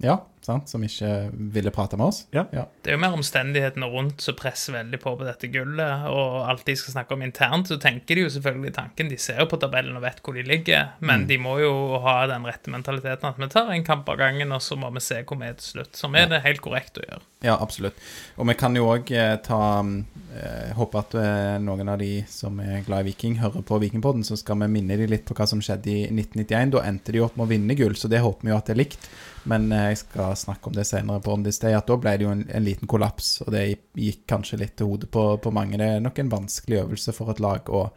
Ja, 0.00 0.16
sant, 0.40 0.70
som 0.70 0.84
ikke 0.84 1.28
ville 1.52 1.72
prate 1.74 1.98
med 2.00 2.08
oss. 2.08 2.22
Ja. 2.32 2.46
Det 2.50 2.88
er 2.88 2.96
jo 2.96 3.02
mer 3.02 3.16
omstendighetene 3.16 3.88
rundt 3.92 4.24
som 4.24 4.36
presser 4.38 4.74
veldig 4.78 5.00
på 5.02 5.12
på 5.18 5.26
dette 5.26 5.50
gullet, 5.52 6.06
og 6.08 6.46
alt 6.48 6.64
de 6.66 6.76
skal 6.78 6.94
snakke 6.94 7.16
om 7.16 7.24
internt, 7.26 7.68
så 7.68 7.76
tenker 7.80 8.16
de 8.16 8.24
jo 8.24 8.32
selvfølgelig 8.32 8.72
tanken. 8.78 9.10
De 9.12 9.18
ser 9.20 9.42
jo 9.42 9.48
på 9.50 9.60
tabellen 9.60 9.98
og 9.98 10.04
vet 10.06 10.22
hvor 10.24 10.36
de 10.38 10.46
ligger, 10.46 10.94
men 11.04 11.26
de 11.28 11.36
må 11.42 11.58
jo 11.60 11.72
ha 12.04 12.22
den 12.30 12.48
rette 12.48 12.72
mentaliteten 12.72 13.28
at 13.28 13.40
vi 13.40 13.50
tar 13.52 13.72
en 13.74 13.84
kamp 13.86 14.08
av 14.08 14.20
gangen, 14.22 14.56
og 14.56 14.64
så 14.64 14.78
må 14.80 14.88
vi 14.96 15.04
se 15.04 15.20
hvor 15.20 15.40
vi 15.40 15.50
er 15.50 15.58
til 15.60 15.74
slutt. 15.74 16.00
Som 16.00 16.16
er 16.16 16.30
det 16.32 16.44
helt 16.46 16.64
korrekt 16.64 17.00
å 17.00 17.04
gjøre. 17.04 17.22
Ja, 17.44 17.56
absolutt. 17.60 17.96
Og 18.36 18.48
vi 18.48 18.56
kan 18.60 18.74
jo 18.76 18.88
òg 18.92 19.08
eh, 19.16 19.36
ta 19.40 19.60
eh, 19.80 20.72
Håper 20.76 21.00
at 21.00 21.14
eh, 21.16 21.54
noen 21.62 21.88
av 21.88 22.00
de 22.00 22.20
som 22.28 22.58
er 22.60 22.84
glad 22.84 23.06
i 23.06 23.10
Viking, 23.10 23.38
hører 23.40 23.64
på 23.64 23.78
Vikingpodden, 23.80 24.24
så 24.28 24.36
skal 24.36 24.60
vi 24.60 24.68
minne 24.72 24.98
de 25.00 25.08
litt 25.08 25.24
på 25.28 25.36
hva 25.36 25.46
som 25.48 25.62
skjedde 25.64 25.88
i 25.92 26.02
1991. 26.08 26.74
Da 26.76 26.84
endte 26.88 27.16
de 27.16 27.24
opp 27.24 27.38
med 27.38 27.46
å 27.46 27.52
vinne 27.52 27.76
gull, 27.78 27.96
så 27.96 28.12
det 28.12 28.20
håper 28.24 28.44
vi 28.44 28.52
jo 28.52 28.58
at 28.58 28.68
det 28.68 28.76
er 28.76 28.82
likt. 28.82 29.08
Men 29.48 29.70
eh, 29.72 29.90
jeg 29.92 30.02
skal 30.02 30.36
snakke 30.36 30.70
om 30.70 30.76
det 30.76 30.86
senere 30.88 31.22
på 31.24 31.32
On 31.32 31.44
This 31.44 31.60
Day, 31.62 31.74
at 31.76 31.88
da 31.88 31.96
ble 32.00 32.14
det 32.18 32.26
jo 32.26 32.32
en, 32.34 32.44
en 32.52 32.64
liten 32.66 32.90
kollaps, 32.90 33.38
og 33.46 33.52
det 33.54 33.64
gikk 33.96 34.24
kanskje 34.30 34.60
litt 34.60 34.76
til 34.78 34.90
hodet 34.90 35.10
på, 35.12 35.24
på 35.42 35.52
mange. 35.54 35.78
Det 35.80 35.88
er 35.96 36.04
nok 36.04 36.20
en 36.20 36.32
vanskelig 36.32 36.82
øvelse 36.84 37.14
for 37.16 37.32
et 37.32 37.42
lag 37.42 37.70
å 37.72 37.88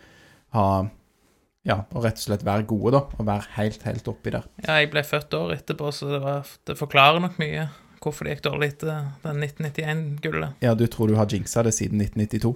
ha 0.57 0.67
Ja, 1.63 1.77
å 1.95 2.01
rett 2.03 2.17
og 2.19 2.25
slett 2.25 2.41
være 2.43 2.65
gode, 2.67 2.91
da. 2.97 3.05
Og 3.15 3.27
være 3.27 3.47
helt, 3.55 3.85
helt 3.87 4.07
oppi 4.11 4.33
der. 4.35 4.43
Ja, 4.65 4.81
jeg 4.81 4.89
ble 4.91 5.03
født 5.07 5.35
året 5.37 5.61
etterpå, 5.61 5.93
så 5.95 6.09
det, 6.11 6.19
var, 6.19 6.49
det 6.67 6.75
forklarer 6.75 7.23
nok 7.23 7.39
mye 7.39 7.69
hvorfor 8.03 8.27
det 8.27 8.35
gikk 8.35 8.43
dårlig 8.49 8.73
etter 8.73 8.89
den 9.23 9.45
1991-gullet. 9.47 10.57
Ja, 10.65 10.73
du 10.75 10.83
tror 10.91 11.07
du 11.07 11.15
har 11.15 11.31
jinxa 11.31 11.63
det 11.63 11.71
siden 11.77 12.03
1992? 12.03 12.51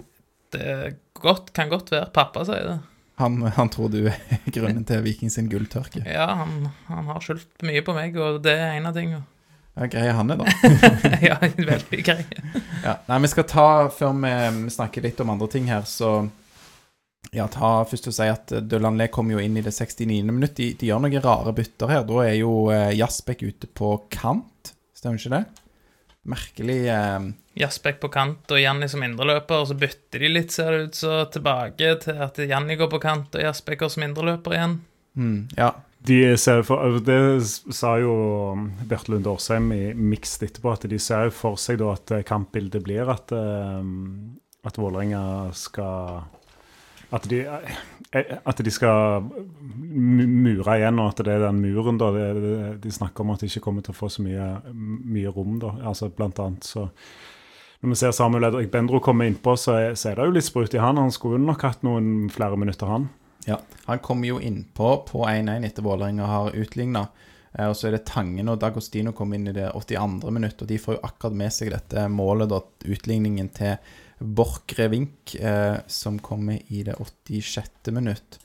Det 0.52 0.74
godt, 1.16 1.54
kan 1.56 1.72
godt 1.72 1.92
være. 1.94 2.10
Pappa 2.12 2.44
sier 2.48 2.68
det. 2.68 2.76
Han, 3.18 3.42
han 3.42 3.70
tror 3.74 3.90
du 3.90 4.04
er 4.06 4.18
grunnen 4.54 4.84
til 4.86 5.02
Viking 5.02 5.32
sin 5.34 5.48
gulltørke? 5.50 6.04
Ja, 6.06 6.28
han, 6.38 6.68
han 6.86 7.08
har 7.10 7.24
skyldt 7.24 7.64
mye 7.66 7.82
på 7.82 7.94
meg, 7.96 8.14
og 8.14 8.40
det 8.44 8.54
er 8.54 8.76
en 8.76 8.86
av 8.86 8.94
tingene. 8.94 9.24
Ja, 9.78 9.86
greier 9.90 10.14
han 10.18 10.30
det, 10.30 10.36
da. 10.38 10.46
ja, 11.28 11.38
veldig 11.42 12.02
grei. 12.06 12.22
Ja, 12.84 12.96
nei, 13.06 13.18
vi 13.22 13.30
skal 13.30 13.46
ta, 13.50 13.66
før 13.94 14.14
vi 14.22 14.70
snakker 14.74 15.02
litt 15.06 15.18
om 15.22 15.34
andre 15.34 15.50
ting 15.50 15.66
her, 15.70 15.82
så 15.86 16.28
ja, 17.34 17.44
ta 17.52 17.82
først 17.86 18.08
og 18.08 18.14
si 18.16 18.26
at 18.30 18.54
Dølanlé 18.70 19.08
kommer 19.12 19.36
jo 19.36 19.42
inn 19.44 19.58
i 19.58 19.62
det 19.64 19.74
69. 19.74 20.08
minutt. 20.30 20.56
De, 20.56 20.70
de 20.78 20.88
gjør 20.88 21.02
noen 21.04 21.22
rare 21.24 21.52
bytter 21.54 21.92
her. 21.92 22.06
Da 22.08 22.22
er 22.24 22.36
jo 22.38 22.52
eh, 22.72 22.94
ute 22.94 23.68
på 23.68 23.92
kant, 24.14 24.72
stemmer 24.96 25.20
ikke 25.20 25.34
det? 25.36 25.44
Merkelig 26.28 26.80
eh, 26.94 27.18
Jasbekk 27.58 28.00
på 28.04 28.12
kant 28.14 28.54
og 28.54 28.60
Janni 28.60 28.88
som 28.90 29.02
indreløper, 29.02 29.62
og 29.62 29.70
så 29.70 29.76
bytter 29.78 30.22
de 30.24 30.30
litt, 30.30 30.54
ser 30.54 30.70
det 30.74 30.86
ut 30.88 31.00
så, 31.00 31.18
tilbake 31.34 31.96
til 32.04 32.22
at 32.28 32.38
Janni 32.38 32.78
går 32.78 32.90
på 32.92 33.02
kant 33.02 33.34
og 33.34 33.44
Jasbekk 33.44 33.82
går 33.82 33.92
som 33.94 34.06
indreløper 34.08 34.58
igjen. 34.58 34.80
mm, 35.18 35.38
Ja. 35.58 35.74
De 36.08 36.36
ser 36.38 36.62
for, 36.62 36.78
altså, 36.78 37.00
det 37.04 37.74
sa 37.74 37.96
jo 37.98 38.12
Bjarte 38.86 39.10
Lund 39.10 39.26
Årsheim 39.26 39.72
i 39.74 39.82
Mixed 39.98 40.44
etterpå, 40.46 40.70
at 40.72 40.86
de 40.88 40.98
ser 41.02 41.32
for 41.34 41.58
seg 41.58 41.80
da 41.82 41.90
at 41.96 42.12
eh, 42.14 42.22
kampbildet 42.22 42.84
blir 42.86 43.10
at, 43.10 43.34
eh, 43.34 43.82
at 44.64 44.78
Vålerenga 44.78 45.50
skal 45.58 46.22
at 47.10 47.24
de, 47.28 47.40
eh, 48.12 48.32
at 48.38 48.62
de 48.64 48.72
skal 48.72 49.26
mure 49.90 50.76
igjen, 50.76 51.00
og 51.00 51.10
at 51.10 51.24
det 51.24 51.34
er 51.34 51.46
den 51.46 51.62
muren 51.64 51.98
da, 52.00 52.12
det, 52.14 52.78
de 52.84 52.92
snakker 52.92 53.24
om 53.24 53.34
at 53.34 53.42
de 53.42 53.50
ikke 53.50 53.64
kommer 53.64 53.84
til 53.84 53.96
å 53.96 53.98
få 53.98 54.10
så 54.12 54.24
mye, 54.24 54.48
mye 54.72 55.32
rom. 55.34 55.58
da, 55.62 55.74
altså 55.88 56.12
Blant 56.14 56.40
annet 56.44 56.68
så 56.68 56.88
Når 57.78 57.92
vi 57.92 57.98
ser 58.00 58.14
Samuel 58.16 58.48
Edrik 58.48 58.72
Bendro 58.72 58.98
komme 59.02 59.28
innpå, 59.30 59.54
så 59.60 59.76
er, 59.78 59.94
så 59.94 60.10
er 60.10 60.18
det 60.18 60.26
jo 60.26 60.34
litt 60.34 60.48
sprut 60.48 60.74
i 60.74 60.82
han. 60.82 60.98
Han 60.98 61.14
skulle 61.14 61.38
nok 61.38 61.62
hatt 61.62 61.84
noen 61.86 62.26
flere 62.34 62.58
minutter, 62.58 62.90
han. 62.90 63.08
ja. 63.46 63.60
Han 63.86 64.02
kommer 64.04 64.28
jo 64.28 64.40
innpå 64.42 64.90
på 65.06 65.22
1-1 65.30 65.66
etter 65.68 65.86
Vålerenga 65.86 66.26
har 66.26 66.56
utligna. 66.58 67.06
Og 67.64 67.76
så 67.78 67.88
er 67.88 67.96
det 67.96 68.04
Tangen 68.10 68.50
og 68.50 68.58
Dagostino 68.60 69.14
kom 69.16 69.32
inn 69.34 69.48
i 69.48 69.54
det 69.56 69.70
82. 69.72 70.30
minutt, 70.34 70.60
og 70.60 70.68
de 70.68 70.76
får 70.78 70.98
jo 70.98 71.04
akkurat 71.06 71.38
med 71.38 71.54
seg 71.54 71.70
dette 71.72 72.04
målet, 72.12 72.50
da, 72.50 72.60
utligningen 72.84 73.48
til 73.56 73.78
Borchgrevink, 74.18 75.34
eh, 75.34 75.78
som 75.86 76.18
kommer 76.18 76.58
i 76.68 76.82
det 76.86 76.98
86. 76.98 77.92
minutt. 77.94 78.38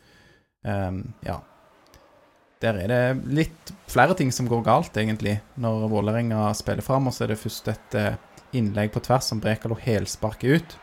Um, 0.62 1.14
ja. 1.26 1.40
Der 2.64 2.78
er 2.80 2.88
det 2.88 3.34
litt 3.36 3.74
flere 3.92 4.16
ting 4.16 4.32
som 4.32 4.48
går 4.48 4.62
galt, 4.64 4.98
egentlig, 4.98 5.40
når 5.60 5.90
Vålerenga 5.92 6.46
spiller 6.56 6.86
fram. 6.86 7.10
Og 7.10 7.16
så 7.16 7.26
er 7.26 7.34
det 7.34 7.42
først 7.42 7.68
et 7.74 7.98
eh, 8.00 8.22
innlegg 8.58 8.94
på 8.94 9.02
tvers 9.04 9.30
som 9.32 9.42
Brekalo 9.44 9.78
helsparker 9.80 10.58
ut. 10.58 10.78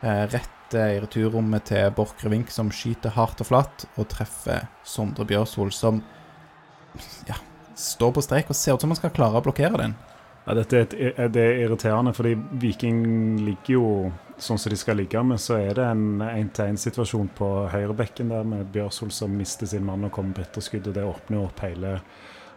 Eh, 0.00 0.24
rett 0.32 0.74
eh, 0.74 0.96
i 0.96 1.00
returrommet 1.02 1.68
til 1.70 1.90
Borchgrevink, 1.96 2.52
som 2.54 2.70
skyter 2.72 3.14
hardt 3.16 3.42
og 3.44 3.50
flatt, 3.50 3.86
og 3.96 4.08
treffer 4.12 4.68
Sondre 4.86 5.26
Bjørsol, 5.28 5.72
som 5.74 6.00
ja, 7.28 7.36
står 7.76 8.14
på 8.16 8.24
strek 8.24 8.50
og 8.50 8.58
ser 8.58 8.74
ut 8.76 8.84
som 8.84 8.92
han 8.92 8.98
skal 8.98 9.14
klare 9.14 9.40
å 9.40 9.44
blokkere 9.44 9.82
den. 9.82 9.98
Ja, 10.46 10.56
dette 10.56 10.78
er, 10.78 10.86
et, 10.88 11.20
det 11.34 11.42
er 11.44 11.60
irriterende, 11.66 12.14
fordi 12.16 12.32
Viking 12.62 13.02
ligger 13.44 13.74
jo 13.74 13.90
sånn 14.40 14.58
som 14.58 14.72
de 14.72 14.78
skal 14.80 14.96
ligge, 14.96 15.20
men 15.22 15.38
så 15.38 15.58
er 15.60 15.76
det 15.76 15.84
en 15.84 16.22
én-til-én-situasjon 16.24 17.28
på 17.36 17.50
høyrebekken 17.74 18.32
der 18.32 18.48
med 18.48 18.70
Bjørsol 18.72 19.12
som 19.12 19.36
mister 19.36 19.68
sin 19.68 19.84
mann 19.84 20.08
og 20.08 20.14
kommer 20.16 20.38
på 20.38 20.46
etterskudd, 20.46 20.88
og 20.88 20.96
det 20.96 21.04
åpner 21.04 21.44
opp 21.44 21.60
hele 21.66 21.98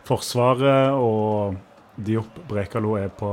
forsvaret. 0.07 0.95
Og 0.95 1.59
Diop 2.07 2.39
Brekalo 2.49 2.95
er 2.97 3.11
på 3.13 3.29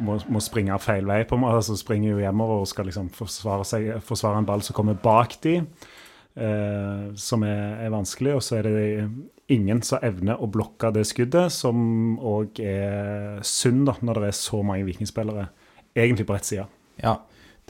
må, 0.00 0.18
må 0.32 0.42
springe 0.42 0.76
feil 0.82 1.08
vei, 1.08 1.22
på 1.28 1.38
meg, 1.40 1.58
altså 1.60 1.76
springer 1.78 2.14
jo 2.14 2.22
hjemover 2.22 2.62
og 2.62 2.70
skal 2.70 2.88
liksom 2.90 3.10
forsvare, 3.14 3.66
seg, 3.68 3.90
forsvare 4.06 4.40
en 4.40 4.48
ball 4.48 4.64
som 4.64 4.76
kommer 4.76 4.98
bak 5.00 5.36
de, 5.44 5.58
eh, 5.60 7.04
som 7.20 7.44
er, 7.46 7.84
er 7.86 7.94
vanskelig. 7.94 8.36
Og 8.38 8.44
så 8.44 8.60
er 8.60 8.68
det 8.68 8.84
ingen 9.50 9.82
som 9.86 10.02
evner 10.06 10.40
å 10.40 10.48
blokke 10.50 10.92
det 10.94 11.06
skuddet, 11.10 11.52
som 11.54 12.18
òg 12.18 12.60
er 12.64 13.40
synd 13.46 13.88
da, 13.90 13.96
når 14.00 14.22
det 14.22 14.30
er 14.30 14.38
så 14.40 14.62
mange 14.66 14.86
vikingspillere 14.88 15.48
egentlig 15.98 16.28
på 16.28 16.36
rett 16.36 16.48
side. 16.48 16.68
Ja, 17.00 17.18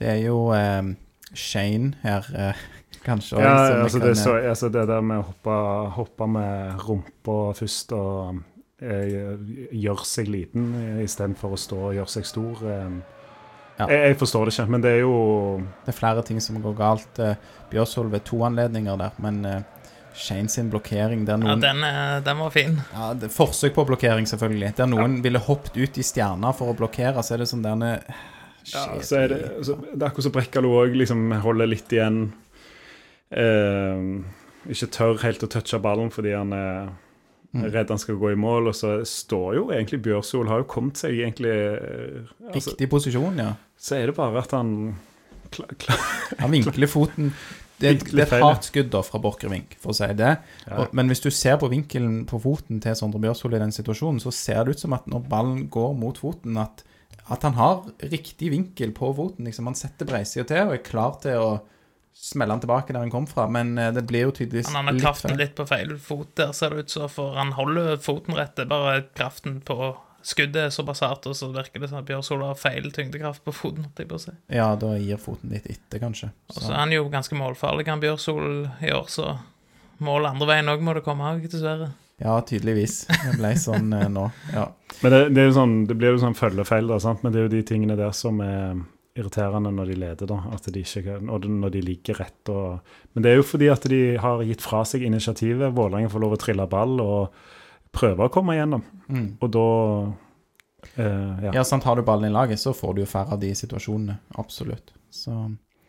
det 0.00 0.10
er 0.14 0.20
jo 0.24 0.50
eh, 0.56 0.92
Shane 1.36 1.94
her, 2.02 2.26
eh, 2.34 2.62
kanskje. 3.06 3.38
også, 3.38 3.44
Ja, 3.44 3.82
altså 3.82 3.98
kan, 3.98 4.06
det, 4.06 4.16
eh, 4.16 4.22
så, 4.22 4.36
altså 4.52 4.70
det 4.72 4.86
der 4.90 5.00
med 5.04 5.22
å 5.22 5.28
hoppe, 5.30 5.58
hoppe 5.96 6.30
med 6.30 6.86
rumpa 6.86 7.38
først 7.58 7.94
og 7.96 8.40
eh, 8.80 9.34
gjøre 9.76 10.06
seg 10.08 10.28
liten 10.32 10.70
eh, 10.78 11.00
istedenfor 11.04 11.56
å 11.56 11.58
stå 11.60 11.80
og 11.90 11.96
gjøre 11.98 12.14
seg 12.18 12.28
stor 12.28 12.62
eh, 12.66 12.94
Ja. 13.80 13.86
jeg, 13.88 14.00
jeg 14.10 14.16
forstår 14.20 14.44
det 14.48 14.52
ikke, 14.54 14.66
men 14.74 14.82
det 14.84 14.90
er 14.92 14.98
jo 15.06 15.14
Det 15.86 15.92
er 15.94 15.96
flere 15.96 16.22
ting 16.26 16.40
som 16.44 16.58
går 16.60 16.74
galt. 16.76 17.20
Eh, 17.22 17.36
Bjørsol 17.70 18.10
ved 18.12 18.24
to 18.28 18.42
anledninger 18.44 18.98
der, 19.00 19.14
men 19.24 19.44
eh, 19.48 19.62
Shane 20.20 20.50
sin 20.50 20.68
blokkering 20.72 21.22
der 21.24 21.38
Ja, 21.46 21.54
den, 21.56 21.84
den 22.26 22.38
var 22.42 22.50
fin. 22.50 22.80
Ja, 22.92 23.12
det, 23.14 23.30
Forsøk 23.32 23.76
på 23.76 23.84
blokkering, 23.88 24.26
selvfølgelig. 24.26 24.74
Der 24.76 24.90
noen 24.90 25.20
ville 25.24 25.38
hoppet 25.38 25.78
ut 25.78 25.96
i 25.96 26.04
stjerna 26.04 26.50
for 26.52 26.72
å 26.72 26.76
blokkere, 26.76 27.22
så 27.22 27.36
er 27.36 27.44
det 27.44 27.48
som 27.48 27.62
denne 27.64 27.94
ja, 28.68 28.82
så 29.00 29.16
er 29.22 29.28
det, 29.32 29.38
så, 29.64 29.76
det 29.80 30.02
er 30.02 30.08
akkurat 30.10 30.26
som 30.26 30.32
Brekkalo 30.34 30.74
òg 30.82 30.96
liksom 30.98 31.30
holder 31.40 31.70
litt 31.70 31.92
igjen. 31.94 32.18
Eh, 33.30 34.02
ikke 34.74 34.90
tør 34.92 35.20
helt 35.22 35.46
å 35.46 35.48
touche 35.50 35.80
ballen 35.82 36.10
fordi 36.12 36.34
han 36.36 36.52
er. 36.52 36.90
Redd 37.52 37.90
han 37.90 37.98
skal 37.98 38.18
gå 38.20 38.32
i 38.32 38.38
mål. 38.38 38.70
Og 38.70 38.76
så 38.76 38.98
står 39.06 39.56
jo 39.58 39.64
egentlig 39.74 40.02
Bjørsol 40.04 40.50
Har 40.50 40.62
jo 40.62 40.68
kommet 40.70 41.00
seg 41.00 41.18
egentlig 41.18 41.50
eh, 41.50 42.28
altså, 42.50 42.70
Riktig 42.72 42.90
posisjon, 42.92 43.40
ja. 43.42 43.54
Så 43.80 43.96
er 43.98 44.10
det 44.10 44.16
bare 44.18 44.42
at 44.42 44.54
han 44.54 44.74
klar, 45.50 45.74
klar, 45.80 46.04
Han 46.42 46.54
vinkler 46.54 46.90
foten 46.90 47.32
Det, 47.80 47.94
det 48.05 48.26
er 48.26 48.26
et 48.26 48.44
hardt 48.44 48.68
skudd 48.68 48.90
da 48.92 49.01
fra 49.01 49.18
Borchgrevink, 49.24 49.78
for 49.80 49.94
å 49.94 49.96
si 49.96 50.11
det. 50.12 50.34
Og, 50.68 50.90
men 50.92 51.09
hvis 51.09 51.22
du 51.24 51.30
ser 51.32 51.57
på 51.62 51.70
vinkelen 51.72 52.26
på 52.28 52.36
foten 52.42 52.76
til 52.84 52.96
Sondre 52.98 53.22
Bjørsol 53.22 53.57
i 53.57 53.62
den 53.62 53.72
situasjonen, 53.72 54.20
så 54.20 54.32
ser 54.36 54.66
det 54.66 54.76
ut 54.76 54.82
som 54.84 54.92
at 54.92 55.09
når 55.09 55.24
ballen 55.30 55.62
går 55.72 55.94
mot 55.96 56.20
foten, 56.20 56.59
at, 56.61 56.84
at 57.32 57.46
han 57.48 57.57
har 57.57 57.86
riktig 58.12 58.51
vinkel 58.53 58.92
på 58.92 59.09
foten. 59.16 59.48
Liksom, 59.48 59.70
han 59.72 59.80
setter 59.80 60.11
breisida 60.11 60.44
til 60.44 60.68
og 60.68 60.76
er 60.76 60.84
klar 60.84 61.16
til 61.24 61.40
å 61.40 61.48
smelle 62.14 62.52
han 62.52 62.61
tilbake 62.62 62.92
der 62.92 63.04
han 63.04 63.12
kom 63.12 63.26
fra, 63.26 63.46
men 63.48 63.78
eh, 63.78 63.92
det 63.96 64.04
blir 64.08 64.28
jo 64.28 64.36
tydeligvis 64.36 64.68
Men 64.68 64.82
han 64.82 64.94
har 64.94 65.00
kraften 65.06 65.38
litt 65.38 65.56
på 65.58 65.66
feil 65.68 65.96
fot 66.02 66.34
der, 66.38 66.52
ser 66.56 66.74
det 66.74 66.86
ut 66.86 66.94
som, 66.94 67.08
for 67.11 67.36
han 67.38 67.54
holder 67.56 67.96
foten 68.02 68.36
rett. 68.38 68.56
Det 68.56 68.66
er 68.66 68.72
bare 68.72 69.02
kraften 69.16 69.61
på 69.66 69.94
skuddet 70.22 70.66
er 70.66 70.74
såpass 70.74 71.00
hardt, 71.00 71.26
og 71.30 71.36
så 71.36 71.48
virker 71.54 71.80
det 71.80 71.88
som 71.90 72.02
at 72.02 72.08
Bjørsol 72.08 72.42
har 72.44 72.58
feil 72.61 72.90
tyngdekraft 72.92 73.44
på 73.44 73.54
foten. 73.56 73.86
på. 73.96 74.18
Ja, 74.52 74.74
da 74.76 74.92
gir 74.98 75.20
foten 75.20 75.54
litt 75.54 75.66
etter, 75.66 76.02
kanskje. 76.02 76.30
Og 76.52 76.61
så 76.61 76.74
er 76.74 76.82
han 76.82 76.92
jo 76.92 77.08
ganske 77.12 77.38
målfarlig, 77.38 77.88
han 77.88 78.02
Bjørsol, 78.02 78.68
i 78.84 78.92
år, 78.92 79.08
så 79.08 79.38
mål 80.04 80.28
andre 80.32 80.48
veien 80.52 80.72
òg, 80.72 80.84
må 80.84 80.94
det 80.96 81.04
komme 81.06 81.24
òg, 81.24 81.48
dessverre. 81.48 81.92
Ja, 82.20 82.36
tydeligvis. 82.44 83.06
Det 83.08 83.38
ble 83.38 83.54
sånn 83.56 83.92
eh, 83.96 84.08
nå. 84.12 84.26
Ja. 84.52 84.68
Men 85.00 85.14
det, 85.14 85.20
det, 85.32 85.42
er 85.42 85.48
jo 85.48 85.56
sånn, 85.56 85.76
det 85.88 85.96
blir 85.96 86.12
jo 86.12 86.20
sånn 86.20 86.36
følgefeil, 86.36 86.90
da, 86.90 87.00
sant? 87.00 87.22
men 87.24 87.32
det 87.32 87.40
er 87.40 87.46
jo 87.48 87.54
de 87.54 87.62
tingene 87.72 87.96
der 87.96 88.12
som 88.16 88.42
er 88.44 88.82
irriterende 89.18 89.72
når 89.74 89.90
de 89.90 89.96
leder, 89.98 90.28
da. 90.30 90.38
At 90.54 90.68
de 90.72 90.82
ikke 90.84 91.16
og 91.20 91.46
når 91.50 91.72
de 91.74 91.80
ligger 91.82 92.20
rett 92.20 92.50
og 92.52 92.80
Men 93.14 93.24
det 93.24 93.32
er 93.32 93.40
jo 93.40 93.46
fordi 93.46 93.68
at 93.72 93.86
de 93.90 94.00
har 94.22 94.42
gitt 94.46 94.62
fra 94.62 94.84
seg 94.86 95.02
initiativet. 95.02 95.74
Vålerenga 95.74 96.11
får 96.12 96.22
lov 96.22 96.36
å 96.36 96.40
trille 96.40 96.66
ball 96.70 97.00
og 97.02 97.40
prøve 97.90 98.26
å 98.28 98.32
komme 98.32 98.54
igjennom. 98.54 98.84
Mm. 99.11 99.26
Og 99.42 99.48
da 99.50 99.64
eh, 100.94 101.48
ja. 101.48 101.56
ja, 101.58 101.64
sant. 101.66 101.84
Har 101.84 101.98
du 101.98 102.04
ballen 102.06 102.30
i 102.30 102.34
laget, 102.34 102.61
så 102.62 102.74
får 102.76 102.94
du 102.94 103.02
jo 103.02 103.11
færre 103.11 103.34
av 103.34 103.42
de 103.42 103.50
situasjonene. 103.54 104.20
Absolutt. 104.38 104.94
Så 105.11 105.34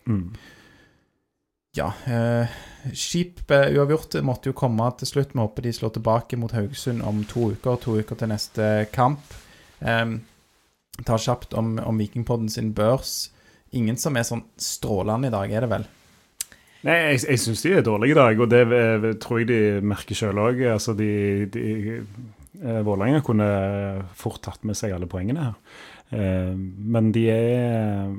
Mm. 0.02 0.32
ja. 1.78 1.92
Eh, 2.10 2.46
Skip 2.90 3.50
eh, 3.54 3.68
uavgjort 3.76 4.16
måtte 4.26 4.50
jo 4.50 4.56
komme 4.58 4.88
til 4.98 5.06
slutt. 5.06 5.36
Vi 5.36 5.38
håper 5.38 5.62
de 5.62 5.72
slår 5.72 5.92
tilbake 5.94 6.36
mot 6.36 6.50
Haugesund 6.50 7.04
om 7.06 7.22
to 7.30 7.52
uker. 7.52 7.78
To 7.84 7.94
uker 8.00 8.18
til 8.18 8.32
neste 8.32 8.88
kamp. 8.90 9.22
Eh, 9.78 10.18
ta 11.06 11.16
kjapt 11.18 11.54
om, 11.58 11.74
om 11.80 11.98
Vikingpodden 12.00 12.50
sin 12.52 12.72
børs. 12.76 13.30
Ingen 13.72 13.96
som 13.96 14.16
er 14.20 14.26
sånn 14.28 14.44
strålende 14.60 15.30
i 15.30 15.34
dag, 15.34 15.52
er 15.56 15.64
det 15.64 15.70
vel? 15.72 15.86
Nei, 16.82 16.96
jeg, 17.14 17.22
jeg 17.30 17.40
syns 17.40 17.62
de 17.64 17.72
er 17.78 17.84
dårlige 17.86 18.12
i 18.16 18.18
dag, 18.18 18.40
og 18.42 18.50
det 18.50 18.60
jeg, 18.66 19.14
tror 19.22 19.40
jeg 19.40 19.48
de 19.52 19.60
merker 19.86 20.18
sjøl 20.18 20.40
òg. 20.42 20.60
Altså, 20.74 20.94
de, 20.98 21.08
de 21.54 21.64
eh, 21.96 22.80
Vålerenga 22.84 23.22
kunne 23.24 23.48
fort 24.18 24.42
tatt 24.44 24.66
med 24.68 24.76
seg 24.78 24.92
alle 24.96 25.08
poengene 25.10 25.46
her. 25.48 25.56
Eh, 26.12 26.52
men 26.56 27.12
de 27.14 27.26
er 27.32 28.14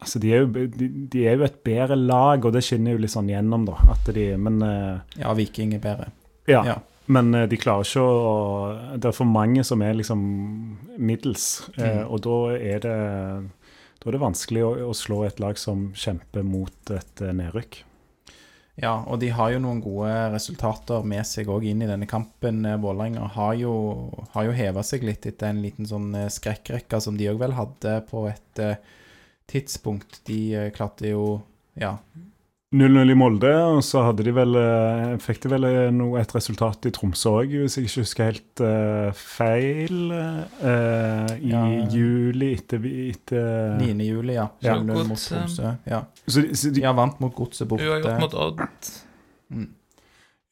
Altså, 0.00 0.16
de 0.16 0.30
er, 0.32 0.46
jo, 0.46 0.62
de, 0.72 0.86
de 1.12 1.24
er 1.28 1.34
jo 1.36 1.44
et 1.44 1.58
bedre 1.60 1.92
lag, 1.98 2.40
og 2.48 2.54
det 2.54 2.62
skinner 2.64 2.94
jo 2.94 3.00
litt 3.02 3.12
sånn 3.12 3.26
gjennom, 3.28 3.66
da. 3.68 3.74
At 3.92 4.06
de, 4.16 4.30
men 4.40 4.56
eh, 4.64 5.18
Ja, 5.20 5.34
Viking 5.36 5.74
er 5.76 5.82
bedre. 5.84 6.06
ja. 6.48 6.62
Ja. 6.64 6.78
Men 7.10 7.34
eh, 7.34 7.46
de 7.50 7.58
klarer 7.58 7.86
ikke 7.86 8.02
å 8.06 8.96
Det 9.02 9.10
er 9.10 9.16
for 9.16 9.26
mange 9.28 9.64
som 9.66 9.82
er 9.82 9.96
liksom 9.98 10.20
middels, 10.98 11.46
eh, 11.76 12.00
Mm. 12.02 12.10
og 12.10 12.20
da 12.26 12.36
er 12.56 12.78
det 12.84 12.96
da 14.00 14.08
er 14.08 14.14
det 14.16 14.20
vanskelig 14.22 14.62
å, 14.64 14.68
å 14.88 14.94
slå 14.96 15.24
et 15.26 15.40
lag 15.42 15.58
som 15.60 15.90
kjemper 15.92 16.42
mot 16.46 16.90
et 16.94 17.20
eh, 17.20 17.34
nedrykk. 17.36 17.82
Ja, 18.80 18.94
og 19.04 19.18
de 19.20 19.28
har 19.36 19.50
jo 19.52 19.58
noen 19.60 19.82
gode 19.84 20.14
resultater 20.32 21.04
med 21.04 21.26
seg 21.28 21.50
òg 21.52 21.66
inn 21.68 21.82
i 21.84 21.88
denne 21.90 22.06
kampen. 22.08 22.62
Vålerenga 22.80 23.26
har 23.34 23.58
jo, 23.60 23.74
har 24.32 24.46
jo 24.48 24.54
heva 24.56 24.80
seg 24.86 25.04
litt 25.04 25.26
etter 25.28 25.50
en 25.50 25.60
liten 25.60 25.84
sånn 25.84 26.14
skrekkrekke 26.32 27.00
som 27.04 27.18
de 27.20 27.28
òg 27.28 27.42
vel 27.42 27.52
hadde 27.58 27.98
på 28.08 28.22
et 28.30 28.62
tidspunkt. 29.52 30.22
De 30.24 30.70
klarte 30.72 31.10
jo 31.12 31.42
Ja. 31.76 31.98
0-0 32.70 33.10
i 33.10 33.14
Molde, 33.18 33.50
og 33.66 33.80
så 33.82 34.04
hadde 34.06 34.22
de 34.22 34.30
vel, 34.36 34.54
eh, 34.54 35.16
fikk 35.18 35.40
de 35.42 35.50
vel 35.50 35.64
eh, 35.66 35.88
noe, 35.90 36.20
et 36.20 36.30
resultat 36.36 36.86
i 36.86 36.92
Tromsø 36.94 37.32
òg, 37.40 37.56
hvis 37.64 37.74
jeg 37.80 37.88
ikke 37.88 38.04
husker 38.04 38.28
helt 38.28 38.62
uh, 38.62 39.10
feil. 39.18 40.12
Uh, 40.62 41.26
I 41.34 41.50
Ja. 41.50 41.64
juli 41.90 42.52
etter, 42.54 42.78
vi- 42.78 43.08
etter 43.10 43.74
9. 43.80 44.06
juli, 44.06 44.34
ja. 44.38 44.46
Ja. 44.62 44.76
0-0 44.78 45.02
mot 45.08 45.18
Tromsø. 45.18 45.72
Ja. 45.90 46.04
Så, 46.28 46.42
de- 46.46 46.54
så 46.54 46.70
de, 46.70 46.78
De 46.78 46.86
har 46.86 46.94
vant 46.94 47.18
mot 47.20 47.34
Godset 47.34 47.66
borte. 47.68 47.82
har 47.90 48.00
gjort 48.06 48.20
mot 48.20 48.34
Odd. 48.34 48.62
Mm. 49.50 49.68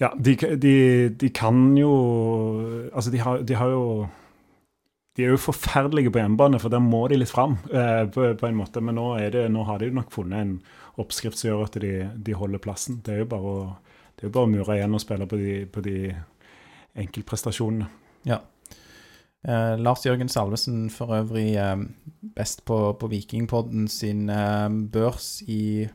Ja, 0.00 0.10
de, 0.18 0.34
de, 0.58 0.74
de 1.10 1.28
kan 1.30 1.76
jo 1.78 1.92
Altså, 2.94 3.10
de 3.14 3.18
har, 3.18 3.38
de 3.42 3.54
har 3.54 3.68
jo 3.70 4.08
De 5.18 5.24
er 5.26 5.32
jo 5.34 5.40
forferdelige 5.42 6.12
på 6.14 6.20
hjemmebane, 6.22 6.60
for 6.62 6.70
der 6.70 6.82
må 6.84 7.00
de 7.10 7.18
litt 7.18 7.32
fram, 7.32 7.56
eh, 7.74 8.04
på, 8.14 8.28
på 8.38 8.46
en 8.46 8.58
måte. 8.60 8.82
Men 8.84 8.94
nå, 9.00 9.08
det, 9.34 9.48
nå 9.50 9.64
har 9.66 9.82
de 9.82 9.90
nok 9.90 10.12
funnet 10.14 10.44
en 10.44 10.52
oppskrift 11.02 11.40
som 11.40 11.50
gjør 11.50 11.64
at 11.66 11.78
de, 11.82 11.92
de 12.14 12.36
holder 12.38 12.62
plassen. 12.62 13.00
Det 13.02 13.16
er 13.16 13.24
jo 13.24 13.32
bare 13.32 13.54
å, 13.54 13.64
det 14.22 14.30
mure 14.30 14.76
igjen 14.76 14.94
og 14.94 15.02
spille 15.02 15.26
på 15.30 15.40
de, 15.40 15.56
på 15.74 15.82
de 15.82 15.96
enkeltprestasjonene. 16.98 17.90
Eh, 19.46 19.74
Lars 19.78 20.02
Jørgen 20.06 20.30
Salvesen 20.30 20.88
for 20.90 21.14
øvrig 21.14 21.52
eh, 21.56 21.76
best 22.34 22.64
på, 22.66 22.78
på 22.98 23.10
Vikingpodden 23.10 23.86
sin 23.88 24.26
eh, 24.30 24.68
børs 24.92 25.42
i 25.46 25.88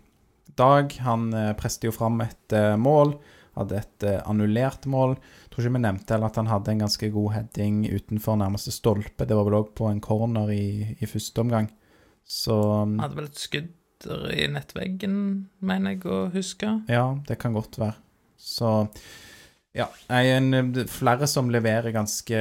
dag. 0.57 0.95
Han 1.03 1.33
eh, 1.35 1.51
presset 1.59 1.89
jo 1.89 1.95
fram 1.95 2.21
et 2.23 2.55
eh, 2.55 2.75
mål. 2.79 3.17
Hadde 3.53 3.83
et 3.83 4.03
annullert 4.25 4.87
mål. 4.89 5.11
Tror 5.53 5.67
ikke 5.67 5.75
vi 5.75 5.83
nevnte 5.83 6.15
eller 6.15 6.31
at 6.31 6.37
han 6.41 6.49
hadde 6.49 6.73
en 6.73 6.79
ganske 6.81 7.07
god 7.13 7.33
heading 7.35 7.83
utenfor 7.85 8.39
nærmeste 8.41 8.71
stolpe. 8.73 9.27
Det 9.29 9.37
var 9.37 9.45
vel 9.45 9.59
òg 9.59 9.67
på 9.77 9.85
en 9.85 10.01
corner 10.01 10.49
i, 10.49 10.95
i 10.97 11.09
første 11.09 11.43
omgang. 11.43 11.67
Så 12.25 12.55
Han 12.57 12.97
Hadde 13.03 13.19
vel 13.19 13.29
et 13.29 13.41
skudd 13.43 14.07
i 14.33 14.47
nettveggen, 14.49 15.13
mener 15.63 15.93
jeg 15.93 16.07
å 16.09 16.23
huske. 16.33 16.71
ja, 16.89 17.05
det 17.27 17.37
kan 17.39 17.53
godt 17.53 17.77
være. 17.77 17.99
Så 18.35 18.71
ja, 19.77 19.85
en, 20.09 20.49
er 20.57 20.89
flere 20.91 21.29
som 21.29 21.53
leverer 21.53 21.93
ganske 21.93 22.39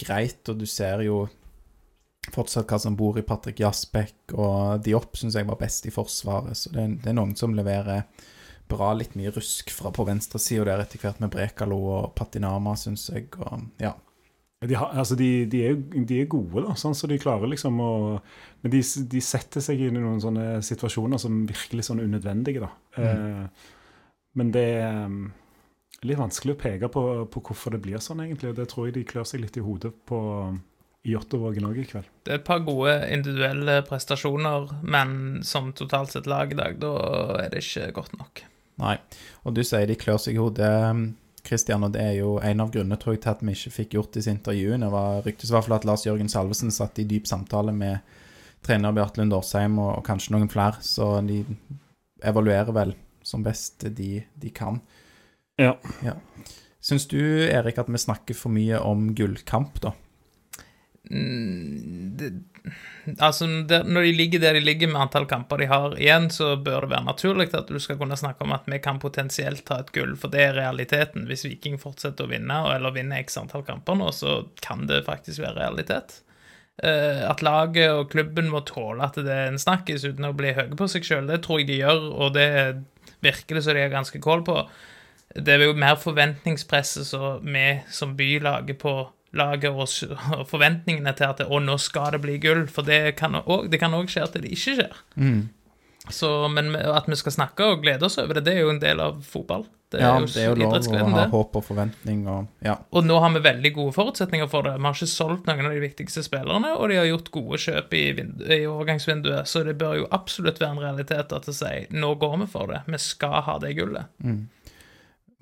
greit, 0.00 0.46
og 0.48 0.62
du 0.62 0.66
ser 0.70 1.02
jo 1.04 1.24
fortsatt 2.32 2.70
hva 2.70 2.78
som 2.78 2.94
bor 2.96 3.18
i 3.18 3.26
Patrick 3.26 3.60
Jasbekk, 3.60 4.36
og 4.38 4.86
Diop 4.86 5.18
syns 5.18 5.36
jeg 5.36 5.50
var 5.50 5.58
best 5.60 5.90
i 5.90 5.92
forsvaret, 5.94 6.56
så 6.56 6.72
det, 6.72 6.86
det 7.02 7.10
er 7.10 7.18
noen 7.18 7.34
som 7.38 7.58
leverer 7.58 8.06
bra, 8.70 8.92
litt 8.96 9.16
mye 9.18 9.32
rusk 9.34 9.72
fra 9.74 9.92
på 9.94 10.06
venstresida 10.08 10.66
der 10.70 10.84
etter 10.84 11.02
hvert 11.02 11.20
med 11.22 11.32
Brekalo 11.32 11.78
og 11.96 12.14
Patinama, 12.18 12.76
syns 12.78 13.08
jeg, 13.12 13.28
og 13.40 13.68
ja. 13.82 13.94
De, 14.62 14.76
har, 14.78 14.92
altså 14.94 15.16
de, 15.18 15.44
de, 15.50 15.60
er, 15.66 15.78
de 16.06 16.20
er 16.22 16.28
gode, 16.30 16.62
da, 16.62 16.76
sånn, 16.78 16.94
så 16.94 17.08
de 17.10 17.18
klarer 17.18 17.50
liksom 17.50 17.80
å 17.82 17.92
Men 18.62 18.70
de, 18.70 18.78
de 19.10 19.22
setter 19.26 19.64
seg 19.64 19.80
inn 19.82 19.98
i 19.98 20.02
noen 20.04 20.20
sånne 20.22 20.60
situasjoner 20.62 21.18
som 21.18 21.40
virkelig 21.48 21.88
sånn 21.88 22.04
unødvendige, 22.04 22.62
da. 22.62 22.68
Eh, 23.02 23.64
men 24.38 24.52
det 24.54 24.62
er 24.78 25.00
um, 25.10 25.24
litt 26.06 26.20
vanskelig 26.20 26.54
å 26.54 26.60
peke 26.60 26.90
på, 26.94 27.02
på 27.26 27.42
hvorfor 27.48 27.74
det 27.74 27.82
blir 27.82 27.98
sånn, 27.98 28.22
egentlig. 28.22 28.52
og 28.52 28.60
Det 28.60 28.68
tror 28.70 28.86
jeg 28.86 28.96
de 29.00 29.08
klør 29.08 29.26
seg 29.28 29.42
litt 29.42 29.58
i 29.58 29.64
hodet 29.66 29.90
på 30.06 30.20
i 31.02 31.16
Jåttåvågen 31.16 31.66
òg 31.66 31.80
i 31.82 31.88
kveld. 31.90 32.06
Det 32.22 32.30
er 32.30 32.38
et 32.38 32.46
par 32.46 32.62
gode 32.62 32.94
individuelle 33.10 33.80
prestasjoner, 33.88 34.70
men 34.86 35.42
som 35.46 35.72
totalt 35.74 36.14
sett 36.14 36.30
lag 36.30 36.54
i 36.54 36.58
dag, 36.58 36.78
da 36.82 36.92
er 37.42 37.50
det 37.50 37.64
ikke 37.64 37.90
godt 37.98 38.14
nok. 38.20 38.44
Nei. 38.82 38.96
Og 39.46 39.54
du 39.56 39.62
sier 39.66 39.86
de 39.88 39.98
klør 39.98 40.20
seg 40.22 40.36
i 40.36 40.42
hodet, 40.42 40.72
Kristian, 41.42 41.82
og 41.82 41.94
det 41.94 42.02
er 42.02 42.16
jo 42.20 42.36
en 42.42 42.62
av 42.62 42.70
grunnene 42.74 42.98
tror 43.02 43.16
jeg, 43.16 43.24
til 43.24 43.32
at 43.32 43.40
vi 43.42 43.54
ikke 43.56 43.74
fikk 43.76 43.94
gjort 43.96 44.14
disse 44.14 44.30
intervjuene. 44.30 44.90
var 44.92 45.24
ryktes 45.26 45.50
i 45.50 45.56
hvert 45.56 45.66
fall 45.66 45.78
at 45.80 45.86
Lars 45.88 46.06
Jørgen 46.06 46.30
Salvesen 46.30 46.70
satt 46.74 47.00
i 47.02 47.06
dyp 47.08 47.26
samtale 47.30 47.74
med 47.74 47.98
trener 48.62 48.94
Bjarte 48.94 49.18
Lund 49.18 49.34
Årsheim 49.34 49.78
og, 49.82 49.96
og 49.98 50.04
kanskje 50.06 50.36
noen 50.36 50.50
flere, 50.50 50.78
så 50.86 51.16
de 51.26 51.40
evaluerer 52.22 52.70
vel 52.74 52.94
som 53.26 53.42
best 53.42 53.88
de, 53.96 54.20
de 54.38 54.52
kan. 54.54 54.78
Ja. 55.58 55.74
Syns 56.82 57.08
du, 57.10 57.18
Erik, 57.18 57.78
at 57.78 57.90
vi 57.90 57.98
snakker 57.98 58.38
for 58.38 58.54
mye 58.54 58.78
om 58.82 59.10
gullkamp, 59.18 59.82
da? 59.82 59.94
Det, 61.12 62.30
altså, 63.18 63.46
det, 63.68 63.82
når 63.84 64.06
de 64.06 64.12
ligger 64.16 64.40
der 64.40 64.56
de 64.56 64.62
ligger 64.64 64.88
med 64.88 65.02
antall 65.04 65.26
kamper 65.28 65.60
de 65.60 65.68
har 65.68 65.96
igjen, 65.98 66.30
så 66.32 66.54
bør 66.56 66.86
det 66.86 66.92
være 66.94 67.08
naturlig 67.10 67.48
at 67.58 67.68
du 67.68 67.78
skal 67.82 67.98
kunne 68.00 68.16
snakke 68.16 68.46
om 68.46 68.54
at 68.56 68.68
vi 68.70 68.80
kan 68.82 69.00
potensielt 69.02 69.64
ta 69.68 69.82
et 69.82 69.92
gull, 69.92 70.14
for 70.16 70.32
det 70.32 70.44
er 70.46 70.58
realiteten. 70.60 71.26
Hvis 71.28 71.44
Viking 71.48 71.76
fortsetter 71.82 72.24
å 72.24 72.32
vinne, 72.32 72.62
eller 72.72 72.94
vinne 72.94 73.20
x 73.20 73.36
antall 73.40 73.66
kamper 73.66 73.98
nå, 73.98 74.12
så 74.16 74.42
kan 74.64 74.86
det 74.88 75.04
faktisk 75.08 75.44
være 75.44 75.60
realitet. 75.60 76.22
Eh, 76.82 77.20
at 77.28 77.42
laget 77.44 77.92
og 77.92 78.08
klubben 78.14 78.48
må 78.48 78.62
tåle 78.64 79.04
at 79.04 79.18
det 79.20 79.28
er 79.28 79.50
en 79.50 79.60
snakkis 79.60 80.06
uten 80.08 80.24
å 80.30 80.32
bli 80.36 80.54
høye 80.56 80.72
på 80.78 80.88
seg 80.88 81.04
sjøl, 81.04 81.28
det 81.28 81.42
tror 81.44 81.60
jeg 81.60 81.68
de 81.68 81.82
gjør, 81.82 82.06
og 82.16 82.32
det 82.38 82.48
virker 83.22 83.58
det 83.58 83.66
som 83.66 83.76
de 83.76 83.84
har 83.84 83.92
ganske 83.92 84.22
kål 84.22 84.46
på. 84.46 84.56
Det 85.32 85.52
er 85.52 85.66
jo 85.66 85.76
mer 85.78 85.98
forventningspresset 86.00 87.08
som 87.08 87.44
vi 87.44 87.66
som 87.92 88.16
by 88.16 88.30
lager 88.44 88.76
på 88.80 88.94
laget 89.38 89.70
og 89.72 89.88
og 90.40 90.46
forventningene 90.50 91.14
til 91.18 91.30
at 91.30 91.42
å, 91.46 91.58
nå 91.62 91.78
skal 91.80 92.12
det 92.16 92.22
bli 92.24 92.38
gull, 92.42 92.66
for 92.68 92.82
det 92.86 93.16
kan 93.18 93.38
òg 93.42 94.08
skje 94.12 94.24
at 94.28 94.38
det 94.38 94.50
ikke 94.52 94.78
skjer. 94.78 94.96
Så, 96.10 96.48
men 96.50 96.74
at 96.74 97.06
vi 97.06 97.14
skal 97.16 97.32
snakke 97.36 97.62
og 97.72 97.84
glede 97.84 98.02
oss 98.08 98.18
over 98.18 98.34
det, 98.34 98.42
det 98.48 98.56
er 98.56 98.64
jo 98.64 98.72
en 98.72 98.80
del 98.82 98.98
av 99.00 99.20
fotball. 99.22 99.68
Det 99.92 100.00
er 100.00 100.06
Ja, 100.06 100.12
jo 100.18 100.26
det 100.26 100.40
er 100.40 100.46
jo 100.48 100.54
lov 100.56 100.72
å 100.72 100.96
ha 101.12 101.18
det. 101.20 101.24
håp 101.30 101.56
og 101.60 101.64
forventning 101.66 102.22
og 102.32 102.46
ja. 102.64 102.78
Og 102.96 103.04
nå 103.04 103.18
har 103.20 103.30
vi 103.34 103.42
veldig 103.44 103.72
gode 103.76 103.92
forutsetninger 103.94 104.48
for 104.50 104.64
det. 104.66 104.72
Vi 104.80 104.86
har 104.88 104.96
ikke 104.96 105.08
solgt 105.12 105.46
noen 105.46 105.68
av 105.68 105.74
de 105.76 105.82
viktigste 105.84 106.24
spillerne, 106.24 106.70
og 106.78 106.88
de 106.90 106.96
har 106.96 107.06
gjort 107.10 107.28
gode 107.36 107.60
kjøp 107.60 107.92
i, 107.94 108.02
i 108.56 108.58
overgangsvinduet, 108.72 109.46
så 109.52 109.62
det 109.68 109.76
bør 109.78 110.00
jo 110.00 110.08
absolutt 110.16 110.58
være 110.64 110.74
en 110.78 110.82
realitet 110.86 111.36
at 111.36 111.46
det 111.46 111.54
sier 111.60 111.86
nå 111.92 112.14
går 112.24 112.38
vi 112.42 112.48
for 112.56 112.72
det. 112.72 112.80
Vi 112.88 112.98
skal 113.04 113.38
ha 113.46 113.58
det 113.62 113.74
gullet. 113.78 114.10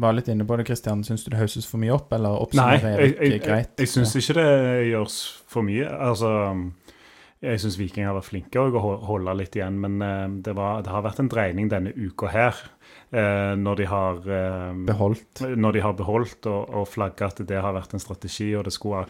Var 0.01 0.15
litt 0.17 0.29
inne 0.33 0.47
på 0.49 0.57
det, 0.57 0.65
Kristian. 0.71 1.03
Syns 1.05 1.27
du 1.27 1.31
det 1.35 1.41
hauses 1.41 1.67
for 1.69 1.83
mye 1.83 1.93
opp, 1.93 2.13
eller 2.17 2.39
oppsummerer 2.47 2.95
jeg, 3.03 3.15
greit? 3.19 3.21
jeg, 3.21 3.43
jeg, 3.45 3.67
jeg 3.85 3.91
syns 3.93 4.15
ikke 4.17 4.37
det 4.39 4.51
gjøres 4.89 5.17
for 5.51 5.67
mye. 5.67 5.89
Altså, 6.09 6.31
jeg 7.45 7.61
syns 7.63 7.77
Viking 7.81 8.05
har 8.09 8.17
vært 8.17 8.29
flinke 8.31 8.61
også 8.61 8.81
å 8.81 8.95
holde 9.11 9.35
litt 9.41 9.57
igjen, 9.57 9.77
men 9.81 10.01
eh, 10.05 10.27
det, 10.47 10.55
var, 10.57 10.81
det 10.85 10.93
har 10.93 11.05
vært 11.05 11.21
en 11.23 11.31
dreining 11.33 11.69
denne 11.73 11.93
uka 11.97 12.33
her. 12.33 12.63
eh, 13.11 13.53
når 13.59 13.77
de 13.81 13.87
har 13.91 14.31
eh, 14.39 14.73
Beholdt. 14.89 15.43
når 15.57 15.73
de 15.77 15.85
har 15.85 15.95
beholdt 15.99 16.49
og, 16.51 16.75
og 16.81 16.89
flagga 16.89 17.31
at 17.31 17.45
det 17.49 17.61
har 17.61 17.77
vært 17.77 17.95
en 17.97 18.03
strategi, 18.03 18.51
og 18.57 18.65
det 18.69 18.75
skulle 18.77 19.05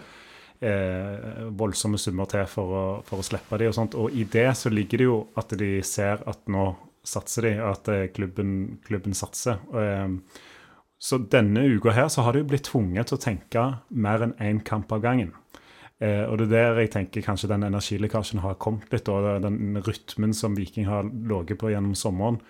eh, 0.60 1.48
voldsomme 1.60 1.98
summer 2.00 2.30
til 2.30 2.46
for 2.50 2.76
å, 2.76 2.84
for 3.06 3.20
å 3.22 3.26
slippe 3.26 3.58
de 3.60 3.70
og 3.70 3.76
sånt. 3.76 3.94
Og 3.98 4.14
i 4.16 4.24
det 4.24 4.48
så 4.58 4.72
ligger 4.72 5.02
det 5.02 5.10
jo 5.10 5.18
at 5.40 5.54
de 5.60 5.72
ser 5.86 6.22
at 6.30 6.46
nå 6.50 6.70
satser 7.06 7.46
de, 7.48 7.52
at 7.64 7.88
klubben, 8.14 8.80
klubben 8.86 9.14
satser. 9.16 9.60
Eh, 9.74 10.08
så 11.00 11.16
denne 11.32 11.62
uka 11.64 11.94
her 11.96 12.10
så 12.12 12.26
har 12.26 12.36
jo 12.36 12.44
blitt 12.44 12.66
tvunget 12.68 13.08
til 13.08 13.16
å 13.16 13.22
tenke 13.22 13.62
mer 13.88 14.26
enn 14.26 14.34
én 14.36 14.58
kamp 14.64 14.90
av 14.92 15.00
gangen. 15.00 15.32
Eh, 16.00 16.24
og 16.28 16.38
det 16.40 16.48
er 16.48 16.52
der 16.52 16.82
jeg 16.82 16.92
tenker 16.94 17.24
kanskje 17.24 17.48
den 17.48 17.64
energilekkasjen 17.64 18.42
har 18.44 18.58
kommet 18.60 18.92
litt, 18.92 19.08
og 19.08 19.40
den 19.44 19.80
rytmen 19.84 20.36
som 20.36 20.56
Viking 20.56 20.88
har 20.88 21.08
ligget 21.08 21.60
på 21.60 21.72
gjennom 21.72 21.96
sommeren. 21.96 22.40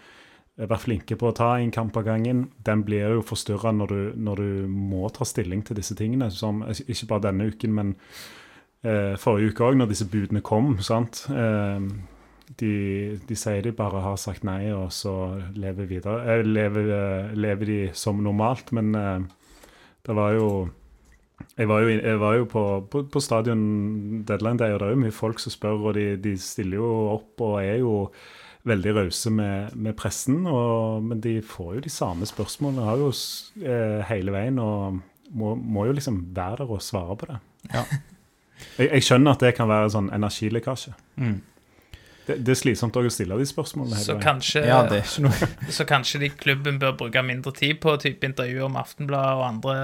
Vær 0.61 0.83
flinke 0.83 1.17
på 1.17 1.31
å 1.31 1.35
ta 1.37 1.55
en 1.57 1.71
kamp 1.73 1.95
av 1.97 2.05
gangen. 2.05 2.49
Den 2.67 2.83
blir 2.85 3.15
jo 3.15 3.25
forstyrra 3.25 3.73
når, 3.73 3.95
når 4.19 4.43
du 4.43 4.67
må 4.69 5.09
ta 5.15 5.25
stilling 5.25 5.63
til 5.65 5.79
disse 5.79 5.95
tingene. 5.97 6.29
Som, 6.35 6.65
ikke 6.67 7.09
bare 7.15 7.31
denne 7.31 7.47
uken, 7.49 7.75
men 7.79 7.95
eh, 8.83 9.15
forrige 9.19 9.55
uke 9.55 9.71
òg, 9.71 9.79
når 9.79 9.95
disse 9.95 10.11
budene 10.11 10.43
kom. 10.45 10.75
sant? 10.85 11.23
Eh, 11.31 11.87
de, 12.59 13.21
de 13.29 13.37
sier 13.39 13.63
de 13.63 13.73
bare 13.77 14.03
har 14.03 14.19
sagt 14.21 14.45
nei, 14.47 14.73
og 14.75 14.91
så 14.95 15.15
lever, 15.55 15.87
videre, 15.91 16.21
eh, 16.27 16.43
lever, 16.47 16.91
eh, 16.97 17.33
lever 17.39 17.71
de 17.71 17.81
som 17.95 18.21
normalt. 18.25 18.73
Men 18.77 18.95
eh, 18.95 19.19
det 20.07 20.17
var 20.17 20.37
jo 20.39 20.51
Jeg 21.57 21.69
var 21.69 21.81
jo, 21.81 21.89
jeg 21.89 22.19
var 22.21 22.35
jo 22.37 22.45
på, 22.45 22.63
på, 22.93 23.01
på 23.09 23.21
stadion 23.21 24.25
deadline 24.29 24.59
day, 24.59 24.75
og 24.75 24.81
det 24.81 24.87
er 24.87 24.91
jo 24.93 25.01
mye 25.01 25.15
folk 25.15 25.39
som 25.41 25.53
spør, 25.53 25.79
og 25.89 25.95
de, 25.97 26.17
de 26.21 26.35
stiller 26.37 26.77
jo 26.77 26.91
opp 27.15 27.41
og 27.41 27.63
er 27.63 27.79
jo 27.81 28.11
veldig 28.69 28.93
rause 28.99 29.31
med, 29.33 29.73
med 29.75 29.97
pressen. 29.97 30.43
Og, 30.47 31.03
men 31.03 31.21
de 31.25 31.39
får 31.41 31.79
jo 31.79 31.85
de 31.87 31.93
samme 31.93 32.29
spørsmålene 32.29 32.85
har 32.85 33.01
jo, 33.01 33.09
eh, 33.65 34.05
hele 34.11 34.35
veien, 34.37 34.61
og 34.61 35.01
må, 35.33 35.55
må 35.55 35.87
jo 35.89 35.97
liksom 35.97 36.21
være 36.37 36.65
der 36.65 36.75
og 36.77 36.85
svare 36.85 37.17
på 37.17 37.31
det. 37.33 37.41
Ja. 37.73 37.85
Jeg, 38.77 38.91
jeg 38.91 39.05
skjønner 39.07 39.33
at 39.33 39.41
det 39.41 39.55
kan 39.57 39.71
være 39.71 39.87
sånn 39.89 40.11
energilekkasje. 40.13 40.91
Mm. 41.17 41.39
Det, 42.31 42.39
det 42.47 42.55
er 42.55 42.61
slitsomt 42.61 42.97
å 42.97 43.05
stille 43.13 43.39
de 43.41 43.49
spørsmålene 43.49 44.01
Så 44.05 44.17
kanskje, 44.23 44.65
Ja, 44.69 44.81
det 44.89 45.03
så 45.77 45.87
kanskje 45.89 46.23
de 46.25 46.31
klubben 46.35 46.79
bør 46.83 46.97
bruke 47.05 47.23
mindre 47.27 47.53
tid 47.57 47.81
på 47.83 47.97
type 48.03 48.27
intervjuer 48.27 48.71
med 48.71 48.83
Aftenbladet 48.85 49.37
og 49.39 49.47
andre 49.49 49.77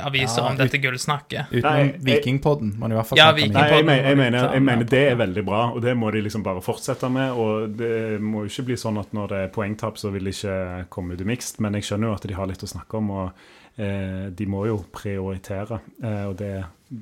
aviser 0.00 0.42
Ja, 0.42 0.48
om 0.50 0.58
dette 0.58 0.80
gullsnakket. 0.82 1.52
Utenom 1.52 1.92
Vikingpodden 2.04 2.74
Man 2.80 2.94
i 2.94 2.98
hvert 2.98 3.10
fall 3.10 3.20
Ja, 3.20 3.30
med. 3.36 3.52
Nei, 3.54 3.66
jeg, 3.70 3.86
mener, 3.86 4.08
jeg, 4.08 4.18
mener, 4.18 4.46
jeg 4.56 4.64
mener 4.64 4.88
det 4.94 5.02
er 5.10 5.18
veldig 5.20 5.44
bra, 5.46 5.64
og 5.74 5.82
det 5.84 5.94
må 5.98 6.10
de 6.14 6.22
liksom 6.24 6.44
bare 6.46 6.62
fortsette 6.64 7.10
med. 7.12 7.34
Og 7.40 7.74
det 7.78 8.20
må 8.22 8.44
jo 8.44 8.52
ikke 8.52 8.68
bli 8.70 8.78
sånn 8.80 9.00
at 9.00 9.12
når 9.16 9.32
det 9.32 9.42
er 9.44 9.52
poengtap, 9.54 9.98
så 10.00 10.12
vil 10.14 10.28
de 10.28 10.34
ikke 10.34 10.86
komme 10.94 11.14
ut 11.14 11.24
i 11.24 11.28
mixed, 11.28 11.60
men 11.64 11.78
jeg 11.78 11.88
skjønner 11.90 12.10
jo 12.10 12.16
at 12.18 12.26
de 12.28 12.38
har 12.38 12.50
litt 12.50 12.64
å 12.64 12.70
snakke 12.70 13.00
om, 13.00 13.12
og 13.14 13.44
eh, 13.76 14.30
de 14.34 14.48
må 14.50 14.64
jo 14.70 14.80
prioritere. 14.94 15.80
Eh, 16.02 16.24
og 16.30 16.36
det, 16.40 16.52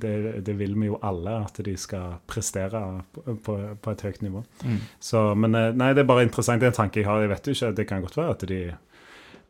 det, 0.01 0.45
det 0.47 0.55
vil 0.59 0.77
vi 0.79 0.89
jo 0.89 1.01
alle, 1.05 1.39
at 1.45 1.61
de 1.65 1.75
skal 1.79 2.17
prestere 2.31 2.81
på, 3.13 3.37
på, 3.45 3.59
på 3.83 3.93
et 3.93 4.07
høyt 4.07 4.23
nivå. 4.25 4.45
Mm. 4.65 4.79
Så, 5.01 5.27
men 5.39 5.59
eh, 5.59 5.75
nei, 5.77 5.93
det 5.97 6.05
er 6.05 6.09
bare 6.09 6.25
interessant. 6.27 6.63
Det 6.63 6.71
er 6.71 6.75
en 6.75 6.81
tanke 6.81 7.03
jeg 7.03 7.09
har. 7.11 7.25
Jeg 7.25 7.33
vet 7.35 7.51
jo 7.51 7.57
ikke, 7.57 7.75
Det 7.77 7.89
kan 7.91 8.07
godt 8.07 8.19
være 8.21 8.39
at 8.39 8.49
de 8.49 8.63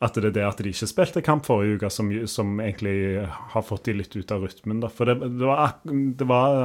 at 0.03 0.17
det 0.19 0.33
er 0.33 0.35
det 0.35 0.43
at 0.43 0.59
de 0.59 0.73
ikke 0.73 0.89
spilte 0.91 1.23
kamp 1.23 1.45
forrige 1.47 1.79
uke, 1.79 1.89
som, 1.95 2.09
som 2.27 2.57
egentlig 2.59 3.23
har 3.23 3.63
fått 3.63 3.87
de 3.87 3.95
litt 4.01 4.17
ut 4.17 4.33
av 4.35 4.43
rytmen. 4.43 4.81
Da. 4.83 4.91
For 4.91 5.07
det, 5.07 5.15
det 5.39 5.47
var, 5.47 5.77
det 5.87 6.27
var 6.27 6.57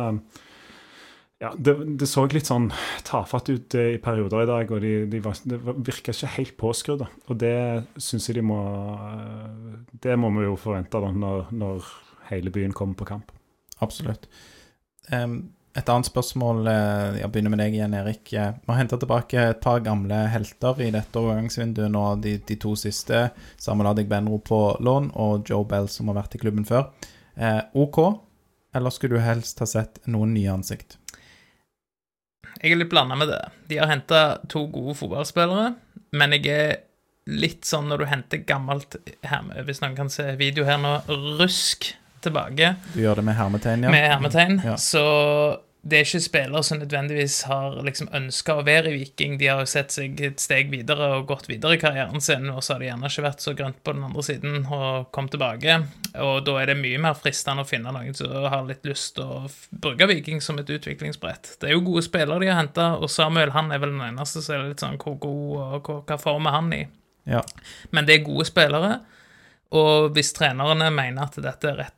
ja, 1.37 1.51
det, 1.53 1.75
det 2.01 2.07
så 2.09 2.23
litt 2.31 2.49
sånn 2.49 2.71
tafatt 3.05 3.51
ut 3.51 3.77
eh, 3.77 3.93
i 3.93 4.01
perioder 4.01 4.41
i 4.41 4.49
dag, 4.49 4.71
og 4.73 4.81
de, 4.81 4.93
de 5.11 5.21
var, 5.21 5.37
det 5.45 5.59
virka 5.85 6.15
ikke 6.15 6.33
helt 6.33 6.57
påskrudd. 6.57 7.05
Og 7.05 7.37
det 7.37 7.53
syns 8.01 8.25
jeg 8.29 8.39
de 8.39 8.47
må 8.49 8.57
eh, 8.97 9.75
Det 9.93 10.17
må 10.17 10.33
vi 10.33 10.47
jo 10.47 10.57
forvente 10.57 11.01
da, 11.03 11.13
når, 11.13 11.51
når 11.53 11.91
hele 12.31 12.53
byen 12.53 12.73
kommer 12.73 12.97
på 12.97 13.11
kamp. 13.13 13.36
Absolutt. 13.83 14.27
Um, 15.11 15.39
et 15.77 15.89
annet 15.93 16.07
spørsmål 16.09 16.67
eh, 16.71 17.17
Jeg 17.21 17.29
begynner 17.31 17.53
med 17.53 17.59
deg 17.61 17.75
igjen, 17.77 17.93
Erik. 17.93 18.31
Vi 18.31 18.39
har 18.39 18.79
henta 18.79 18.97
tilbake 18.97 19.43
et 19.51 19.59
par 19.61 19.83
gamle 19.85 20.23
helter 20.33 20.79
i 20.81 20.89
dette 20.93 21.21
overgangsvinduet 21.21 21.91
nå, 21.93 22.05
de, 22.23 22.37
de 22.41 22.57
to 22.57 22.73
siste. 22.79 23.27
Samuel 23.61 24.01
Benro 24.09 24.39
på 24.41 24.61
lån 24.81 25.11
og 25.21 25.45
Joe 25.49 25.67
Bell, 25.69 25.89
som 25.91 26.09
har 26.09 26.17
vært 26.23 26.33
i 26.33 26.41
klubben 26.41 26.65
før. 26.65 26.89
Eh, 27.37 27.61
OK, 27.77 27.99
eller 28.73 28.93
skulle 28.93 29.19
du 29.19 29.25
helst 29.25 29.61
ha 29.61 29.69
sett 29.69 30.01
noen 30.09 30.33
nye 30.33 30.55
ansikt? 30.55 30.97
Jeg 32.57 32.73
er 32.73 32.81
litt 32.81 32.89
blanda 32.89 33.13
med 33.19 33.29
det. 33.29 33.43
De 33.69 33.77
har 33.77 33.91
henta 33.91 34.23
to 34.49 34.65
gode 34.73 34.97
fotballspillere, 34.97 35.75
men 36.17 36.33
jeg 36.39 36.49
er 36.49 36.75
litt 37.29 37.69
sånn 37.69 37.91
når 37.91 38.01
du 38.01 38.09
henter 38.09 38.41
gammelt 38.49 38.97
her, 39.27 39.45
Hvis 39.67 39.83
noen 39.83 39.97
kan 39.97 40.09
se 40.09 40.31
video 40.39 40.65
her 40.65 40.81
nå, 40.81 40.97
rusk 41.37 41.91
tilbake 42.27 42.75
Du 42.93 42.99
gjør 43.05 43.21
det 43.21 43.25
med 43.31 43.39
hermetegn, 43.39 43.87
ja? 43.87 43.93
med 43.95 44.11
hermetegn, 44.11 44.59
Ja. 44.65 44.75
så 44.77 45.05
det 45.87 45.99
er 46.01 46.03
ikke 46.07 46.19
spillere 46.19 46.63
som 46.67 46.79
nødvendigvis 46.81 47.35
har 47.47 47.77
liksom 47.85 48.09
ønska 48.17 48.57
å 48.59 48.63
være 48.67 48.89
i 48.91 48.95
Viking. 48.97 49.37
De 49.39 49.45
har 49.47 49.61
jo 49.61 49.69
sett 49.71 49.93
seg 49.95 50.19
et 50.25 50.41
steg 50.43 50.67
videre 50.73 51.05
og 51.15 51.29
gått 51.29 51.45
videre 51.47 51.77
i 51.77 51.79
karrieren 51.79 52.19
sin, 52.19 52.49
og 52.51 52.59
så 52.65 52.73
har 52.73 52.81
de 52.81 52.89
gjerne 52.89 53.07
ikke 53.07 53.23
vært 53.23 53.43
så 53.45 53.53
grønt 53.55 53.77
på 53.87 53.93
den 53.95 54.03
andre 54.03 54.23
siden 54.25 54.65
og 54.65 55.05
kommet 55.15 55.31
tilbake. 55.37 55.77
Og 56.25 56.41
da 56.43 56.57
er 56.59 56.73
det 56.73 56.75
mye 56.81 56.99
mer 57.05 57.15
fristende 57.15 57.63
å 57.63 57.69
finne 57.69 57.93
noen 57.95 58.17
som 58.17 58.33
har 58.51 58.65
litt 58.67 58.83
lyst 58.89 59.13
til 59.15 59.31
å 59.31 59.39
bruke 59.85 60.09
Viking 60.11 60.41
som 60.43 60.59
et 60.59 60.73
utviklingsbrett. 60.75 61.53
Det 61.61 61.69
er 61.69 61.77
jo 61.77 61.85
gode 61.87 62.03
spillere 62.09 62.41
de 62.43 62.51
har 62.51 62.59
henta, 62.59 62.89
og 62.99 63.07
Samuel 63.13 63.53
han 63.55 63.71
er 63.71 63.79
vel 63.85 63.95
den 63.95 64.03
eneste 64.09 64.43
som 64.43 64.57
er 64.57 64.67
litt 64.73 64.83
sånn 64.83 64.99
hvor 64.99 65.15
god 65.23 65.85
og 65.87 65.93
hva, 66.09 66.19
form 66.19 66.51
er 66.51 66.57
han 66.57 66.73
i. 66.75 66.81
Ja. 67.31 67.45
Men 67.95 68.09
det 68.09 68.17
er 68.17 68.25
gode 68.27 68.49
spillere, 68.49 68.97
og 69.77 70.11
hvis 70.15 70.33
trenerne 70.35 70.91
mener 70.91 71.29
at 71.29 71.39
dette 71.43 71.71
er 71.71 71.79
rett 71.85 71.96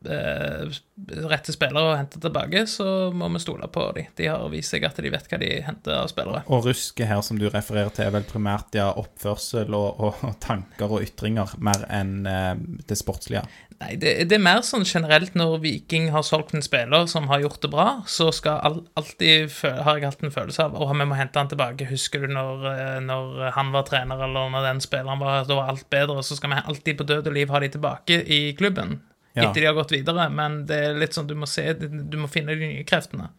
rette 0.00 1.52
spillere 1.52 1.92
å 1.92 1.96
hente 1.98 2.20
tilbake, 2.22 2.64
så 2.68 3.10
må 3.12 3.28
vi 3.34 3.40
stole 3.42 3.68
på 3.72 3.84
dem. 3.96 4.08
De 4.16 4.28
har 4.30 4.46
vist 4.52 4.72
seg 4.72 4.84
at 4.88 4.96
de 4.96 5.12
vet 5.12 5.28
hva 5.28 5.40
de 5.40 5.50
henter 5.66 5.96
av 5.98 6.08
spillere. 6.12 6.42
Og 6.48 6.64
rusket 6.70 7.08
her 7.10 7.20
som 7.24 7.38
du 7.40 7.48
refererer 7.50 7.92
til, 7.92 8.06
er 8.06 8.14
vel 8.14 8.28
primært 8.28 8.76
ja, 8.78 8.90
oppførsel 9.00 9.76
og, 9.76 10.00
og, 10.00 10.22
tanker 10.40 10.96
og 10.96 11.04
ytringer, 11.04 11.52
mer 11.60 11.84
enn 11.92 12.22
eh, 12.28 12.54
det 12.88 12.96
sportslige. 12.96 13.44
Nei, 13.80 13.94
det, 14.00 14.12
det 14.28 14.36
er 14.36 14.42
mer 14.44 14.60
sånn 14.66 14.84
generelt 14.84 15.36
når 15.38 15.54
Viking 15.62 16.10
har 16.12 16.24
solgt 16.26 16.52
en 16.56 16.64
spiller 16.64 17.06
som 17.08 17.30
har 17.30 17.40
gjort 17.44 17.62
det 17.64 17.70
bra, 17.72 17.86
så 18.08 18.28
skal 18.36 18.60
all, 18.64 18.80
alltid, 19.00 19.52
har 19.64 20.00
jeg 20.00 20.08
alltid 20.10 20.28
en 20.28 20.34
følelse 20.34 20.66
av 20.66 20.76
at 20.76 20.96
vi 21.00 21.08
må 21.08 21.16
hente 21.16 21.40
han 21.40 21.52
tilbake. 21.52 21.88
Husker 21.92 22.24
du 22.24 22.34
når, 22.36 22.66
eh, 22.72 22.96
når 23.04 23.54
han 23.56 23.72
var 23.76 23.88
trener, 23.88 24.24
eller 24.28 24.52
når 24.52 24.68
den 24.68 24.84
spilleren 24.84 25.20
var 25.20 25.46
Da 25.48 25.56
var 25.56 25.72
alt 25.72 25.88
bedre, 25.92 26.20
så 26.24 26.36
skal 26.36 26.52
vi 26.52 26.60
alltid 26.60 26.98
på 26.98 27.08
død 27.08 27.30
og 27.30 27.36
liv 27.36 27.52
ha 27.52 27.60
de 27.62 27.72
tilbake 27.72 28.20
i 28.24 28.42
klubben. 28.56 28.98
Ja. 29.34 29.48
Etter 29.48 29.60
de 29.60 29.66
har 29.68 29.76
gått 29.78 29.92
videre, 29.94 30.26
men 30.34 30.64
det 30.66 30.78
er 30.88 30.96
litt 30.98 31.14
sånn 31.14 31.28
du 31.28 31.36
må 31.38 31.46
se 31.46 31.68
Du 31.78 32.16
må 32.18 32.26
finne 32.30 32.56
de 32.58 32.66
nye 32.72 32.86
kreftene. 32.86 33.30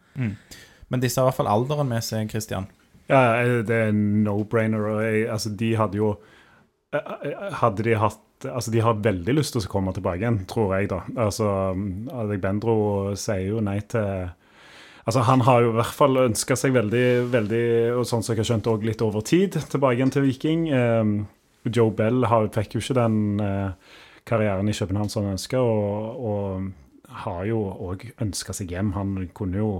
Men 0.88 1.02
disse 1.02 1.20
har 1.20 1.26
i 1.26 1.30
hvert 1.30 1.40
fall 1.40 1.50
alderen 1.52 1.90
med 1.90 2.04
seg, 2.04 2.30
Christian. 2.32 2.68
Ja, 3.10 3.42
eh, 3.42 3.58
det 3.66 3.78
er 3.88 3.92
no-brainer. 3.92 4.86
Altså, 5.32 5.52
de 5.58 5.72
hadde 5.76 5.98
jo 5.98 6.14
eh, 6.94 7.00
eh, 7.00 7.48
Hadde 7.60 7.84
de 7.84 7.96
hatt 7.98 8.20
Altså, 8.48 8.72
De 8.74 8.80
har 8.82 8.98
veldig 8.98 9.36
lyst 9.36 9.54
til 9.54 9.62
å 9.62 9.70
komme 9.70 9.92
tilbake 9.94 10.22
igjen, 10.24 10.40
tror 10.50 10.72
jeg. 10.74 10.88
da. 10.90 11.02
Altså, 11.26 11.48
Adek 12.24 12.40
Bendro 12.42 12.76
sier 13.18 13.52
jo 13.52 13.60
nei 13.62 13.78
til 13.86 14.30
Altså, 15.04 15.22
Han 15.26 15.44
har 15.46 15.62
jo 15.62 15.72
i 15.72 15.76
hvert 15.80 15.94
fall 15.98 16.18
ønska 16.24 16.56
seg 16.58 16.74
veldig, 16.76 17.06
veldig, 17.32 17.64
og 17.98 18.06
sånn 18.06 18.22
som 18.22 18.34
jeg 18.34 18.42
har 18.42 18.50
skjønt, 18.52 18.68
også 18.70 18.86
litt 18.86 19.02
over 19.02 19.24
tid 19.26 19.58
tilbake 19.58 19.98
igjen 19.98 20.12
til 20.14 20.26
Viking. 20.28 20.68
Um, 20.70 21.14
Joe 21.66 21.90
Bell 21.94 22.26
har, 22.30 22.46
fikk 22.54 22.76
jo 22.76 22.82
ikke 22.82 22.98
den 22.98 23.42
eh, 23.42 23.96
karrieren 24.28 24.68
i 24.68 24.76
København 24.76 25.10
som 25.12 25.24
han 25.26 25.36
ønska, 25.38 25.58
og, 25.58 26.22
og 26.26 26.70
har 27.24 27.44
jo 27.48 27.62
òg 27.90 28.06
ønska 28.22 28.54
seg 28.56 28.72
hjem. 28.72 28.92
Han 28.96 29.16
kunne 29.36 29.60
jo 29.60 29.72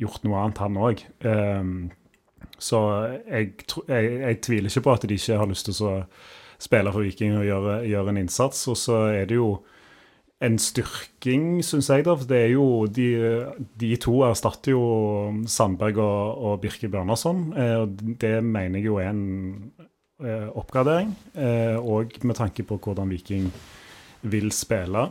gjort 0.00 0.26
noe 0.26 0.42
annet, 0.42 0.60
han 0.60 0.80
òg. 0.80 1.04
Så 2.58 2.80
jeg, 3.28 3.54
jeg, 3.88 4.10
jeg 4.20 4.40
tviler 4.44 4.72
ikke 4.72 4.84
på 4.86 4.96
at 4.96 5.06
de 5.08 5.16
ikke 5.16 5.38
har 5.40 5.48
lyst 5.50 5.68
til 5.68 5.80
å 5.84 5.94
spille 6.62 6.92
for 6.92 7.04
Viking 7.04 7.36
og 7.36 7.46
gjøre, 7.46 7.80
gjøre 7.88 8.12
en 8.12 8.20
innsats. 8.24 8.62
Og 8.72 8.78
så 8.80 9.00
er 9.12 9.28
det 9.28 9.38
jo 9.38 9.50
en 10.44 10.58
styrking, 10.60 11.62
syns 11.64 11.88
jeg. 11.88 12.04
da, 12.04 12.12
for 12.16 12.28
det 12.28 12.40
er 12.42 12.50
jo 12.52 12.86
De, 12.92 13.08
de 13.80 13.94
to 14.00 14.18
erstatter 14.26 14.74
jo 14.74 14.82
Sandberg 15.48 16.00
og, 16.02 16.44
og 16.44 16.60
Birke 16.64 16.90
Bjørnarsson. 16.92 17.46
Eh, 17.56 17.76
og 17.82 17.96
det 18.20 18.34
mener 18.44 18.80
jeg 18.80 18.90
jo 18.90 19.00
er 19.00 19.12
en 19.12 19.72
oppgradering. 20.22 21.14
Eh, 21.34 21.76
og 21.76 22.14
med 22.24 22.38
tanke 22.38 22.64
på 22.66 22.78
hvordan 22.80 23.10
Viking 23.12 23.50
vil 24.22 24.50
spille. 24.54 25.08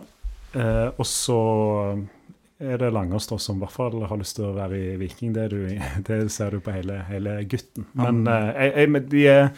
Eh, 0.55 0.89
og 0.97 1.05
så 1.05 1.39
er 2.59 2.77
det 2.79 2.93
Langås 2.95 3.27
da, 3.27 3.37
som 3.37 3.57
i 3.59 3.65
hvert 3.65 3.75
fall 3.75 4.05
har 4.07 4.17
lyst 4.17 4.37
til 4.39 4.47
å 4.49 4.53
være 4.55 4.77
i 4.79 4.99
Viking. 4.99 5.33
Det, 5.35 5.49
du, 5.51 5.59
det 6.07 6.19
ser 6.33 6.55
du 6.55 6.61
på 6.63 6.73
hele, 6.75 7.01
hele 7.09 7.37
gutten. 7.51 7.85
Men 7.93 8.23
eh, 8.27 8.51
jeg, 8.55 8.73
jeg, 8.81 8.93
men 8.97 9.09
de 9.11 9.25
er 9.31 9.49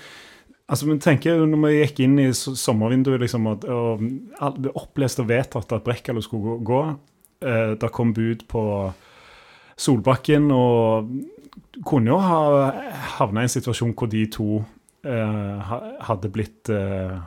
Altså, 0.67 0.83
men 0.83 0.97
tenker 0.99 1.45
Når 1.47 1.61
vi 1.61 1.77
gikk 1.77 1.99
inn 2.03 2.17
i 2.19 2.25
sommervinduet 2.35 3.21
liksom, 3.21 3.45
og, 3.47 3.63
og 3.71 4.01
alt- 4.43 4.57
det 4.65 4.73
opplest 4.75 5.21
og 5.23 5.29
vedtatt 5.29 5.71
at 5.71 5.85
Brekkalo 5.85 6.19
skulle 6.19 6.57
gå, 6.67 6.79
eh, 7.39 7.69
Det 7.79 7.87
kom 7.95 8.11
bud 8.11 8.43
på 8.51 8.63
Solbakken, 9.79 10.49
og 10.51 11.07
kunne 11.87 12.11
jo 12.11 12.17
ha 12.19 12.71
havna 13.15 13.45
i 13.45 13.47
en 13.47 13.53
situasjon 13.53 13.93
hvor 13.95 14.09
de 14.11 14.25
to 14.33 14.47
eh, 14.57 14.65
hadde 15.07 16.29
blitt 16.33 16.71
eh, 16.73 17.17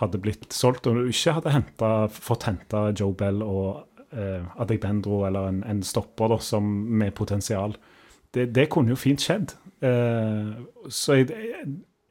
hadde 0.00 0.20
blitt 0.22 0.54
solgt, 0.54 0.88
og 0.90 1.10
ikke 1.10 1.36
hadde 1.38 1.54
hentet, 1.54 2.16
fått 2.18 2.48
henta 2.48 2.88
Joe 2.96 3.14
Bell 3.18 3.42
og 3.46 3.84
eh, 4.10 4.42
Adek 4.62 4.82
Bendro 4.82 5.22
eller 5.28 5.50
en, 5.52 5.60
en 5.68 5.82
stopper 5.86 6.34
da, 6.34 6.40
som 6.42 6.66
med 6.98 7.14
potensial. 7.14 7.76
Det, 8.34 8.48
det 8.54 8.68
kunne 8.72 8.94
jo 8.94 8.98
fint 8.98 9.22
skjedd. 9.22 9.54
Eh, 9.84 10.50
så 10.90 11.20
jeg, 11.20 11.30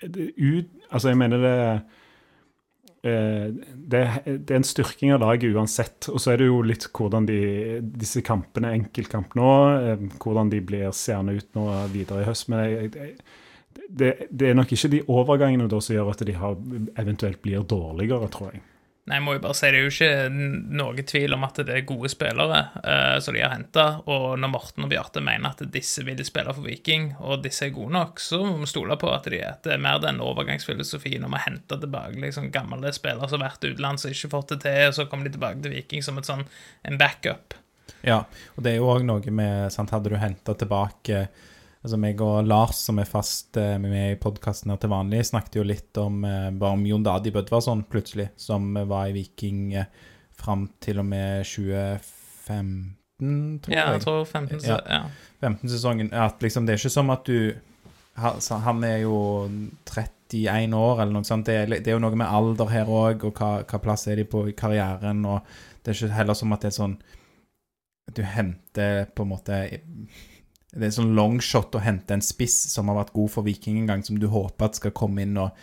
ut, 0.04 0.72
altså 0.90 1.12
jeg 1.12 1.20
mener 1.20 1.44
det 1.44 1.58
eh, 3.04 3.52
det, 3.52 4.02
det 4.24 4.54
er 4.54 4.62
en 4.62 4.68
styrking 4.68 5.12
av 5.16 5.24
laget 5.26 5.52
uansett. 5.52 6.08
Og 6.08 6.24
så 6.24 6.34
er 6.34 6.40
det 6.40 6.48
jo 6.48 6.62
litt 6.64 6.88
hvordan 6.88 7.28
de, 7.28 7.40
disse 8.00 8.24
kampene, 8.24 8.72
enkeltkamp 8.80 9.36
nå, 9.40 9.54
eh, 9.76 10.10
hvordan 10.24 10.56
de 10.56 10.64
blir 10.64 10.96
seende 10.96 11.36
ut 11.36 11.52
nå 11.60 11.68
videre 11.92 12.24
i 12.24 12.30
høst. 12.32 12.48
Men 12.48 12.64
jeg, 12.64 12.94
jeg, 12.96 13.42
det, 13.90 14.12
det 14.32 14.50
er 14.50 14.60
nok 14.60 14.72
ikke 14.76 14.92
de 14.94 15.02
overgangene 15.12 15.70
da 15.72 15.80
som 15.84 15.96
gjør 15.98 16.14
at 16.14 16.24
de 16.28 16.38
har, 16.38 16.56
eventuelt 17.02 17.42
blir 17.44 17.66
dårligere, 17.68 18.30
tror 18.34 18.54
jeg. 18.54 18.64
Nei, 19.04 19.18
jeg 19.18 19.24
må 19.26 19.34
jo 19.36 19.42
bare 19.44 19.56
si 19.58 19.68
Det 19.68 19.76
er 19.76 19.84
jo 19.84 19.92
ikke 19.92 20.76
noe 20.80 21.04
tvil 21.04 21.36
om 21.36 21.42
at 21.44 21.58
det 21.68 21.74
er 21.76 21.88
gode 21.88 22.08
spillere 22.08 22.60
uh, 22.78 23.18
som 23.20 23.36
de 23.36 23.42
har 23.44 23.52
henta. 23.52 23.86
Og 24.08 24.38
når 24.40 24.52
Morten 24.54 24.86
og 24.86 24.94
Bjarte 24.94 25.20
mener 25.24 25.52
at 25.52 25.64
disse 25.74 26.06
vil 26.08 26.22
spille 26.24 26.54
for 26.56 26.64
Viking, 26.64 27.10
og 27.20 27.44
disse 27.44 27.68
er 27.68 27.74
gode 27.76 27.92
nok, 27.98 28.24
så 28.24 28.40
må 28.46 28.56
vi 28.62 28.70
stole 28.72 28.96
på 29.02 29.12
at, 29.12 29.28
de, 29.28 29.42
at 29.44 29.68
det 29.68 29.76
er 29.76 29.84
mer 29.84 30.00
den 30.04 30.24
overgangsfilosofien 30.24 31.28
om 31.28 31.36
å 31.36 31.44
hente 31.44 31.82
tilbake 31.82 32.22
liksom, 32.24 32.48
gamle 32.56 32.94
spillere 32.96 33.28
som 33.28 33.44
har 33.44 33.52
vært 33.52 33.68
utenlands 33.68 34.08
og 34.08 34.16
ikke 34.16 34.32
fått 34.38 34.56
det 34.56 34.62
til, 34.64 34.80
og 34.88 34.96
så 34.96 35.08
kommer 35.12 35.28
de 35.28 35.36
tilbake 35.36 35.60
til 35.66 35.76
Viking 35.76 36.06
som 36.06 36.22
et 36.22 36.30
sånn, 36.30 36.48
en 36.88 37.02
backup. 37.02 37.60
Ja, 38.08 38.22
og 38.56 38.64
det 38.64 38.72
er 38.72 38.80
jo 38.80 38.88
òg 38.88 39.04
noe 39.08 39.36
med 39.36 39.68
sant, 39.76 39.92
Hadde 39.92 40.12
du 40.12 40.20
henta 40.20 40.56
tilbake 40.56 41.26
Altså 41.84 41.98
meg 42.00 42.22
og 42.24 42.46
Lars, 42.48 42.78
som 42.88 43.00
er 43.02 43.10
fast 43.10 43.58
eh, 43.60 43.74
med 43.82 44.14
i 44.14 44.20
podkasten 44.24 44.72
her 44.72 44.78
til 44.80 44.92
vanlig, 44.94 45.20
snakket 45.28 45.58
jo 45.60 45.66
litt 45.68 45.98
om 46.00 46.22
eh, 46.24 46.46
bare 46.56 46.78
om 46.78 46.86
Jon 46.88 47.04
Dadi 47.04 47.34
Bødvarsson, 47.36 47.82
plutselig, 47.92 48.30
som 48.40 48.70
eh, 48.80 48.86
var 48.88 49.10
i 49.10 49.16
Viking 49.18 49.74
eh, 49.82 49.90
fram 50.40 50.70
til 50.84 51.02
og 51.04 51.10
med 51.10 51.44
2015, 51.44 53.60
tror 53.66 53.76
jeg. 53.76 53.82
Ja, 53.82 53.90
jeg. 53.92 54.02
tror 54.06 54.24
15 54.24 54.62
så, 54.64 54.72
Ja. 54.72 54.80
ja. 54.88 55.02
15-sesongen. 55.44 56.14
At 56.16 56.40
liksom, 56.42 56.64
det 56.66 56.78
er 56.78 56.80
ikke 56.80 56.90
som 56.96 57.10
at 57.12 57.26
du 57.28 57.52
Han 58.16 58.84
er 58.84 58.98
jo 59.04 59.50
31 59.84 60.74
år, 60.78 61.02
eller 61.02 61.12
noe 61.14 61.24
sånt. 61.28 61.46
Det 61.50 61.56
er, 61.56 61.66
det 61.68 61.88
er 61.88 61.98
jo 61.98 62.04
noe 62.04 62.16
med 62.16 62.28
alder 62.30 62.70
her 62.72 62.86
òg, 62.88 63.26
og 63.28 63.34
hva, 63.36 63.64
hva 63.68 63.80
plass 63.82 64.08
er 64.08 64.16
de 64.22 64.26
på 64.30 64.46
i 64.48 64.54
karrieren. 64.56 65.26
Og 65.26 65.42
det 65.84 65.92
er 65.92 65.96
ikke 66.00 66.16
heller 66.16 66.34
som 66.38 66.54
at 66.54 66.62
det 66.64 66.70
er 66.72 66.78
sånn 66.78 66.96
Du 68.14 68.22
henter 68.24 69.06
på 69.16 69.24
en 69.24 69.30
måte 69.32 69.58
Det 70.74 70.88
er 70.88 70.96
sånn 70.96 71.14
longshot 71.18 71.76
å 71.78 71.84
hente 71.84 72.16
en 72.16 72.24
spiss 72.26 72.56
som 72.72 72.90
har 72.90 72.98
vært 73.04 73.14
god 73.14 73.32
for 73.36 73.46
Viking 73.46 73.78
en 73.82 73.90
gang, 73.92 74.04
som 74.06 74.18
du 74.20 74.26
håper 74.32 74.70
at 74.70 74.80
skal 74.80 74.96
komme 74.98 75.26
inn 75.26 75.38
og, 75.38 75.54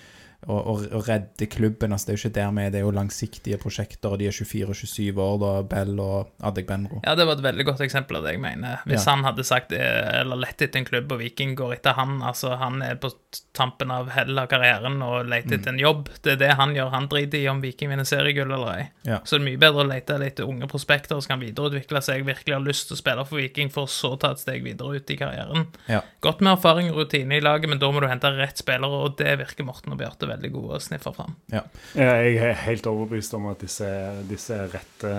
og, 0.49 0.87
og, 0.93 1.09
redde 1.09 1.47
klubben. 1.47 1.93
Altså, 1.93 2.07
det 2.07 2.13
er 2.13 2.17
jo 2.17 2.29
ikke 2.29 2.35
der 2.39 2.53
vi 2.57 2.63
er, 2.65 2.71
det 2.73 2.81
er 2.81 2.85
jo 2.87 2.93
langsiktige 2.97 3.59
prosjekter, 3.61 4.15
og 4.15 4.21
de 4.21 4.29
er 4.31 4.33
24-27 4.37 5.21
år, 5.21 5.35
da, 5.43 5.51
Bell 5.69 6.01
og 6.01 6.31
Adegbenro. 6.49 7.03
Ja, 7.05 7.15
det 7.19 7.27
var 7.29 7.37
et 7.37 7.45
veldig 7.45 7.67
godt 7.69 7.83
eksempel 7.85 8.17
av 8.17 8.25
det 8.25 8.33
jeg 8.37 8.43
mener. 8.43 8.81
Hvis 8.89 9.05
Ja. 9.05 9.15
han 9.15 9.25
hadde 9.29 9.45
sagt 9.45 9.73
eller 9.73 10.41
lett 10.41 10.63
etter 10.63 10.81
en 10.81 10.89
klubb, 10.89 11.13
og 11.13 11.21
Viking 11.21 11.55
går 11.59 11.75
etter 11.77 11.93
han, 11.99 12.23
altså 12.23 12.55
han 12.57 12.81
er 12.83 12.97
på 13.01 13.13
tampen 13.53 13.91
av 13.93 14.09
hell 14.11 14.39
av 14.39 14.49
karrieren 14.51 14.97
og 15.05 15.29
leter 15.29 15.59
etter 15.59 15.75
en 15.75 15.79
jobb, 15.83 16.09
det 16.25 16.33
er 16.33 16.41
det 16.41 16.51
han 16.57 16.75
gjør. 16.75 16.91
Han 16.91 17.09
driter 17.13 17.39
i 17.39 17.49
om 17.53 17.61
Viking 17.61 17.93
vinner 17.93 18.09
seriegull 18.09 18.51
eller 18.51 18.73
ei. 18.73 18.89
Ja. 19.05 19.21
Så 19.25 19.37
det 19.37 19.43
er 19.43 19.49
mye 19.51 19.61
bedre 19.61 19.85
å 19.85 19.89
lete 19.91 20.17
etter 20.25 20.49
unge 20.49 20.67
prospekter 20.71 21.21
som 21.21 21.35
kan 21.37 21.45
videreutvikle 21.45 22.01
seg, 22.03 22.25
virkelig 22.25 22.57
har 22.57 22.65
lyst 22.65 22.89
til 22.89 22.97
å 22.97 23.03
spille 23.03 23.27
for 23.29 23.37
Viking, 23.43 23.71
for 23.71 23.91
så 23.91 24.15
å 24.17 24.21
ta 24.21 24.33
et 24.33 24.43
steg 24.43 24.65
videre 24.65 24.97
ut 24.97 25.11
i 25.13 25.19
karrieren. 25.21 25.69
Ja. 25.91 26.01
Godt 26.25 26.41
med 26.41 26.57
erfaring 26.57 26.91
og 26.91 27.05
rutine 27.05 27.37
i 27.37 27.45
laget, 27.45 27.69
men 27.71 27.79
da 27.79 27.93
må 27.93 28.01
du 28.01 28.09
hente 28.09 28.33
rett 28.39 28.59
spillere, 28.59 29.05
og 29.05 29.19
det 29.21 29.37
virker 29.45 29.69
Morten 29.69 29.93
og 29.93 30.01
Bjarte 30.01 30.30
veldig 30.31 30.51
gode 30.55 30.79
å 30.79 30.83
sniffe 30.83 31.13
fram. 31.17 31.35
Ja. 31.53 31.63
Jeg 31.99 32.37
er 32.41 32.59
helt 32.67 32.87
overbevist 32.91 33.35
om 33.39 33.51
at 33.53 33.63
disse, 33.67 33.89
disse 34.31 34.57
er 34.65 34.73
rette, 34.77 35.15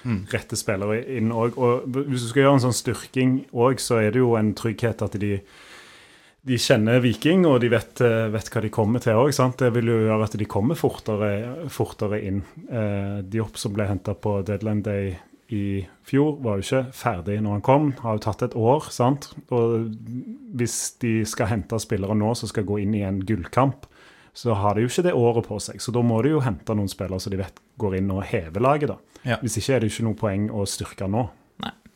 Mm. 0.00 0.22
rette 0.32 0.56
spillere 0.56 1.02
inn 1.12 1.28
òg. 1.28 1.58
Og 1.60 1.82
hvis 1.92 2.22
du 2.24 2.28
skal 2.30 2.42
gjøre 2.46 2.54
en 2.56 2.62
sånn 2.70 2.78
styrking 2.78 3.32
òg, 3.52 3.76
så 3.84 3.98
er 4.00 4.14
det 4.14 4.22
jo 4.22 4.30
en 4.38 4.54
trygghet 4.56 5.02
at 5.04 5.18
de 5.20 5.34
de 6.42 6.56
kjenner 6.56 7.02
Viking, 7.04 7.42
og 7.44 7.58
de 7.60 7.68
vet, 7.68 8.00
eh, 8.00 8.30
vet 8.32 8.48
hva 8.48 8.62
de 8.64 8.70
kommer 8.72 8.98
til 9.04 9.12
òg. 9.12 9.28
Det 9.58 9.68
vil 9.74 9.90
jo 9.92 9.98
gjøre 10.08 10.24
at 10.24 10.38
de 10.40 10.46
kommer 10.48 10.74
fortere, 10.74 11.68
fortere 11.68 12.22
inn. 12.24 12.38
Eh, 12.72 13.20
Diop 13.28 13.58
som 13.60 13.74
ble 13.74 13.84
henta 13.86 14.14
på 14.14 14.38
Deadland 14.42 14.82
day 14.84 15.18
i 15.50 15.84
fjor, 16.02 16.38
var 16.40 16.56
jo 16.56 16.62
ikke 16.64 16.92
ferdig 16.94 17.42
når 17.42 17.58
han 17.58 17.60
kom. 17.60 17.92
Har 18.00 18.16
jo 18.16 18.24
tatt 18.24 18.42
et 18.42 18.56
år. 18.56 18.88
sant? 18.90 19.34
Og 19.50 19.90
hvis 20.56 20.98
de 21.00 21.24
skal 21.26 21.46
hente 21.52 21.76
spillere 21.78 22.16
nå 22.16 22.34
som 22.34 22.48
skal 22.48 22.64
gå 22.64 22.80
inn 22.80 22.94
i 22.94 23.02
en 23.02 23.20
gullkamp, 23.20 23.84
så 24.34 24.54
har 24.54 24.74
de 24.74 24.80
jo 24.82 24.88
ikke 24.88 25.02
det 25.08 25.12
året 25.14 25.46
på 25.46 25.58
seg. 25.60 25.80
Så 25.82 25.92
da 25.92 26.00
må 26.02 26.22
de 26.22 26.30
jo 26.30 26.40
hente 26.40 26.74
noen 26.76 26.88
spillere 26.88 27.20
som 27.20 27.30
de 27.30 27.36
vet 27.40 27.58
går 27.78 27.96
inn 27.98 28.10
og 28.14 28.22
hever 28.24 28.60
laget. 28.60 28.88
da. 28.88 28.96
Ja. 29.24 29.36
Hvis 29.42 29.56
ikke 29.58 29.74
er 29.76 29.80
det 29.80 29.90
ikke 29.92 30.04
noe 30.06 30.14
poeng 30.14 30.48
å 30.50 30.64
styrke 30.66 31.08
nå. 31.10 31.28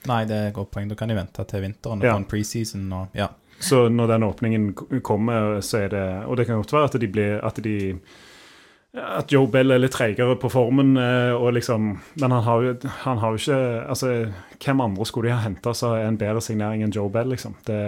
Nei, 0.07 0.24
det 0.28 0.37
er 0.37 0.49
et 0.49 0.55
godt 0.55 0.70
poeng. 0.70 0.89
Da 0.91 0.95
kan 0.95 1.09
de 1.09 1.14
vente 1.16 1.45
til 1.49 1.62
vinteren 1.64 2.03
og 2.03 2.05
Ja. 2.05 2.16
en 2.16 2.24
preseason 2.28 2.93
og 2.93 3.09
ja. 3.14 3.28
Så 3.61 3.89
når 3.89 4.07
den 4.09 4.22
åpningen 4.26 4.74
kommer, 5.03 5.61
så 5.62 5.85
er 5.85 5.89
det 5.89 6.26
Og 6.28 6.37
det 6.37 6.47
kan 6.47 6.57
godt 6.61 6.72
være 6.72 6.85
at 6.85 7.01
de 7.01 7.07
blir 7.09 7.41
At 7.45 7.55
de 7.62 8.01
at 8.95 9.32
Joe 9.32 9.49
Bell 9.51 9.72
er 9.72 9.78
litt 9.82 9.91
treigere 9.91 10.37
på 10.39 10.47
formen, 10.53 10.97
eh, 10.97 11.32
og 11.35 11.53
liksom 11.55 11.99
Men 12.20 12.30
han 12.30 12.43
har 12.45 12.76
han 13.03 13.18
har 13.18 13.32
jo 13.32 13.41
ikke 13.41 13.89
Altså, 13.89 14.32
hvem 14.62 14.80
andre 14.80 15.05
skulle 15.07 15.28
de 15.30 15.35
ha 15.35 15.41
henta 15.49 15.74
som 15.74 15.95
er 15.95 16.07
en 16.07 16.16
bedre 16.18 16.41
signering 16.41 16.82
enn 16.85 16.93
Joe 16.95 17.09
Bell, 17.11 17.26
liksom? 17.28 17.55
Det, 17.66 17.78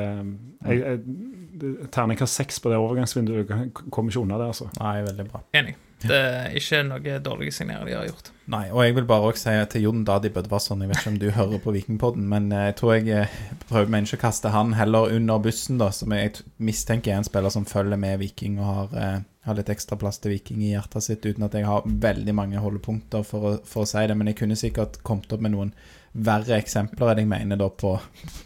jeg, 0.66 0.80
jeg, 0.80 0.98
det- 1.06 1.45
Terningkast 1.92 2.42
seks 2.42 2.60
på 2.62 2.70
det 2.72 2.78
overgangsvinduet 2.80 3.50
kommer 3.90 4.12
ikke 4.12 4.22
unna 4.22 4.38
det, 4.40 4.52
altså. 4.52 4.70
Nei, 4.80 5.00
veldig 5.06 5.28
bra. 5.30 5.42
Enig. 5.56 5.76
Det 5.96 6.16
er 6.16 6.56
ikke 6.58 6.82
noe 6.84 7.18
dårlige 7.24 7.54
signerer 7.56 7.88
de 7.88 7.94
har 7.96 8.08
gjort. 8.08 8.28
Nei, 8.52 8.66
og 8.68 8.82
jeg 8.84 8.94
vil 8.98 9.06
bare 9.08 9.30
også 9.30 9.48
si 9.48 9.54
til 9.72 9.86
Jon 9.86 10.02
Dadi 10.06 10.28
Bødvarsson 10.30 10.82
Jeg 10.84 10.90
vet 10.90 11.00
ikke 11.00 11.12
om 11.14 11.16
du 11.22 11.30
hører 11.38 11.62
på 11.64 11.72
Vikingpodden, 11.74 12.26
men 12.30 12.50
eh, 12.52 12.66
jeg 12.68 12.76
tror 12.80 12.92
jeg 12.94 13.08
eh, 13.16 13.38
prøver 13.70 13.90
meg 13.92 14.06
ikke 14.06 14.20
å 14.20 14.24
kaste 14.26 14.52
han 14.54 14.74
heller 14.76 15.14
under 15.16 15.40
bussen, 15.42 15.80
da, 15.80 15.88
som 15.96 16.12
jeg 16.14 16.44
mistenker 16.62 17.14
er 17.14 17.22
en 17.22 17.26
spiller 17.26 17.54
som 17.54 17.66
følger 17.68 17.98
med 18.00 18.20
Viking 18.20 18.60
og 18.60 18.68
har, 18.68 18.92
eh, 19.00 19.16
har 19.48 19.58
litt 19.58 19.72
ekstra 19.72 19.98
plass 19.98 20.20
til 20.20 20.36
Viking 20.36 20.60
i 20.66 20.74
hjertet 20.74 21.08
sitt, 21.08 21.26
uten 21.26 21.48
at 21.48 21.56
jeg 21.56 21.66
har 21.66 21.88
veldig 21.88 22.36
mange 22.36 22.60
holdepunkter 22.62 23.24
for 23.26 23.48
å, 23.48 23.56
for 23.66 23.86
å 23.86 23.90
si 23.90 24.04
det. 24.04 24.18
Men 24.20 24.30
jeg 24.30 24.40
kunne 24.42 24.60
sikkert 24.60 25.00
kommet 25.06 25.32
opp 25.32 25.42
med 25.42 25.56
noen 25.56 25.72
verre 26.12 26.60
eksempler 26.60 27.12
enn 27.12 27.24
jeg 27.24 27.32
mener 27.32 27.60
da 27.60 27.72
på, 27.72 27.96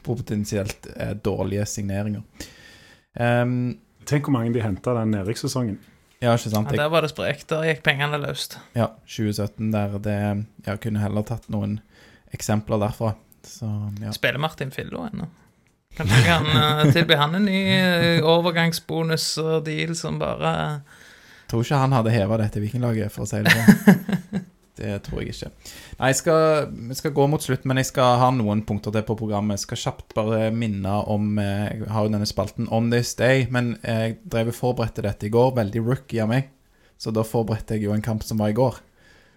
på 0.07 0.17
potensielt 0.23 0.89
eh, 0.97 1.13
dårlige 1.19 1.67
signeringer. 1.69 2.49
Ehm, 3.19 3.79
Tenk 4.09 4.27
hvor 4.27 4.35
mange 4.35 4.53
de 4.55 4.63
henta 4.65 4.95
den 4.97 5.13
nedrykkssesongen. 5.15 5.79
ja, 6.21 6.33
ikke 6.35 6.51
sant? 6.51 6.71
Ja, 6.73 6.85
der 6.85 6.93
var 6.93 7.05
det 7.05 7.11
sprekt. 7.13 7.49
Der 7.51 7.67
gikk 7.69 7.83
pengene 7.87 8.19
løst. 8.19 8.59
ja, 8.75 8.93
2017 9.07 9.73
der 9.73 9.99
det 9.99 10.47
Jeg 10.67 10.81
kunne 10.81 11.01
heller 11.01 11.23
tatt 11.23 11.49
noen 11.49 11.81
eksempler 12.33 12.81
derfra. 12.81 13.15
Så 13.45 13.69
ja. 14.01 14.13
Spiller 14.13 14.39
Martin 14.39 14.71
Fillo 14.71 15.05
ennå? 15.07 15.29
Kanskje 15.97 16.17
jeg 16.17 16.27
kan 16.27 16.47
uh, 16.47 16.93
tilby 16.93 17.17
han 17.19 17.35
en 17.35 17.45
ny 17.49 17.61
eh, 17.67 18.23
overgangsbonus 18.23 19.39
og 19.43 19.65
deal 19.67 19.97
som 19.99 20.21
bare 20.21 20.83
Tror 21.51 21.65
ikke 21.65 21.81
han 21.83 21.97
hadde 21.97 22.13
heva 22.15 22.37
dette 22.39 22.61
vikinglaget, 22.63 23.11
for 23.11 23.27
å 23.27 23.27
si 23.27 23.41
det 23.43 23.51
sånn. 23.51 24.45
Det 24.81 24.95
tror 25.05 25.21
jeg 25.23 25.35
ikke. 25.35 25.51
Nei, 26.01 26.09
jeg 26.11 26.19
skal, 26.23 26.71
jeg 26.91 26.97
skal 27.03 27.13
gå 27.21 27.27
mot 27.29 27.45
slutt, 27.45 27.67
men 27.69 27.77
jeg 27.83 27.91
skal 27.91 28.17
ha 28.23 28.31
noen 28.33 28.63
punkter 28.65 28.95
til 28.97 29.05
på 29.05 29.17
programmet. 29.21 29.59
Jeg 29.59 29.67
skal 29.67 29.83
kjapt 29.85 30.15
bare 30.17 30.47
minne 30.57 30.95
om 31.13 31.35
eh, 31.39 31.67
Jeg 31.83 31.91
har 31.93 32.07
jo 32.07 32.13
denne 32.15 32.29
spalten 32.29 32.69
On 32.73 32.89
This 32.93 33.13
Day, 33.21 33.45
men 33.53 33.75
jeg 33.85 34.17
drev 34.25 34.51
og 34.55 34.57
forberedte 34.57 35.05
dette 35.05 35.29
i 35.29 35.33
går. 35.35 35.53
Veldig 35.61 35.85
rookie 35.85 36.23
av 36.25 36.33
meg. 36.33 36.49
Så 37.01 37.13
da 37.17 37.23
forberedte 37.25 37.77
jeg 37.77 37.87
jo 37.89 37.95
en 37.97 38.05
kamp 38.05 38.25
som 38.25 38.41
var 38.41 38.53
i 38.53 38.57
går. 38.57 38.81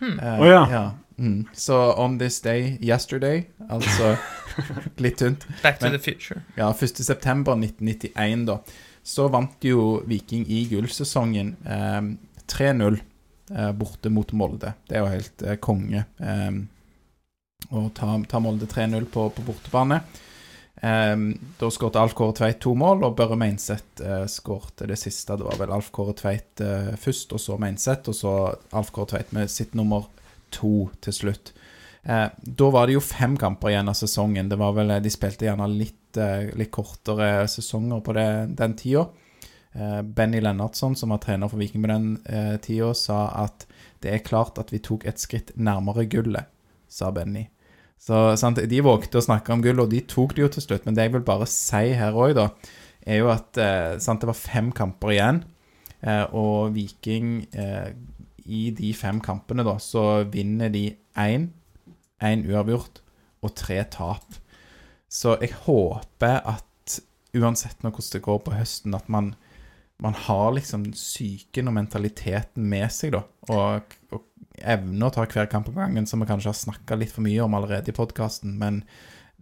Eh, 0.03 0.39
Å 0.43 0.47
ja. 0.49 0.83
Mm. 1.19 1.43
Så 1.53 1.75
On 2.01 2.15
This 2.19 2.39
Day 2.41 2.77
Yesterday, 2.81 3.43
altså 3.69 4.15
litt 5.03 5.19
tynt. 5.21 5.45
Back 5.61 5.79
to 5.79 5.85
Men- 5.85 5.93
the 5.93 5.99
future. 6.03 6.41
Ja, 6.57 6.71
1. 6.73 7.03
september 7.05 7.53
1991 7.59 8.45
da. 8.49 8.57
Så 9.03 9.27
vant 9.31 9.59
jo 9.67 10.01
Viking 10.07 10.45
i 10.47 10.63
gullsesongen 10.71 11.53
eh, 11.67 12.01
3-0 12.47 12.93
eh, 12.95 12.99
borte 13.77 14.09
mot 14.09 14.31
Molde. 14.33 14.73
Det 14.87 14.97
er 14.97 15.03
jo 15.03 15.13
helt 15.13 15.43
eh, 15.45 15.59
konge 15.61 16.05
eh, 16.17 16.51
å 17.73 17.87
ta, 17.95 18.17
ta 18.29 18.41
Molde 18.43 18.69
3-0 18.69 19.07
på, 19.13 19.27
på 19.35 19.45
bortebane. 19.47 20.01
Eh, 20.83 21.15
da 21.59 21.71
skåret 21.71 21.99
Alf 22.01 22.15
Kåre 22.17 22.35
Tveit 22.39 22.59
to 22.63 22.73
mål, 22.77 23.05
og 23.07 23.17
Børre 23.19 23.37
Meinseth 23.39 24.03
eh, 24.03 24.25
skårte 24.31 24.89
det 24.89 24.99
siste. 25.01 25.37
Det 25.39 25.47
var 25.47 25.61
vel 25.61 25.75
Alf 25.75 25.91
Kåre 25.95 26.15
Tveit 26.19 26.63
eh, 26.63 26.93
først, 26.99 27.35
og 27.35 27.43
så 27.43 27.59
Meinseth, 27.61 28.09
og 28.11 28.17
så 28.17 28.33
Alf 28.75 28.91
Kåre 28.95 29.13
Tveit 29.13 29.35
med 29.37 29.51
sitt 29.53 29.77
nummer 29.79 30.09
to 30.53 30.89
til 31.01 31.15
slutt. 31.15 31.53
Eh, 32.03 32.27
da 32.35 32.69
var 32.73 32.87
det 32.87 32.97
jo 32.97 33.03
fem 33.03 33.37
kamper 33.39 33.71
igjen 33.71 33.89
av 33.89 33.95
sesongen. 33.97 34.49
Det 34.51 34.59
var 34.59 34.75
vel, 34.75 34.97
De 35.03 35.11
spilte 35.13 35.47
gjerne 35.47 35.69
litt, 35.71 36.17
eh, 36.17 36.51
litt 36.59 36.71
kortere 36.71 37.47
sesonger 37.47 38.03
på 38.03 38.15
det, 38.17 38.29
den 38.59 38.75
tida. 38.79 39.07
Eh, 39.73 40.01
Benny 40.01 40.41
Lennartson, 40.41 40.95
som 40.95 41.13
var 41.13 41.21
trener 41.23 41.49
for 41.49 41.61
Viking 41.61 41.83
på 41.85 41.91
den 41.91 42.11
eh, 42.25 42.55
tida, 42.61 42.91
sa 42.97 43.25
at 43.45 43.65
det 44.03 44.11
er 44.13 44.25
klart 44.25 44.59
at 44.61 44.73
vi 44.73 44.81
tok 44.83 45.05
et 45.09 45.21
skritt 45.21 45.53
nærmere 45.55 46.05
gullet, 46.11 46.49
sa 46.91 47.11
Benny. 47.15 47.47
Så 48.03 48.33
sant, 48.39 48.59
De 48.59 48.81
vågte 48.83 49.21
å 49.21 49.23
snakke 49.23 49.53
om 49.55 49.61
gull, 49.63 49.79
og 49.79 49.93
de 49.93 50.01
tok 50.03 50.35
det 50.35 50.43
jo 50.43 50.49
til 50.51 50.65
slutt. 50.65 50.85
Men 50.85 50.97
det 50.97 51.07
jeg 51.07 51.13
vil 51.13 51.25
bare 51.27 51.47
si 51.47 51.93
her 51.95 52.17
òg, 52.19 52.33
da, 52.35 52.49
er 53.07 53.21
jo 53.21 53.29
at 53.31 53.59
eh, 53.59 53.93
sant, 54.03 54.23
det 54.23 54.29
var 54.29 54.39
fem 54.39 54.71
kamper 54.75 55.13
igjen. 55.15 55.43
Eh, 56.03 56.25
og 56.35 56.73
Viking 56.75 57.45
eh, 57.55 57.93
I 58.43 58.65
de 58.75 58.91
fem 58.97 59.21
kampene, 59.23 59.63
da, 59.63 59.77
så 59.79 60.25
vinner 60.27 60.71
de 60.73 60.89
én, 61.19 61.47
én 62.23 62.43
uavgjort 62.49 62.99
og 63.43 63.55
tre 63.59 63.79
tap. 63.91 64.35
Så 65.07 65.37
jeg 65.39 65.55
håper 65.63 66.41
at 66.43 66.99
uansett 67.33 67.79
hvordan 67.81 68.11
det 68.13 68.23
går 68.25 68.43
på 68.43 68.55
høsten, 68.55 68.95
at 68.97 69.07
man, 69.11 69.33
man 70.03 70.13
har 70.27 70.51
liksom 70.57 70.89
psyken 70.91 71.69
og 71.71 71.77
mentaliteten 71.77 72.65
med 72.69 72.91
seg, 72.91 73.13
da. 73.15 73.23
Og, 73.53 73.97
og 74.13 74.23
evner 74.59 75.07
å 75.09 75.13
ta 75.15 75.23
hver 75.25 75.47
kamp 75.51 75.69
om 75.71 75.77
gangen, 75.79 76.05
som 76.09 76.19
vi 76.21 76.27
kanskje 76.29 76.51
har 76.51 76.59
snakka 76.59 76.97
litt 76.99 77.13
for 77.15 77.23
mye 77.25 77.41
om 77.45 77.55
allerede 77.57 77.91
i 77.93 77.95
podkasten. 77.95 78.57
Men 78.59 78.83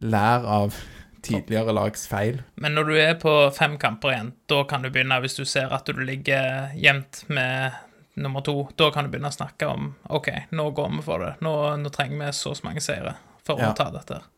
lær 0.01 0.45
av 0.47 0.77
tidligere 1.21 1.73
lags 1.75 2.07
feil. 2.09 2.39
Men 2.57 2.73
når 2.77 2.87
du 2.89 2.95
er 2.97 3.17
på 3.21 3.33
fem 3.53 3.75
kamper 3.81 4.13
igjen, 4.13 4.31
da 4.49 4.63
kan 4.69 4.81
du 4.85 4.89
begynne, 4.89 5.19
hvis 5.21 5.37
du 5.37 5.43
ser 5.45 5.73
at 5.73 5.85
du 5.89 5.99
ligger 6.01 6.71
jevnt 6.77 7.23
med 7.29 7.75
nummer 8.21 8.41
to, 8.45 8.55
da 8.77 8.89
kan 8.93 9.05
du 9.05 9.11
begynne 9.13 9.29
å 9.29 9.35
snakke 9.35 9.69
om 9.69 9.91
OK, 10.09 10.29
nå 10.57 10.69
går 10.77 10.89
vi 10.97 11.03
for 11.05 11.21
det. 11.25 11.35
Nå, 11.45 11.53
nå 11.81 11.91
trenger 11.93 12.25
vi 12.25 12.31
så 12.37 12.53
mange 12.65 12.81
seire 12.83 13.13
for 13.45 13.61
Ja. 13.61 13.69
å 13.71 13.77
ta 13.77 13.89
dette. 13.93 14.17
her. 14.21 14.29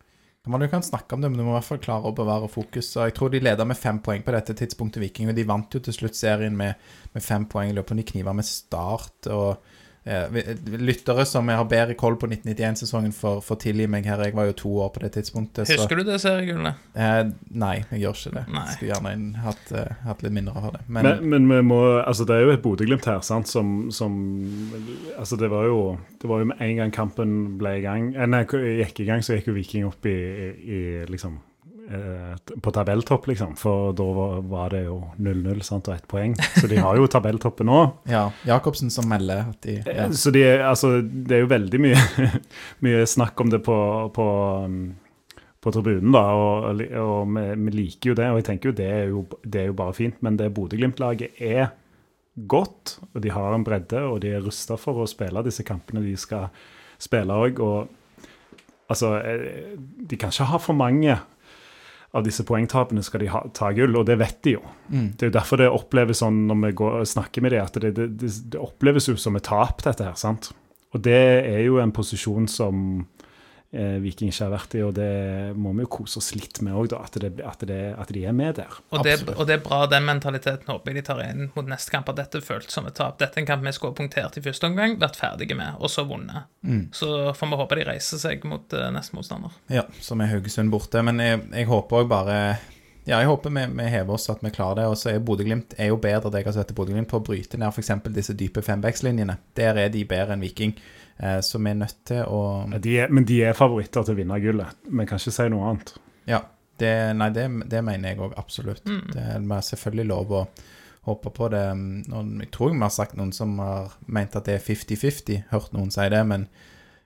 Man 0.48 0.70
kan 0.70 0.84
snakke 0.84 1.16
om 1.16 1.22
det, 1.22 1.30
men 1.30 1.39
du 1.39 1.46
må 1.46 1.54
i 1.54 1.56
hvert 1.56 1.68
fall 1.70 1.80
klare 1.80 2.10
å 2.10 2.16
bevare 2.16 2.50
fokus. 2.52 2.89
Og 2.98 3.06
Jeg 3.08 3.14
tror 3.16 3.30
de 3.32 3.39
leda 3.39 3.64
med 3.64 3.80
fem 3.80 4.02
poeng 4.04 4.26
på 4.26 4.34
dette 4.36 4.56
tidspunktet, 4.60 5.00
Viking. 5.00 5.30
Og 5.32 5.38
de 5.38 5.46
vant 5.48 5.72
jo 5.72 5.80
til 5.80 5.96
slutt 5.96 6.20
serien 6.20 6.58
med, 6.60 6.76
med 7.14 7.24
fem 7.24 7.46
poeng 7.48 7.72
løpet 7.72 7.96
av 7.96 8.02
de 8.02 8.06
kniver 8.10 8.36
med 8.36 8.48
start. 8.50 9.30
og 9.32 9.64
Lyttere 10.06 11.24
som 11.28 11.47
jeg 11.47 11.58
har 11.60 11.68
bedre 11.70 11.95
koll 11.99 12.18
på 12.20 12.28
1991-sesongen, 12.28 13.14
får 13.16 13.38
for 13.45 13.60
tilgi 13.62 13.86
meg 13.88 14.06
her. 14.10 14.20
Jeg 14.28 14.36
var 14.36 14.49
jo 14.49 14.56
to 14.60 14.72
år 14.84 14.89
på 14.95 15.04
det 15.04 15.12
tidspunktet. 15.16 15.68
Så, 15.70 15.78
Husker 15.80 16.01
du 16.01 16.04
det 16.08 16.18
seriegullet? 16.22 16.82
eh, 16.95 17.22
nei, 17.51 17.76
jeg 17.91 18.01
gjør 18.04 18.18
ikke 18.20 18.34
det. 18.38 18.43
Nei. 18.54 18.66
Skulle 18.74 18.91
gjerne 18.93 19.14
en- 19.14 19.30
hatt, 19.43 19.72
uh, 19.72 19.93
hatt 20.04 20.24
litt 20.26 20.36
mindre 20.36 20.56
av 20.60 20.74
det. 20.74 20.82
Men, 20.88 21.04
Men, 21.04 21.30
men 21.30 21.47
vi 21.54 21.62
må, 21.72 21.80
altså 22.04 22.26
det 22.28 22.36
er 22.36 22.41
jo 22.47 22.51
et 22.58 22.62
Bodø-Glimt 22.66 23.06
her, 23.06 23.22
sant, 23.22 23.47
som, 23.47 23.89
som 23.91 24.14
Altså 25.18 25.38
det 25.39 25.49
var 25.51 25.66
jo 25.66 25.97
det 26.22 26.30
var 26.30 26.39
jo 26.39 26.45
med 26.51 26.62
en 26.62 26.76
gang 26.78 26.91
kampen 26.91 27.58
ble 27.60 27.78
i 27.80 27.82
gang 27.84 28.14
eh, 28.16 28.26
Nei, 28.28 28.43
gikk 28.45 28.99
i 29.04 29.06
gang, 29.08 29.22
så 29.24 29.36
gikk 29.38 29.47
jo 29.51 29.54
Viking 29.58 29.86
opp 29.88 30.06
i, 30.06 30.14
i 30.64 30.80
liksom 31.10 31.36
eh, 31.38 31.53
på 32.62 32.72
tabelltopp, 32.72 33.28
liksom. 33.28 33.56
For 33.60 33.92
da 33.98 34.06
var, 34.42 34.74
det 34.74 34.84
jo 34.86 35.00
0-0 35.18 35.62
sant, 35.66 35.90
og 35.90 35.98
ett 35.98 36.08
poeng. 36.08 36.36
Så 36.56 36.68
de 36.72 36.80
har 36.80 36.98
jo 36.98 37.08
tabelltoppen 37.12 37.68
nå. 37.70 37.80
ja, 38.16 38.26
Jacobsen 38.48 38.92
som 38.94 39.08
melder 39.10 39.50
at 39.52 39.62
de 39.66 39.78
ja. 39.82 40.08
Så 40.16 40.32
de, 40.34 40.46
altså, 40.64 40.96
det 41.04 41.38
er 41.38 41.46
jo 41.46 41.52
veldig 41.52 41.82
mye, 41.84 42.30
mye 42.86 43.06
snakk 43.10 43.40
om 43.44 43.52
det 43.54 43.64
på, 43.66 43.78
på, 44.16 44.28
um, 44.66 44.82
på 45.64 45.74
tribunen, 45.76 46.12
da, 46.16 46.24
og, 46.34 46.84
og 47.04 47.34
vi, 47.36 47.48
vi 47.68 47.76
liker 47.78 48.14
jo 48.14 48.20
det. 48.22 48.30
Og 48.32 48.42
jeg 48.42 48.50
tenker 48.52 48.72
jo 48.72 48.78
det 48.80 48.92
er 48.92 49.10
jo, 49.12 49.26
det 49.44 49.64
er 49.64 49.72
jo 49.72 49.80
bare 49.84 49.98
fint, 49.98 50.22
men 50.26 50.40
det 50.40 50.54
Bodø-Glimt-laget 50.56 51.42
er 51.44 51.74
godt, 52.50 52.98
og 53.14 53.22
de 53.22 53.34
har 53.34 53.54
en 53.54 53.66
bredde, 53.66 54.00
og 54.08 54.24
de 54.24 54.32
er 54.34 54.42
rusta 54.42 54.78
for 54.80 55.04
å 55.04 55.10
spille 55.10 55.44
disse 55.46 55.66
kampene 55.68 56.02
de 56.06 56.16
skal 56.18 56.48
spille 57.02 57.36
òg. 57.36 57.62
Altså 58.92 59.14
eh, 59.22 59.76
De 59.78 60.18
kan 60.20 60.34
ikke 60.34 60.50
ha 60.50 60.60
for 60.62 60.78
mange 60.78 61.16
av 62.14 62.26
disse 62.26 62.45
poengtapene 62.45 63.01
skal 63.03 63.24
de 63.24 63.30
ha, 63.34 63.41
ta 63.57 63.72
gull, 63.74 63.95
og 63.97 64.05
det 64.05 64.20
vet 64.22 64.38
de 64.45 64.55
jo. 64.55 64.64
Mm. 64.89 65.07
Det 65.18 65.26
er 65.26 65.32
jo 65.32 65.38
derfor 65.39 65.61
det 65.61 65.70
oppleves 65.74 66.22
sånn 66.22 66.43
når 66.49 66.59
vi 66.68 66.74
går, 66.84 66.97
snakker 67.09 67.45
med 67.45 67.55
dem, 67.55 67.66
at 67.66 67.80
det, 67.82 67.93
det, 67.97 68.09
det, 68.53 68.59
oppleves 68.61 69.09
jo 69.09 69.18
som 69.18 69.39
et 69.39 69.47
tap, 69.47 69.82
dette 69.86 70.05
her. 70.05 70.18
sant? 70.20 70.51
Og 70.93 71.01
det 71.01 71.18
er 71.49 71.64
jo 71.66 71.80
en 71.82 71.93
posisjon 71.95 72.45
som 72.51 72.84
eh, 73.74 73.97
Viking 74.03 74.30
ikke 74.32 74.45
har 74.45 74.53
vært 74.53 74.76
i, 74.78 74.82
og 74.86 74.93
det 74.97 75.09
må 75.59 75.74
vi 75.78 75.86
jo 75.86 75.91
kose 75.97 76.19
oss 76.21 76.32
litt 76.38 76.61
med 76.65 76.76
òg. 76.78 76.93
At, 76.97 77.17
at, 77.17 77.63
at 77.65 78.13
de 78.13 78.26
er 78.26 78.36
med 78.36 78.59
der. 78.59 78.78
Og 78.93 79.05
det, 79.05 79.17
og 79.34 79.47
det 79.49 79.57
er 79.57 79.63
bra, 79.65 79.84
den 79.89 80.05
mentaliteten 80.07 80.69
håper 80.69 80.93
jeg 80.93 81.01
de 81.01 81.05
tar 81.09 81.24
inn 81.26 81.47
mot 81.55 81.67
neste 81.69 81.93
kamp, 81.93 82.11
at 82.11 82.19
dette 82.21 82.43
føltes 82.45 82.76
som 82.76 82.88
et 82.89 82.97
tap. 82.97 83.17
Dette 83.21 83.39
er 83.39 83.45
en 83.45 83.49
kamp 83.49 83.65
vi 83.65 83.74
skulle 83.76 83.95
ha 83.95 83.99
punktert 83.99 84.38
i 84.39 84.45
første 84.45 84.69
omgang, 84.69 84.99
vært 85.01 85.19
ferdige 85.19 85.57
med, 85.59 85.80
og 85.80 85.91
så 85.91 86.05
vunnet. 86.09 86.49
Mm. 86.61 86.86
Så 86.95 87.09
får 87.38 87.51
vi 87.51 87.59
håpe 87.63 87.80
de 87.80 87.89
reiser 87.89 88.21
seg 88.21 88.45
mot 88.49 88.78
eh, 88.78 88.91
neste 88.93 89.17
motstander. 89.17 89.57
Ja, 89.74 89.88
som 90.03 90.21
er 90.24 90.32
Haugesund 90.34 90.74
borte. 90.74 91.03
Men 91.05 91.21
jeg, 91.24 91.43
jeg 91.51 91.69
håper 91.69 92.03
òg 92.03 92.09
bare 92.11 92.38
Ja, 93.03 93.17
jeg 93.17 93.28
håper 93.28 93.51
vi, 93.51 93.65
vi 93.76 93.86
hever 93.91 94.15
oss, 94.15 94.30
at 94.32 94.39
vi 94.43 94.51
klarer 94.53 94.84
det. 94.84 94.89
Og 94.93 94.97
så 94.99 95.11
er 95.11 95.24
Bodø-Glimt 95.24 95.76
er 95.76 95.91
jo 95.91 95.99
bedre 95.99 96.32
det 96.32 96.43
jeg 96.43 96.51
har 96.51 96.59
sett 96.61 96.69
til 96.71 96.78
Bodø-Glimt 96.78 97.11
på 97.11 97.19
å 97.19 97.26
bryte 97.26 97.59
ned 97.59 97.74
f.eks. 97.74 97.91
disse 98.15 98.36
dype 98.39 98.63
fembackslinjene. 98.63 99.36
Der 99.59 99.80
er 99.82 99.91
de 99.91 100.05
bedre 100.07 100.38
enn 100.38 100.45
Viking. 100.45 100.78
Eh, 101.24 101.39
så 101.45 101.59
vi 101.61 101.71
er 101.71 101.80
nødt 101.80 101.99
til 102.09 102.26
å 102.28 102.41
Ja, 102.71 102.80
De 102.84 102.97
er, 102.99 103.11
men 103.13 103.26
de 103.26 103.39
er 103.47 103.55
favoritter 103.57 104.03
til 104.03 104.15
å 104.15 104.19
vinne 104.19 104.39
gullet. 104.43 104.84
Vi 104.84 105.05
kan 105.07 105.21
ikke 105.21 105.36
si 105.36 105.47
noe 105.53 105.71
annet. 105.71 105.95
Ja. 106.28 106.43
Det, 106.80 106.93
nei, 107.15 107.30
det, 107.30 107.45
det 107.69 107.84
mener 107.86 108.11
jeg 108.11 108.19
òg 108.26 108.34
absolutt. 108.39 108.84
Mm. 108.89 109.11
Det 109.13 109.24
er 109.24 109.67
selvfølgelig 109.69 110.07
lov 110.09 110.32
å 110.34 110.43
håpe 111.07 111.32
på 111.36 111.49
det. 111.53 111.63
Noen, 112.09 112.38
jeg 112.41 112.51
tror 112.55 112.74
vi 112.74 112.82
har 112.82 112.93
sagt 112.93 113.15
noen 113.19 113.32
som 113.36 113.55
har 113.61 113.93
ment 114.07 114.36
at 114.36 114.47
det 114.49 114.57
er 114.57 114.65
50-50. 114.65 115.43
Hørt 115.51 115.76
noen 115.76 115.91
si 115.93 116.07
det, 116.11 116.24
men 116.28 116.47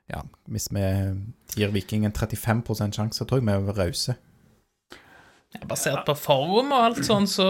ja, 0.08 0.22
hvis 0.48 0.70
vi 0.72 0.84
gir 1.58 1.74
Viking 1.74 2.06
en 2.08 2.16
35 2.16 2.64
sjanse, 2.96 3.18
så 3.18 3.26
tror 3.28 3.42
jeg 3.42 3.46
vi 3.46 3.54
er 3.54 3.76
rause. 3.76 4.16
Basert 5.64 6.02
på 6.04 6.12
form 6.12 6.74
og 6.76 6.82
alt 6.84 6.98
sånn, 7.06 7.24
så 7.28 7.46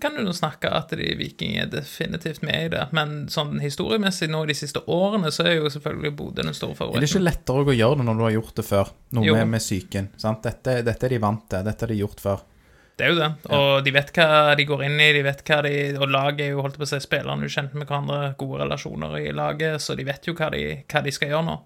kan 0.00 0.16
du 0.16 0.28
snakke 0.36 0.68
at 0.76 0.92
de 0.92 1.14
Viking 1.16 1.54
er 1.62 1.70
definitivt 1.72 2.42
med 2.44 2.66
i 2.66 2.70
det. 2.74 2.82
Men 2.92 3.30
sånn 3.32 3.56
historiemessig 3.64 4.28
nå 4.28 4.42
de 4.48 4.56
siste 4.56 4.82
årene, 4.92 5.32
så 5.32 5.46
er 5.48 5.56
jo 5.56 5.72
selvfølgelig 5.72 6.12
Bodø 6.18 6.44
den 6.44 6.56
store 6.56 6.90
Er 6.90 7.00
det 7.00 7.08
ikke 7.08 7.24
lettere 7.24 7.64
å 7.64 7.76
gjøre 7.76 8.02
det 8.02 8.08
når 8.10 8.20
du 8.20 8.24
har 8.26 8.34
gjort 8.36 8.60
det 8.60 8.66
før? 8.68 8.92
Noe 9.16 9.36
med, 9.38 9.52
med 9.56 9.64
psyken. 9.64 10.12
sant? 10.20 10.44
Dette, 10.44 10.82
dette 10.84 11.08
er 11.08 11.16
de 11.16 11.22
vant 11.24 11.46
til. 11.48 11.64
Dette 11.64 11.86
har 11.86 11.94
de 11.94 12.00
gjort 12.02 12.20
før. 12.20 12.44
Det 12.92 13.06
er 13.06 13.14
jo 13.14 13.20
det. 13.22 13.30
Og 13.56 13.70
de 13.86 13.92
vet 13.96 14.10
hva 14.12 14.54
de 14.60 14.66
går 14.68 14.84
inn 14.86 15.00
i, 15.00 15.12
de 15.16 15.22
vet 15.24 15.40
hva 15.48 15.62
de 15.64 15.76
Og 15.96 16.10
laget 16.12 16.44
er 16.44 16.50
jo, 16.52 16.60
holdt 16.64 16.76
på 16.76 16.84
å 16.84 16.90
si, 16.92 17.00
spillerne 17.00 17.48
er 17.48 17.54
kjent 17.56 17.72
med 17.72 17.88
hverandre, 17.88 18.34
gode 18.40 18.60
relasjoner 18.66 19.16
i 19.22 19.30
laget, 19.32 19.80
så 19.80 19.96
de 19.96 20.04
vet 20.06 20.28
jo 20.28 20.36
hva 20.36 20.52
de, 20.52 20.66
hva 20.84 21.02
de 21.02 21.14
skal 21.14 21.32
gjøre 21.32 21.46
nå. 21.48 21.56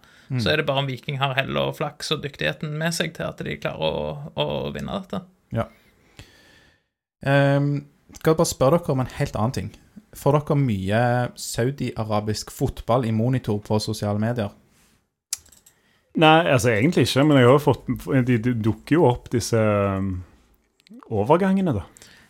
Så 0.42 0.50
er 0.50 0.58
det 0.58 0.66
bare 0.66 0.82
om 0.82 0.88
Viking 0.90 1.20
har 1.20 1.36
hell 1.38 1.54
og 1.60 1.76
flaks 1.78 2.10
og 2.14 2.24
dyktigheten 2.24 2.72
med 2.80 2.94
seg 2.96 3.14
til 3.14 3.28
at 3.28 3.42
de 3.46 3.58
klarer 3.62 3.82
å, 3.86 4.30
å 4.42 4.46
vinne 4.74 5.00
dette. 5.00 5.22
Um, 7.26 7.86
skal 8.14 8.32
jeg 8.32 8.38
bare 8.38 8.50
spørre 8.50 8.78
dere 8.78 8.94
om 8.94 9.02
en 9.02 9.16
helt 9.18 9.36
annen 9.38 9.56
ting. 9.56 9.72
Får 10.16 10.38
dere 10.38 10.58
mye 10.60 11.00
saudi-arabisk 11.40 12.52
fotball 12.54 13.06
i 13.08 13.14
monitor 13.14 13.58
på 13.64 13.80
sosiale 13.82 14.22
medier? 14.22 14.52
Nei, 16.16 16.46
altså 16.48 16.72
egentlig 16.72 17.06
ikke, 17.06 17.26
men 17.28 17.42
jeg 17.42 17.48
har 17.50 17.58
jo 17.58 17.60
fått 17.60 17.88
De, 18.24 18.38
de 18.40 18.54
dukker 18.64 18.96
jo 18.96 19.04
opp, 19.04 19.26
disse 19.32 19.60
um, 19.60 20.14
overgangene, 21.12 21.74
da. 21.76 21.84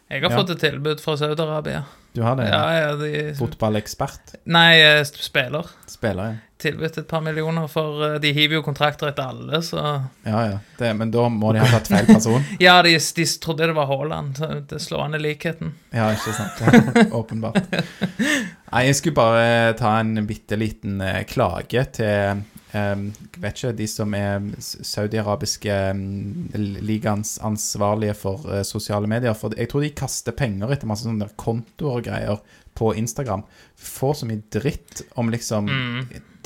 Jeg 0.08 0.22
har 0.22 0.30
Ja. 0.30 0.36
fått 0.38 0.50
et 0.50 0.60
tilbud 0.60 1.00
fra 1.02 1.16
Saudi-Arabia. 1.16 1.84
Du 2.14 2.22
har 2.22 2.36
det? 2.36 2.46
Ja, 2.48 2.72
ja, 2.80 2.92
de 2.96 3.34
Fotballekspert? 3.36 4.36
Nei, 4.44 4.80
eh, 4.80 5.02
spiller. 5.04 5.66
Spiller, 5.86 6.24
ja. 6.24 6.34
Tilbudt 6.58 6.96
et 6.98 7.08
par 7.08 7.20
millioner, 7.20 7.66
for 7.68 8.14
eh, 8.14 8.18
de 8.22 8.30
hiver 8.32 8.56
jo 8.56 8.62
kontrakter 8.64 9.10
etter 9.10 9.26
alle, 9.28 9.58
så 9.66 9.82
Ja, 10.24 10.44
ja. 10.46 10.58
Det, 10.78 10.94
men 10.96 11.10
da 11.10 11.26
må 11.28 11.52
de 11.52 11.58
ha 11.60 11.66
tatt 11.66 11.88
feil 11.90 12.06
person. 12.06 12.40
Ja, 12.62 12.78
de, 12.82 12.94
de 12.96 13.26
trodde 13.42 13.66
det 13.66 13.74
var 13.76 13.86
Haaland. 13.90 14.38
Det 14.70 14.78
slår 14.80 15.04
an 15.04 15.14
i 15.14 15.18
likheten. 15.18 15.74
Ja, 15.92 16.08
ikke 16.14 16.32
sant. 16.32 17.12
Åpenbart. 17.20 17.58
Nei, 18.72 18.86
jeg 18.86 18.96
skulle 18.96 19.18
bare 19.18 19.74
ta 19.76 19.98
en 20.00 20.14
bitte 20.26 20.56
liten 20.56 21.00
eh, 21.04 21.24
klage 21.28 21.84
til 21.98 22.44
eh, 22.76 23.40
vet 23.42 23.56
ikke, 23.56 23.72
de 23.78 23.86
som 23.90 24.14
er 24.18 24.44
saudi-arabiske 24.60 25.72
eh, 25.72 26.60
ligaens 26.86 27.36
ansvarlige 27.44 28.14
for 28.18 28.46
eh, 28.52 28.62
sosiale 28.66 29.08
medier. 29.10 29.34
For 29.38 29.54
jeg 29.56 29.70
tror 29.72 29.84
de 29.86 29.92
kaster 29.96 30.36
penger 30.36 30.72
etter 30.76 30.88
masse 30.90 31.06
sånne 31.08 31.28
kontoer 31.40 32.00
og 32.00 32.06
greier 32.08 32.40
på 32.76 32.92
Instagram. 33.00 33.44
Får 33.80 34.14
så 34.20 34.28
mye 34.28 34.42
dritt 34.52 35.02
om 35.16 35.30
liksom 35.32 35.68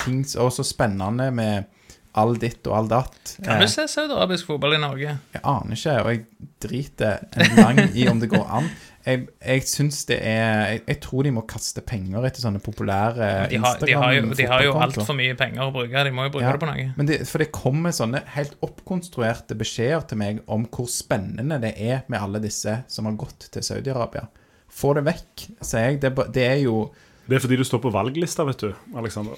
ting 0.01 0.21
s- 0.25 0.37
Og 0.39 0.51
så 0.55 0.63
spennende 0.65 1.27
med 1.35 1.65
all 2.15 2.33
ditt 2.35 2.65
og 2.67 2.73
all 2.75 2.87
datt. 2.91 3.37
Kan 3.43 3.55
Eh, 3.55 3.61
du 3.61 3.67
se 3.71 3.85
saudiarabisk 3.87 4.45
fotball 4.49 4.73
i 4.75 4.79
Norge? 4.83 5.13
jeg 5.33 5.41
aner 5.47 5.75
ikke, 5.77 5.93
og 6.03 6.09
jeg 6.11 6.25
driter 6.59 7.19
en 7.37 7.55
lang 7.55 7.79
i 7.95 8.07
om 8.11 8.19
det 8.19 8.27
går 8.33 8.47
an. 8.51 8.67
Jeg, 9.05 9.23
jeg 9.41 9.63
syns 9.65 10.03
det 10.09 10.17
er 10.21 10.41
jeg, 10.71 10.81
jeg 10.87 10.97
tror 11.01 11.23
de 11.25 11.31
må 11.33 11.41
kaste 11.49 11.81
penger 11.81 12.25
etter 12.27 12.43
sånne 12.43 12.59
populære 12.61 13.29
De 13.49 13.57
har, 13.63 13.79
de 13.81 13.95
har 13.97 14.13
jo, 14.13 14.27
de 14.37 14.45
har 14.51 14.65
jo 14.65 14.73
altfor 14.77 15.17
mye 15.17 15.33
penger 15.39 15.63
å 15.65 15.71
bruke. 15.73 16.03
De 16.05 16.11
må 16.13 16.27
jo 16.27 16.33
bruke 16.35 16.45
Ja. 16.45 16.51
det 16.53 16.61
på 16.61 16.69
noe. 16.69 16.85
Men 16.99 17.09
det, 17.09 17.17
for 17.29 17.41
det 17.41 17.49
kommer 17.55 17.95
sånne 17.97 18.21
helt 18.35 18.53
oppkonstruerte 18.61 19.57
beskjeder 19.57 20.05
til 20.11 20.21
meg 20.21 20.43
om 20.51 20.67
hvor 20.69 20.89
spennende 20.91 21.57
det 21.63 21.73
er 21.81 22.03
med 22.11 22.21
alle 22.21 22.43
disse 22.43 22.77
som 22.91 23.09
har 23.09 23.17
gått 23.21 23.49
til 23.53 23.65
Saudi-Arabia. 23.65 24.27
Få 24.71 24.93
det 24.95 25.03
vekk, 25.09 25.47
sier 25.59 25.89
jeg. 25.89 26.01
Det, 26.03 26.13
er 26.13 26.31
det 26.37 26.45
er 26.47 26.59
jo 26.67 26.77
Det 27.27 27.37
er 27.39 27.43
fordi 27.43 27.57
du 27.59 27.65
står 27.67 27.81
på 27.83 27.91
valglista, 27.93 28.45
vet 28.47 28.61
du, 28.63 28.71
Alexander. 28.97 29.35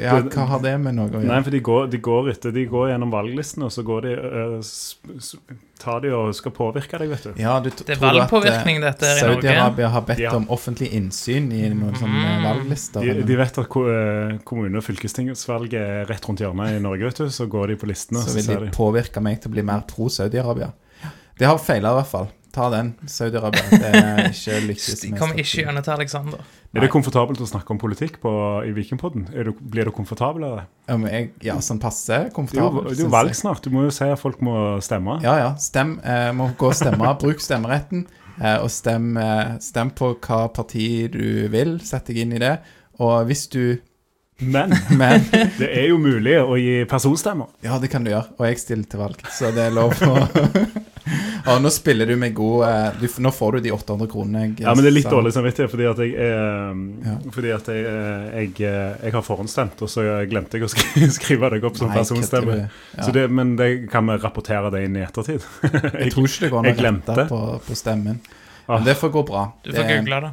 Ja, 0.00 0.16
hva 0.22 0.46
har 0.50 0.60
det 0.64 0.72
med 0.80 0.94
noe 0.96 1.08
å 1.08 1.12
gjøre? 1.20 1.28
Nei, 1.28 1.42
for 1.42 1.50
de 1.54 1.60
går, 1.60 1.86
de 1.90 1.98
går 1.98 2.30
etter 2.32 2.52
De 2.52 2.64
går 2.66 2.88
gjennom 2.92 3.10
valglistene, 3.12 3.64
og 3.68 3.72
så 3.74 3.82
går 3.86 4.00
de 4.06 4.12
s, 4.62 5.36
tar 5.78 6.00
de 6.00 6.10
og 6.16 6.34
skal 6.34 6.52
påvirke 6.56 6.98
deg, 6.98 7.08
vet 7.10 7.22
du. 7.26 7.42
Ja, 7.42 7.58
du 7.60 7.70
Det 7.70 7.88
er 7.88 7.94
eh, 7.96 8.00
valgpåvirkning, 8.04 8.80
dette 8.84 9.04
her 9.10 9.18
i 9.18 9.26
Norge. 9.28 9.42
Saudi-Arabia 9.42 9.88
har 9.94 10.02
bedt 10.08 10.18
Ja. 10.24 10.34
om 10.36 10.46
offentlig 10.48 10.90
innsyn 10.96 11.50
i 11.52 11.68
noen 11.74 11.94
sånne 11.94 12.22
Mm. 12.24 12.44
valglister? 12.48 13.00
De, 13.02 13.22
de 13.22 13.36
vet 13.36 13.58
at 13.58 13.68
ko- 13.68 14.38
kommune- 14.44 14.76
og 14.78 14.84
fylkestingsvalget 14.84 15.74
er 15.80 16.06
rett 16.06 16.24
rundt 16.28 16.40
hjørnet 16.40 16.76
i 16.76 16.80
Norge, 16.80 17.04
vet 17.04 17.16
du. 17.16 17.26
Så 17.30 17.46
går 17.48 17.68
de 17.68 17.76
på 17.76 17.86
listene, 17.90 18.20
så 18.22 18.30
så 18.30 18.34
vil 18.34 18.44
så 18.44 18.58
de 18.60 18.66
de 18.66 18.72
påvirke 18.76 19.20
meg 19.22 19.40
til 19.42 19.50
å 19.50 19.54
bli 19.54 19.62
mer 19.62 19.82
pro 19.86 20.08
Saudi-Arabia. 20.08 20.72
Det 21.38 21.46
har 21.46 21.58
feila 21.58 21.90
i 21.90 22.00
hvert 22.02 22.06
fall. 22.10 22.28
Ta 22.54 22.68
den, 22.70 22.92
Saudi-Arabia. 23.10 23.64
Det 23.72 23.88
er 23.90 24.28
ikke 24.30 24.58
lykkes 24.68 25.00
med 25.08 25.18
kommer 25.18 25.40
ikke 25.42 25.64
gjennom 25.64 25.82
til 25.82 25.94
Alexander. 25.96 26.42
Er 26.74 26.84
det 26.84 26.90
komfortabelt 26.92 27.40
å 27.42 27.46
snakke 27.50 27.74
om 27.74 27.78
politikk 27.82 28.20
på, 28.22 28.30
i 28.66 28.70
Vikingpodden? 28.74 29.28
Er 29.34 29.48
du, 29.48 29.56
blir 29.58 29.88
du 29.90 29.92
komfortabel 29.94 30.46
av 30.46 30.54
det? 30.60 30.64
Ja, 30.90 30.98
men 31.00 31.10
jeg, 31.10 31.30
ja, 31.46 31.56
sånn 31.62 31.80
passe 31.82 32.12
Det 32.12 32.20
er 32.20 32.28
jo, 32.28 32.34
komfortabel. 32.36 32.86
det 32.90 32.98
er 32.98 33.02
jo 33.06 33.12
valg 33.14 33.34
snart. 33.38 33.66
Du 33.66 33.74
må 33.74 33.86
jo 33.88 33.94
si 33.94 34.06
at 34.06 34.20
folk 34.20 34.42
må 34.44 34.54
stemme. 34.86 35.18
Ja, 35.26 35.34
ja. 35.40 35.48
Stem. 35.62 35.96
Eh, 36.02 36.28
må 36.36 36.52
gå 36.58 36.70
og 36.70 36.78
stemme. 36.78 37.10
Bruk 37.22 37.42
stemmeretten. 37.42 38.06
Eh, 38.38 38.56
og 38.58 38.70
stem, 38.74 39.12
eh, 39.18 39.56
stem 39.62 39.90
på 39.98 40.14
hva 40.22 40.44
parti 40.54 40.86
du 41.10 41.48
vil. 41.50 41.76
Sett 41.82 42.10
deg 42.10 42.22
inn 42.22 42.38
i 42.38 42.42
det. 42.42 42.56
Og 43.02 43.26
hvis 43.30 43.48
du 43.50 43.80
Men 44.42 44.74
Men 44.98 45.26
det 45.30 45.68
er 45.70 45.90
jo 45.92 45.98
mulig 46.02 46.38
å 46.42 46.58
gi 46.58 46.82
personstemmer. 46.90 47.50
Ja, 47.62 47.78
det 47.82 47.90
kan 47.90 48.06
du 48.06 48.10
gjøre. 48.10 48.34
Og 48.38 48.46
jeg 48.46 48.62
stiller 48.62 48.90
til 48.90 49.02
valg, 49.02 49.22
så 49.30 49.54
det 49.54 49.68
er 49.68 49.74
lov 49.74 49.94
å 50.06 50.26
Og 51.52 51.58
nå 51.60 51.68
spiller 51.74 52.08
du 52.08 52.14
med 52.16 52.32
god 52.36 52.62
eh, 52.68 52.94
du, 53.00 53.06
Nå 53.20 53.30
får 53.36 53.56
du 53.58 53.64
de 53.66 53.72
800 53.74 54.06
kronene 54.08 54.40
jeg 54.44 54.62
Ja, 54.64 54.72
men 54.72 54.80
det 54.86 54.88
er 54.90 54.94
litt 54.96 55.10
dårlig 55.12 55.32
samvittighet 55.36 55.70
fordi 55.74 55.88
at 55.90 55.98
jeg 56.00 56.14
er 56.16 56.78
Ja. 57.04 57.16
Fordi 57.34 57.50
at 57.52 57.68
jeg, 57.68 57.82
jeg, 57.84 58.52
jeg 58.64 59.12
har 59.16 59.24
forhåndsstemt, 59.26 59.82
og 59.84 59.90
så 59.92 60.04
glemte 60.30 60.56
jeg 60.56 60.64
å 60.64 60.70
skri- 60.72 61.10
skrive 61.18 61.50
deg 61.52 61.66
opp 61.68 61.76
som 61.76 61.90
Nei, 61.92 61.98
personstemme. 62.00 62.56
Ja. 62.96 63.08
Det, 63.18 63.26
men 63.30 63.52
det 63.60 63.68
kan 63.92 64.08
vi 64.08 64.16
rapportere 64.22 64.70
det 64.72 64.84
inn 64.86 64.96
i 64.96 65.04
ettertid. 65.04 65.44
Jeg 66.04 66.14
tror 66.14 66.24
ikke 66.30 66.46
det 66.46 66.50
går 66.54 66.62
an 66.62 66.70
jeg 66.70 66.78
å 66.78 66.80
glemte. 66.80 67.18
på, 67.28 67.42
på 67.68 67.76
stemmen. 67.76 68.22
Ah. 68.64 68.78
Men 68.78 68.88
det 68.88 68.96
får 68.96 69.12
gå 69.18 69.22
bra. 69.28 69.44
Du 69.66 69.70
får 69.76 69.90
google 69.90 70.22
det. 70.28 70.32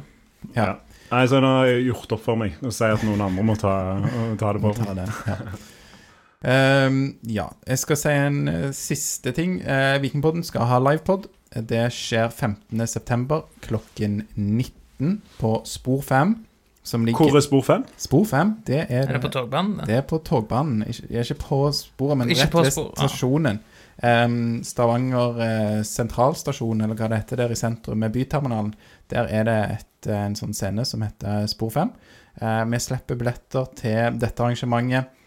Ja, 0.56 0.64
Ja. 0.72 0.72
Nei, 1.12 1.26
så 1.28 1.42
nå 1.44 1.48
har 1.58 1.66
jeg 1.68 1.82
gjort 1.90 2.12
opp 2.16 2.22
for 2.24 2.38
meg 2.40 2.54
Å 2.64 2.70
sier 2.72 2.94
at 2.96 3.02
noen 3.04 3.20
andre 3.20 3.42
må 3.44 3.52
ta, 3.60 3.72
ta 4.40 4.52
det 4.56 4.62
på. 4.64 4.70
ta 4.78 4.94
det, 4.96 5.04
Ja. 5.28 5.34
Ehm, 6.42 7.02
ja, 7.30 7.46
jeg 7.66 7.78
skal 7.78 7.98
si 7.98 8.12
en 8.12 8.38
uh, 8.50 8.70
siste 8.74 9.32
ting. 9.36 9.60
Uh, 9.62 9.98
Vikingpodden 10.02 10.44
skal 10.46 10.66
ha 10.70 10.80
livepod. 10.82 11.28
Det 11.52 11.84
skjer 11.94 12.32
15.9. 12.32 13.42
klokken 13.62 14.22
19 14.34 15.20
på 15.38 15.60
Spor 15.68 16.02
5. 16.02 16.34
Som 16.82 17.04
ligger 17.06 17.28
Hvor 17.28 17.36
er 17.36 17.40
spor 17.44 17.62
5? 17.62 17.84
Spor 17.96 18.24
5, 18.26 18.56
det 18.66 18.80
er, 18.88 19.04
Er 19.06 19.12
det 19.12 19.20
på 19.22 19.28
togbanen? 19.28 19.76
det? 19.78 19.86
Det 19.86 19.96
er 19.96 20.00
på 20.02 20.18
togbanen. 20.18 20.82
Ikke, 20.88 21.04
er 21.14 21.20
ikke 21.22 21.44
på 21.44 21.60
sporet, 21.72 22.18
men 22.18 22.30
Ikke 22.30 22.42
rett 22.42 22.50
på 22.50 22.64
ved 22.64 22.74
spor, 22.74 22.88
stasjonen. 22.98 23.60
Um, 24.02 24.64
Stavanger 24.66 25.38
uh, 25.38 25.82
sentralstasjon, 25.86 26.80
eller 26.80 26.98
hva 26.98 27.06
det 27.12 27.20
heter 27.22 27.44
der 27.44 27.54
i 27.54 27.58
sentrum, 27.60 28.02
med 28.02 28.10
byterminalen. 28.10 28.74
Der 29.14 29.30
er 29.30 29.46
det 29.46 29.58
et, 29.76 30.10
en 30.10 30.34
sånn 30.34 30.56
scene 30.58 30.82
som 30.88 31.06
heter 31.06 31.46
Spor 31.46 31.70
5. 31.70 31.94
Uh, 32.42 32.64
vi 32.72 32.82
slipper 32.82 33.20
billetter 33.20 33.70
til 33.78 34.18
dette 34.18 34.42
arrangementet 34.42 35.21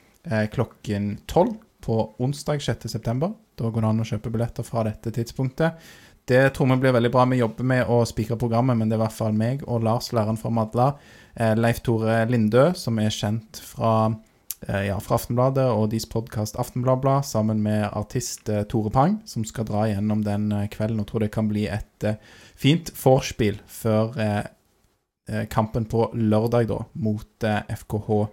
klokken 0.54 1.12
12 1.30 1.52
på 1.86 1.98
onsdag 2.18 2.64
6.9. 2.66 3.30
Da 3.56 3.70
går 3.70 3.84
det 3.84 3.90
an 3.92 4.02
å 4.02 4.08
kjøpe 4.08 4.32
billetter 4.34 4.66
fra 4.68 4.84
dette 4.88 5.14
tidspunktet. 5.14 5.78
Det 6.26 6.50
tror 6.50 6.72
vi 6.72 6.78
blir 6.82 6.96
veldig 6.96 7.12
bra. 7.14 7.26
Vi 7.30 7.38
jobber 7.38 7.68
med 7.70 7.90
å 7.92 8.00
spikre 8.10 8.38
programmet, 8.42 8.78
men 8.78 8.90
det 8.90 8.98
er 8.98 9.04
i 9.04 9.06
hvert 9.06 9.18
fall 9.20 9.36
meg 9.38 9.62
og 9.70 9.84
Lars, 9.86 10.10
læreren 10.16 10.40
fra 10.42 10.50
Madla. 10.50 10.88
Eh, 11.36 11.54
Leif 11.58 11.84
Tore 11.86 12.24
Lindø, 12.32 12.72
som 12.74 12.98
er 13.00 13.14
kjent 13.14 13.60
fra, 13.62 14.16
eh, 14.66 14.88
ja, 14.88 14.98
fra 15.00 15.20
Aftenbladet 15.20 15.68
og 15.70 15.92
deres 15.92 16.10
podkast 16.10 16.58
Aftenbladblad, 16.58 17.28
sammen 17.30 17.62
med 17.62 17.86
artist 17.94 18.50
eh, 18.50 18.64
Tore 18.64 18.90
Pang, 18.90 19.20
som 19.30 19.46
skal 19.46 19.70
dra 19.70 19.86
gjennom 19.92 20.24
den 20.26 20.52
eh, 20.52 20.68
kvelden. 20.74 21.04
Og 21.04 21.08
tror 21.12 21.22
det 21.22 21.32
kan 21.32 21.52
bli 21.52 21.68
et 21.70 22.04
eh, 22.10 22.18
fint 22.58 22.90
vorspiel 22.98 23.62
før 23.68 24.18
eh, 24.18 24.42
eh, 25.30 25.46
kampen 25.46 25.86
på 25.86 26.10
lørdag, 26.18 26.72
da, 26.74 26.82
mot 26.98 27.46
eh, 27.46 27.62
FKH 27.70 28.26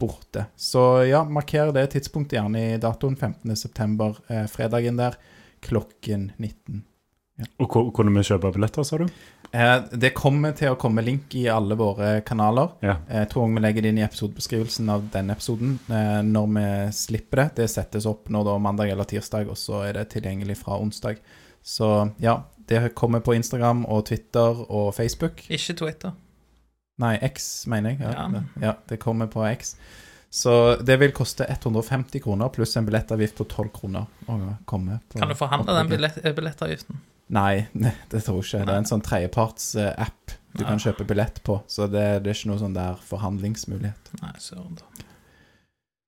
borte. 0.00 0.46
Så 0.56 1.04
ja, 1.08 1.24
marker 1.24 1.72
det 1.76 1.90
tidspunktet 1.94 2.38
gjerne 2.38 2.62
i 2.72 2.78
datoen 2.80 3.16
15.9., 3.16 4.12
eh, 4.28 4.46
fredagen 4.50 5.00
der, 5.00 5.18
klokken 5.64 6.30
19. 6.38 6.84
Og 7.60 7.68
hvor 7.72 7.90
kunne 7.96 8.12
vi 8.12 8.24
kjøpe 8.26 8.50
billetter, 8.54 8.84
sa 8.84 8.98
du? 9.00 9.06
Eh, 9.50 9.76
det 9.98 10.12
kommer 10.14 10.54
til 10.56 10.74
å 10.74 10.78
komme 10.80 11.02
link 11.04 11.34
i 11.38 11.46
alle 11.50 11.76
våre 11.78 12.20
kanaler. 12.26 12.74
Ja. 12.84 12.98
Jeg 13.10 13.30
tror 13.32 13.50
vi 13.50 13.62
legger 13.64 13.84
det 13.84 13.92
inn 13.92 14.00
i 14.00 14.06
episodebeskrivelsen 14.06 14.92
av 14.92 15.08
denne 15.14 15.34
episoden 15.36 15.78
eh, 15.90 16.20
når 16.26 16.50
vi 16.56 16.66
slipper 16.96 17.44
det. 17.44 17.48
Det 17.62 17.70
settes 17.72 18.08
opp 18.10 18.30
nå 18.32 18.44
da 18.46 18.56
mandag 18.62 18.92
eller 18.92 19.08
tirsdag, 19.08 19.50
og 19.50 19.58
så 19.58 19.84
er 19.88 19.98
det 19.98 20.10
tilgjengelig 20.14 20.60
fra 20.62 20.78
onsdag. 20.80 21.22
Så 21.66 21.90
ja, 22.22 22.40
det 22.70 22.94
kommer 22.98 23.24
på 23.24 23.34
Instagram 23.36 23.84
og 23.90 24.06
Twitter 24.10 24.64
og 24.68 24.92
Facebook. 24.96 25.42
Ikke 25.50 25.76
Twitter. 25.82 26.14
Nei, 27.00 27.14
X, 27.30 27.50
mener 27.70 27.94
jeg. 27.94 28.00
Ja, 28.04 28.10
Ja. 28.12 28.28
det, 28.34 28.42
ja, 28.64 28.74
det 28.90 29.00
kommer 29.02 29.26
på 29.32 29.44
X. 29.50 29.74
Så 30.30 30.76
det 30.86 30.98
vil 31.00 31.10
koste 31.16 31.46
150 31.48 32.20
kroner 32.22 32.48
pluss 32.54 32.76
en 32.78 32.86
billettavgift 32.86 33.34
på 33.40 33.44
12 33.50 33.70
kroner 33.74 34.06
å 34.30 34.36
komme. 34.68 35.00
På 35.10 35.18
Kan 35.18 35.32
du 35.32 35.34
forhandle 35.34 35.74
den 35.80 35.88
billett, 35.90 36.20
billettavgiften? 36.36 37.00
Nei, 37.40 37.66
det 37.72 38.20
tror 38.26 38.38
jeg 38.42 38.46
ikke. 38.60 38.66
Det 38.66 38.74
er 38.74 38.78
en 38.84 38.88
sånn 38.90 39.02
tredjeparts-app 39.06 40.36
du 40.58 40.64
kan 40.66 40.78
kjøpe 40.82 41.04
billett 41.06 41.42
på. 41.46 41.60
Så 41.70 41.86
det, 41.90 42.22
det 42.24 42.30
er 42.32 42.38
ikke 42.38 42.50
noe 42.50 42.58
sånn 42.62 42.74
der 42.74 42.98
forhandlingsmulighet. 43.06 44.10
Nei, 44.22 44.32
søren. 44.42 44.78
da. 44.78 45.04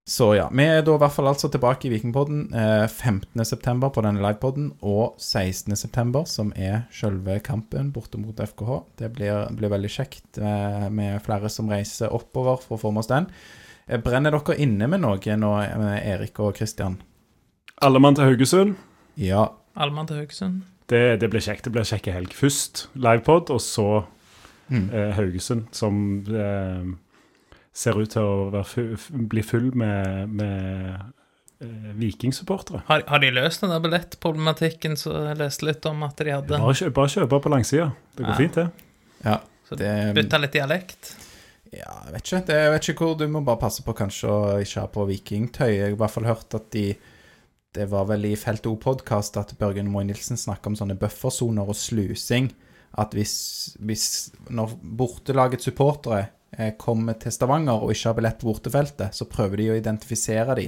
Så 0.08 0.32
ja, 0.34 0.48
vi 0.50 0.64
er 0.66 0.80
da 0.82 0.96
i 0.96 0.98
hvert 0.98 1.14
fall 1.14 1.28
altså 1.30 1.46
tilbake 1.52 1.86
i 1.86 1.92
Vikingpodden 1.92 2.48
eh, 2.58 2.88
15.9. 2.90 3.90
på 3.94 4.02
denne 4.02 4.18
livepodden, 4.24 4.72
og 4.82 5.14
16.9., 5.22 6.24
som 6.26 6.50
er 6.58 6.80
selve 6.90 7.36
kampen 7.46 7.92
borte 7.94 8.18
mot 8.18 8.34
FKH. 8.42 8.80
Det 8.98 9.12
blir, 9.14 9.44
blir 9.54 9.70
veldig 9.70 9.90
kjekt 9.94 10.40
eh, 10.42 10.88
med 10.90 11.20
flere 11.22 11.50
som 11.54 11.70
reiser 11.70 12.10
oppover 12.10 12.58
for 12.64 12.74
å 12.76 12.82
få 12.82 12.90
med 12.90 13.04
oss 13.04 13.12
den. 13.12 13.28
Eh, 13.86 14.00
Brenner 14.02 14.34
dere 14.34 14.58
inne 14.64 14.90
med 14.90 15.04
noe 15.04 15.36
nå, 15.38 15.52
eh, 15.62 16.00
Erik 16.16 16.42
og 16.42 16.56
Kristian? 16.58 16.98
Alle 17.82 18.02
mann 18.02 18.18
til 18.18 18.26
Haugesund. 18.26 18.74
Ja. 19.22 19.46
Allmann 19.78 20.10
til 20.10 20.18
Haugesund. 20.18 20.64
Det, 20.90 21.20
det 21.22 21.30
blir 21.32 21.40
kjekt. 21.46 21.64
Det 21.68 21.72
blir 21.74 21.86
kjekke 21.88 22.12
helg. 22.18 22.34
Først 22.36 22.88
livepod, 22.98 23.54
og 23.54 23.62
så 23.62 23.86
Mm. 24.72 24.86
eh, 24.94 25.10
Haugesund, 25.18 25.66
som 25.76 25.96
eh, 26.32 26.84
ser 27.72 27.96
ut 28.00 28.10
til 28.12 28.22
å 28.22 28.50
være 28.52 28.68
fu 28.68 28.82
bli 29.32 29.42
full 29.46 29.70
med, 29.78 30.28
med 30.28 31.00
eh, 31.62 31.90
vikingsupportere. 31.96 32.82
Har, 32.90 33.04
har 33.08 33.22
de 33.22 33.30
løst 33.32 33.62
den 33.64 33.72
der 33.72 33.80
billettproblematikken 33.84 34.96
som 35.00 35.16
jeg 35.30 35.38
leste 35.40 35.66
litt 35.68 35.86
om 35.88 36.02
at 36.06 36.20
de 36.20 36.34
hadde? 36.34 36.58
Bare, 36.58 36.74
kjø 36.76 36.90
bare 36.92 37.12
kjøpe 37.14 37.40
på 37.46 37.52
langsida. 37.54 37.90
Det 38.16 38.26
går 38.26 38.34
Ja. 38.34 38.38
fint, 38.42 38.54
det. 38.60 38.68
ja. 39.24 39.38
Så 39.68 39.76
Det, 39.80 39.90
Bytta 40.18 40.38
litt 40.42 40.52
dialekt? 40.52 41.14
Ja, 41.72 41.94
jeg 42.04 42.12
vet 42.12 42.26
ikke. 42.28 42.40
Det, 42.50 42.56
jeg 42.60 42.72
vet 42.74 42.88
ikke 42.92 43.06
hvor 43.06 43.14
Du 43.16 43.26
må 43.32 43.40
bare 43.46 43.56
passe 43.62 43.80
på 43.86 43.94
kanskje 43.96 44.28
å 44.28 44.40
ikke 44.60 44.80
ha 44.82 44.86
på 44.92 45.06
vikingtøy. 45.08 45.70
Jeg 45.72 45.82
har 45.86 45.94
i 45.94 46.00
hvert 46.02 46.12
fall 46.12 46.28
hørt 46.28 46.54
at 46.58 46.66
de 46.74 46.90
Det 47.72 47.86
var 47.88 48.04
vel 48.04 48.26
i 48.28 48.34
Felt 48.36 48.66
O-podkast 48.68 49.38
at 49.40 49.54
Børgen 49.56 49.88
Moe 49.88 50.04
Nilsen 50.04 50.36
snakka 50.36 50.68
om 50.68 50.76
sånne 50.76 50.98
buffersoner 51.00 51.64
og 51.64 51.72
slusing. 51.74 52.50
At 53.00 53.14
hvis, 53.16 53.78
hvis 53.80 54.04
Når 54.52 54.74
bortelagets 54.82 55.64
supportere 55.64 56.26
kommer 56.78 57.16
til 57.20 57.32
Stavanger 57.32 57.80
og 57.80 57.94
ikke 57.94 58.10
har 58.10 58.16
billett 58.18 58.40
på 58.42 58.50
bortefeltet, 58.50 59.16
så 59.16 59.28
prøver 59.30 59.62
de 59.62 59.70
å 59.72 59.76
identifisere 59.78 60.56
de 60.58 60.66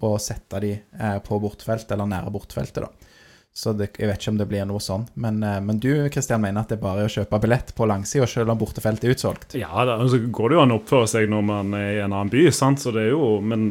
og 0.00 0.20
sette 0.22 0.60
de 0.62 0.72
eh, 0.72 1.18
på 1.24 1.38
bortefeltet 1.40 1.92
eller 1.94 2.08
nære 2.08 2.32
bortefeltet, 2.32 2.84
da. 2.86 3.16
Så 3.52 3.72
det, 3.74 3.88
jeg 3.98 4.06
vet 4.06 4.20
ikke 4.20 4.30
om 4.30 4.36
det 4.38 4.46
blir 4.46 4.66
noe 4.68 4.80
sånn. 4.80 5.08
Men, 5.20 5.40
eh, 5.42 5.58
men 5.64 5.80
du 5.82 5.90
Kristian, 6.12 6.40
mener 6.40 6.62
at 6.62 6.70
det 6.70 6.78
er 6.78 6.84
bare 6.84 7.08
å 7.08 7.10
kjøpe 7.10 7.40
billett 7.42 7.72
på 7.76 7.88
langsida 7.90 8.28
selv 8.30 8.54
om 8.54 8.60
bortefeltet 8.60 9.08
er 9.08 9.16
utsolgt? 9.16 9.56
Ja, 9.58 9.72
da, 9.88 9.98
så 10.08 10.20
går 10.22 10.52
det 10.52 10.56
jo 10.56 10.62
an 10.62 10.74
å 10.74 10.78
oppføre 10.80 11.10
seg 11.10 11.26
når 11.32 11.42
man 11.48 11.74
er 11.76 11.90
i 11.96 12.04
en 12.04 12.14
annen 12.14 12.30
by, 12.32 12.46
sant? 12.54 12.80
så 12.80 12.94
det 12.94 13.08
er 13.08 13.12
jo 13.12 13.34
men 13.42 13.66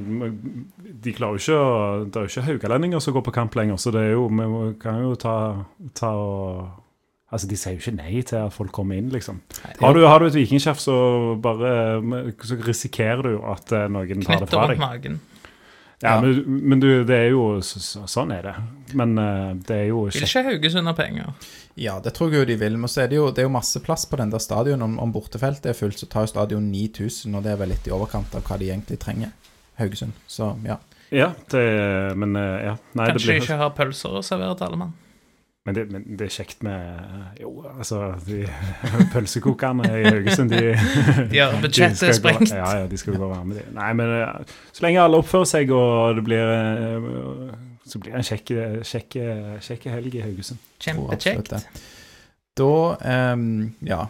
de 1.00 1.14
klarer 1.16 1.40
jo 1.40 1.42
ikke 1.42 2.10
Det 2.12 2.20
er 2.20 2.26
jo 2.26 2.34
ikke 2.34 2.46
haugalendinger 2.50 3.02
som 3.04 3.16
går 3.16 3.26
på 3.30 3.34
kamp 3.40 3.56
lenger, 3.56 3.80
så 3.80 3.94
det 3.96 4.04
er 4.04 4.14
jo 4.18 4.28
Vi 4.28 4.74
kan 4.82 5.00
jo 5.02 5.16
ta, 5.20 5.36
ta 5.96 6.12
og 6.20 6.86
Altså, 7.30 7.46
de 7.50 7.58
sier 7.62 7.76
jo 7.76 7.82
ikke 7.84 7.94
nei 7.98 8.22
til 8.26 8.40
at 8.42 8.54
folk 8.56 8.72
kommer 8.74 8.98
inn, 8.98 9.10
liksom. 9.14 9.42
Har 9.80 9.94
du, 9.94 10.02
har 10.10 10.20
du 10.24 10.26
et 10.32 10.38
vikingskjerf, 10.40 10.80
så 10.82 10.96
Så 12.42 12.58
risikerer 12.66 13.22
du 13.22 13.36
at 13.46 13.72
eh, 13.72 13.86
noen 13.92 14.24
tar 14.26 14.40
det 14.42 14.50
fra 14.50 14.56
fra 14.56 14.68
rundt 14.68 14.80
opp 14.80 14.86
magen. 14.88 15.20
Ja, 16.02 16.14
Ja. 16.16 16.22
men, 16.24 16.44
men 16.70 16.80
du, 16.80 17.04
det 17.04 17.16
er 17.16 17.30
jo 17.34 17.60
så, 17.60 17.80
så, 17.84 18.06
Sånn 18.08 18.32
er 18.32 18.46
det. 18.48 18.54
Men 18.96 19.18
eh, 19.20 19.50
det 19.68 19.76
er 19.76 19.88
jo 19.90 20.06
ikke 20.08 20.22
Vil 20.22 20.28
ikke 20.30 20.44
Haugesund 20.48 20.88
ha 20.88 20.94
penger? 20.96 21.34
Ja, 21.76 21.98
det 22.00 22.14
tror 22.16 22.32
jeg 22.32 22.40
jo 22.40 22.46
de 22.48 22.56
vil. 22.62 22.78
Men 22.80 22.88
så 22.92 23.02
er 23.04 23.12
det 23.12 23.18
jo, 23.20 23.26
det 23.36 23.44
er 23.44 23.50
jo 23.50 23.52
masse 23.52 23.82
plass 23.84 24.06
på 24.08 24.18
den 24.20 24.32
der 24.32 24.40
stadion. 24.40 24.82
Om, 24.82 24.96
om 25.04 25.12
bortefeltet 25.12 25.70
er 25.74 25.76
fullt, 25.78 26.00
så 26.00 26.08
tar 26.08 26.24
jo 26.26 26.32
stadion 26.32 26.72
9000, 26.72 27.36
og 27.36 27.44
det 27.44 27.52
er 27.52 27.60
vel 27.60 27.74
litt 27.76 27.88
i 27.88 27.92
overkant 27.96 28.34
av 28.40 28.48
hva 28.48 28.58
de 28.62 28.72
egentlig 28.72 28.98
trenger. 29.04 29.36
Haugesund. 29.80 30.16
Så 30.28 30.54
ja. 30.66 30.80
Ja, 31.12 31.32
det, 31.52 31.66
men 32.22 32.36
eh, 32.38 32.58
ja. 32.70 32.74
Nei, 32.94 33.06
det 33.10 33.14
Kanskje 33.16 33.20
de 33.20 33.28
blir 33.34 33.44
ikke 33.44 33.60
har 33.60 33.76
pølser 33.78 34.18
å 34.20 34.24
servere 34.26 34.56
til 34.60 34.68
alle 34.70 34.80
mann? 34.86 34.96
Men 35.68 35.76
det, 35.76 35.84
men 35.92 36.06
det 36.18 36.26
er 36.30 36.32
kjekt 36.34 36.62
med 36.64 37.42
Jo, 37.42 37.50
altså 37.78 38.14
de 38.26 38.46
Pølsekokerne 39.14 39.90
i 40.00 40.06
Haugesund, 40.08 40.50
de 40.54 40.72
Ja, 41.40 41.50
budsjettet 41.62 42.00
gå- 42.10 42.16
sprengt. 42.18 42.54
Ja, 42.56 42.70
ja, 42.80 42.88
de 42.90 42.98
skal 42.98 43.18
gå 43.20 43.28
være 43.30 43.46
med, 43.46 43.60
de. 43.60 43.66
Nei, 43.76 43.90
men 44.00 44.14
så 44.72 44.86
lenge 44.88 45.02
alle 45.04 45.20
oppfører 45.20 45.50
seg, 45.52 45.74
og 45.76 46.16
det 46.18 46.24
blir 46.30 46.54
eh, 46.56 47.10
Så 47.90 48.00
blir 48.02 48.16
det 48.16 48.22
en 48.22 48.30
kjekk, 48.30 48.54
kjekk, 48.88 49.20
kjekk 49.68 49.90
helg 49.94 50.16
i 50.16 50.24
Haugesund. 50.28 50.64
Kjempekjekt. 50.80 51.54
Da, 52.60 52.72
um, 53.34 53.46
ja, 53.88 54.02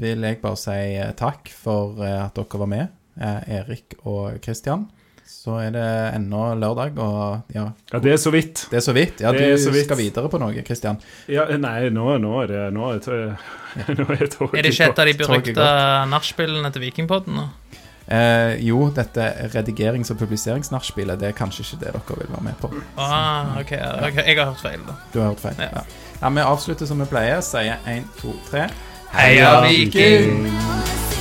vil 0.00 0.24
jeg 0.26 0.40
bare 0.42 0.58
si 0.60 0.74
eh, 0.96 1.12
takk 1.18 1.48
for 1.52 2.00
eh, 2.04 2.18
at 2.24 2.36
dere 2.36 2.60
var 2.64 2.68
med, 2.70 2.92
eh, 3.20 3.40
Erik 3.60 3.96
og 4.08 4.38
Kristian 4.44 4.88
så 5.32 5.56
er 5.62 5.72
det 5.74 5.86
ennå 6.16 6.42
lørdag, 6.60 6.98
og 7.02 7.54
ja 7.54 7.64
Ja, 7.92 7.98
det 7.98 8.12
er 8.12 8.20
så 8.20 8.30
vidt. 8.34 8.66
Det 8.70 8.78
er 8.78 8.84
så 8.84 8.94
vidt. 8.96 9.20
Ja, 9.24 9.32
det 9.32 9.48
du 9.58 9.70
vidt. 9.70 9.86
skal 9.86 9.98
videre 9.98 10.30
på 10.30 10.38
noe, 10.42 10.64
Kristian. 10.66 11.00
Ja, 11.30 11.46
nei, 11.56 11.88
nå, 11.90 12.18
nå, 12.22 12.34
er 12.44 12.52
det 12.52 12.62
Nå 12.76 12.92
er, 12.92 13.02
det, 13.02 13.18
nå 13.98 14.06
er, 14.12 14.28
er 14.28 14.62
det 14.62 14.74
ikke 14.74 14.92
et 14.92 15.02
av 15.02 15.10
de 15.10 15.16
berykta 15.18 15.72
nachspielene 16.12 16.72
til 16.74 16.86
Vikingpodden? 16.86 17.40
nå? 17.40 17.48
Eh, 18.06 18.58
jo, 18.66 18.90
dette 18.94 19.28
redigerings- 19.54 20.10
og 20.10 20.18
publiseringsnachspielet, 20.18 21.20
det 21.20 21.28
er 21.30 21.36
kanskje 21.38 21.64
ikke 21.64 21.78
det 21.84 21.92
dere 21.94 22.18
vil 22.18 22.32
være 22.34 22.44
med 22.48 22.58
på. 22.60 22.72
Ah, 22.98 23.58
okay, 23.60 23.78
ok, 23.78 24.16
Jeg 24.26 24.38
har 24.38 24.50
hørt 24.50 24.60
feil, 24.60 24.80
da. 24.88 24.98
Du 25.14 25.20
har 25.20 25.28
hørt 25.28 25.40
feil, 25.40 25.54
ja. 25.58 25.70
ja. 25.72 25.84
ja 26.22 26.28
vi 26.28 26.40
avslutter 26.40 26.86
som 26.86 27.00
vi 27.00 27.08
pleier, 27.08 27.40
sier 27.40 27.78
én, 27.86 28.04
to, 28.20 28.34
tre 28.50 28.68
Heia 29.12 29.60
Viking! 29.68 31.11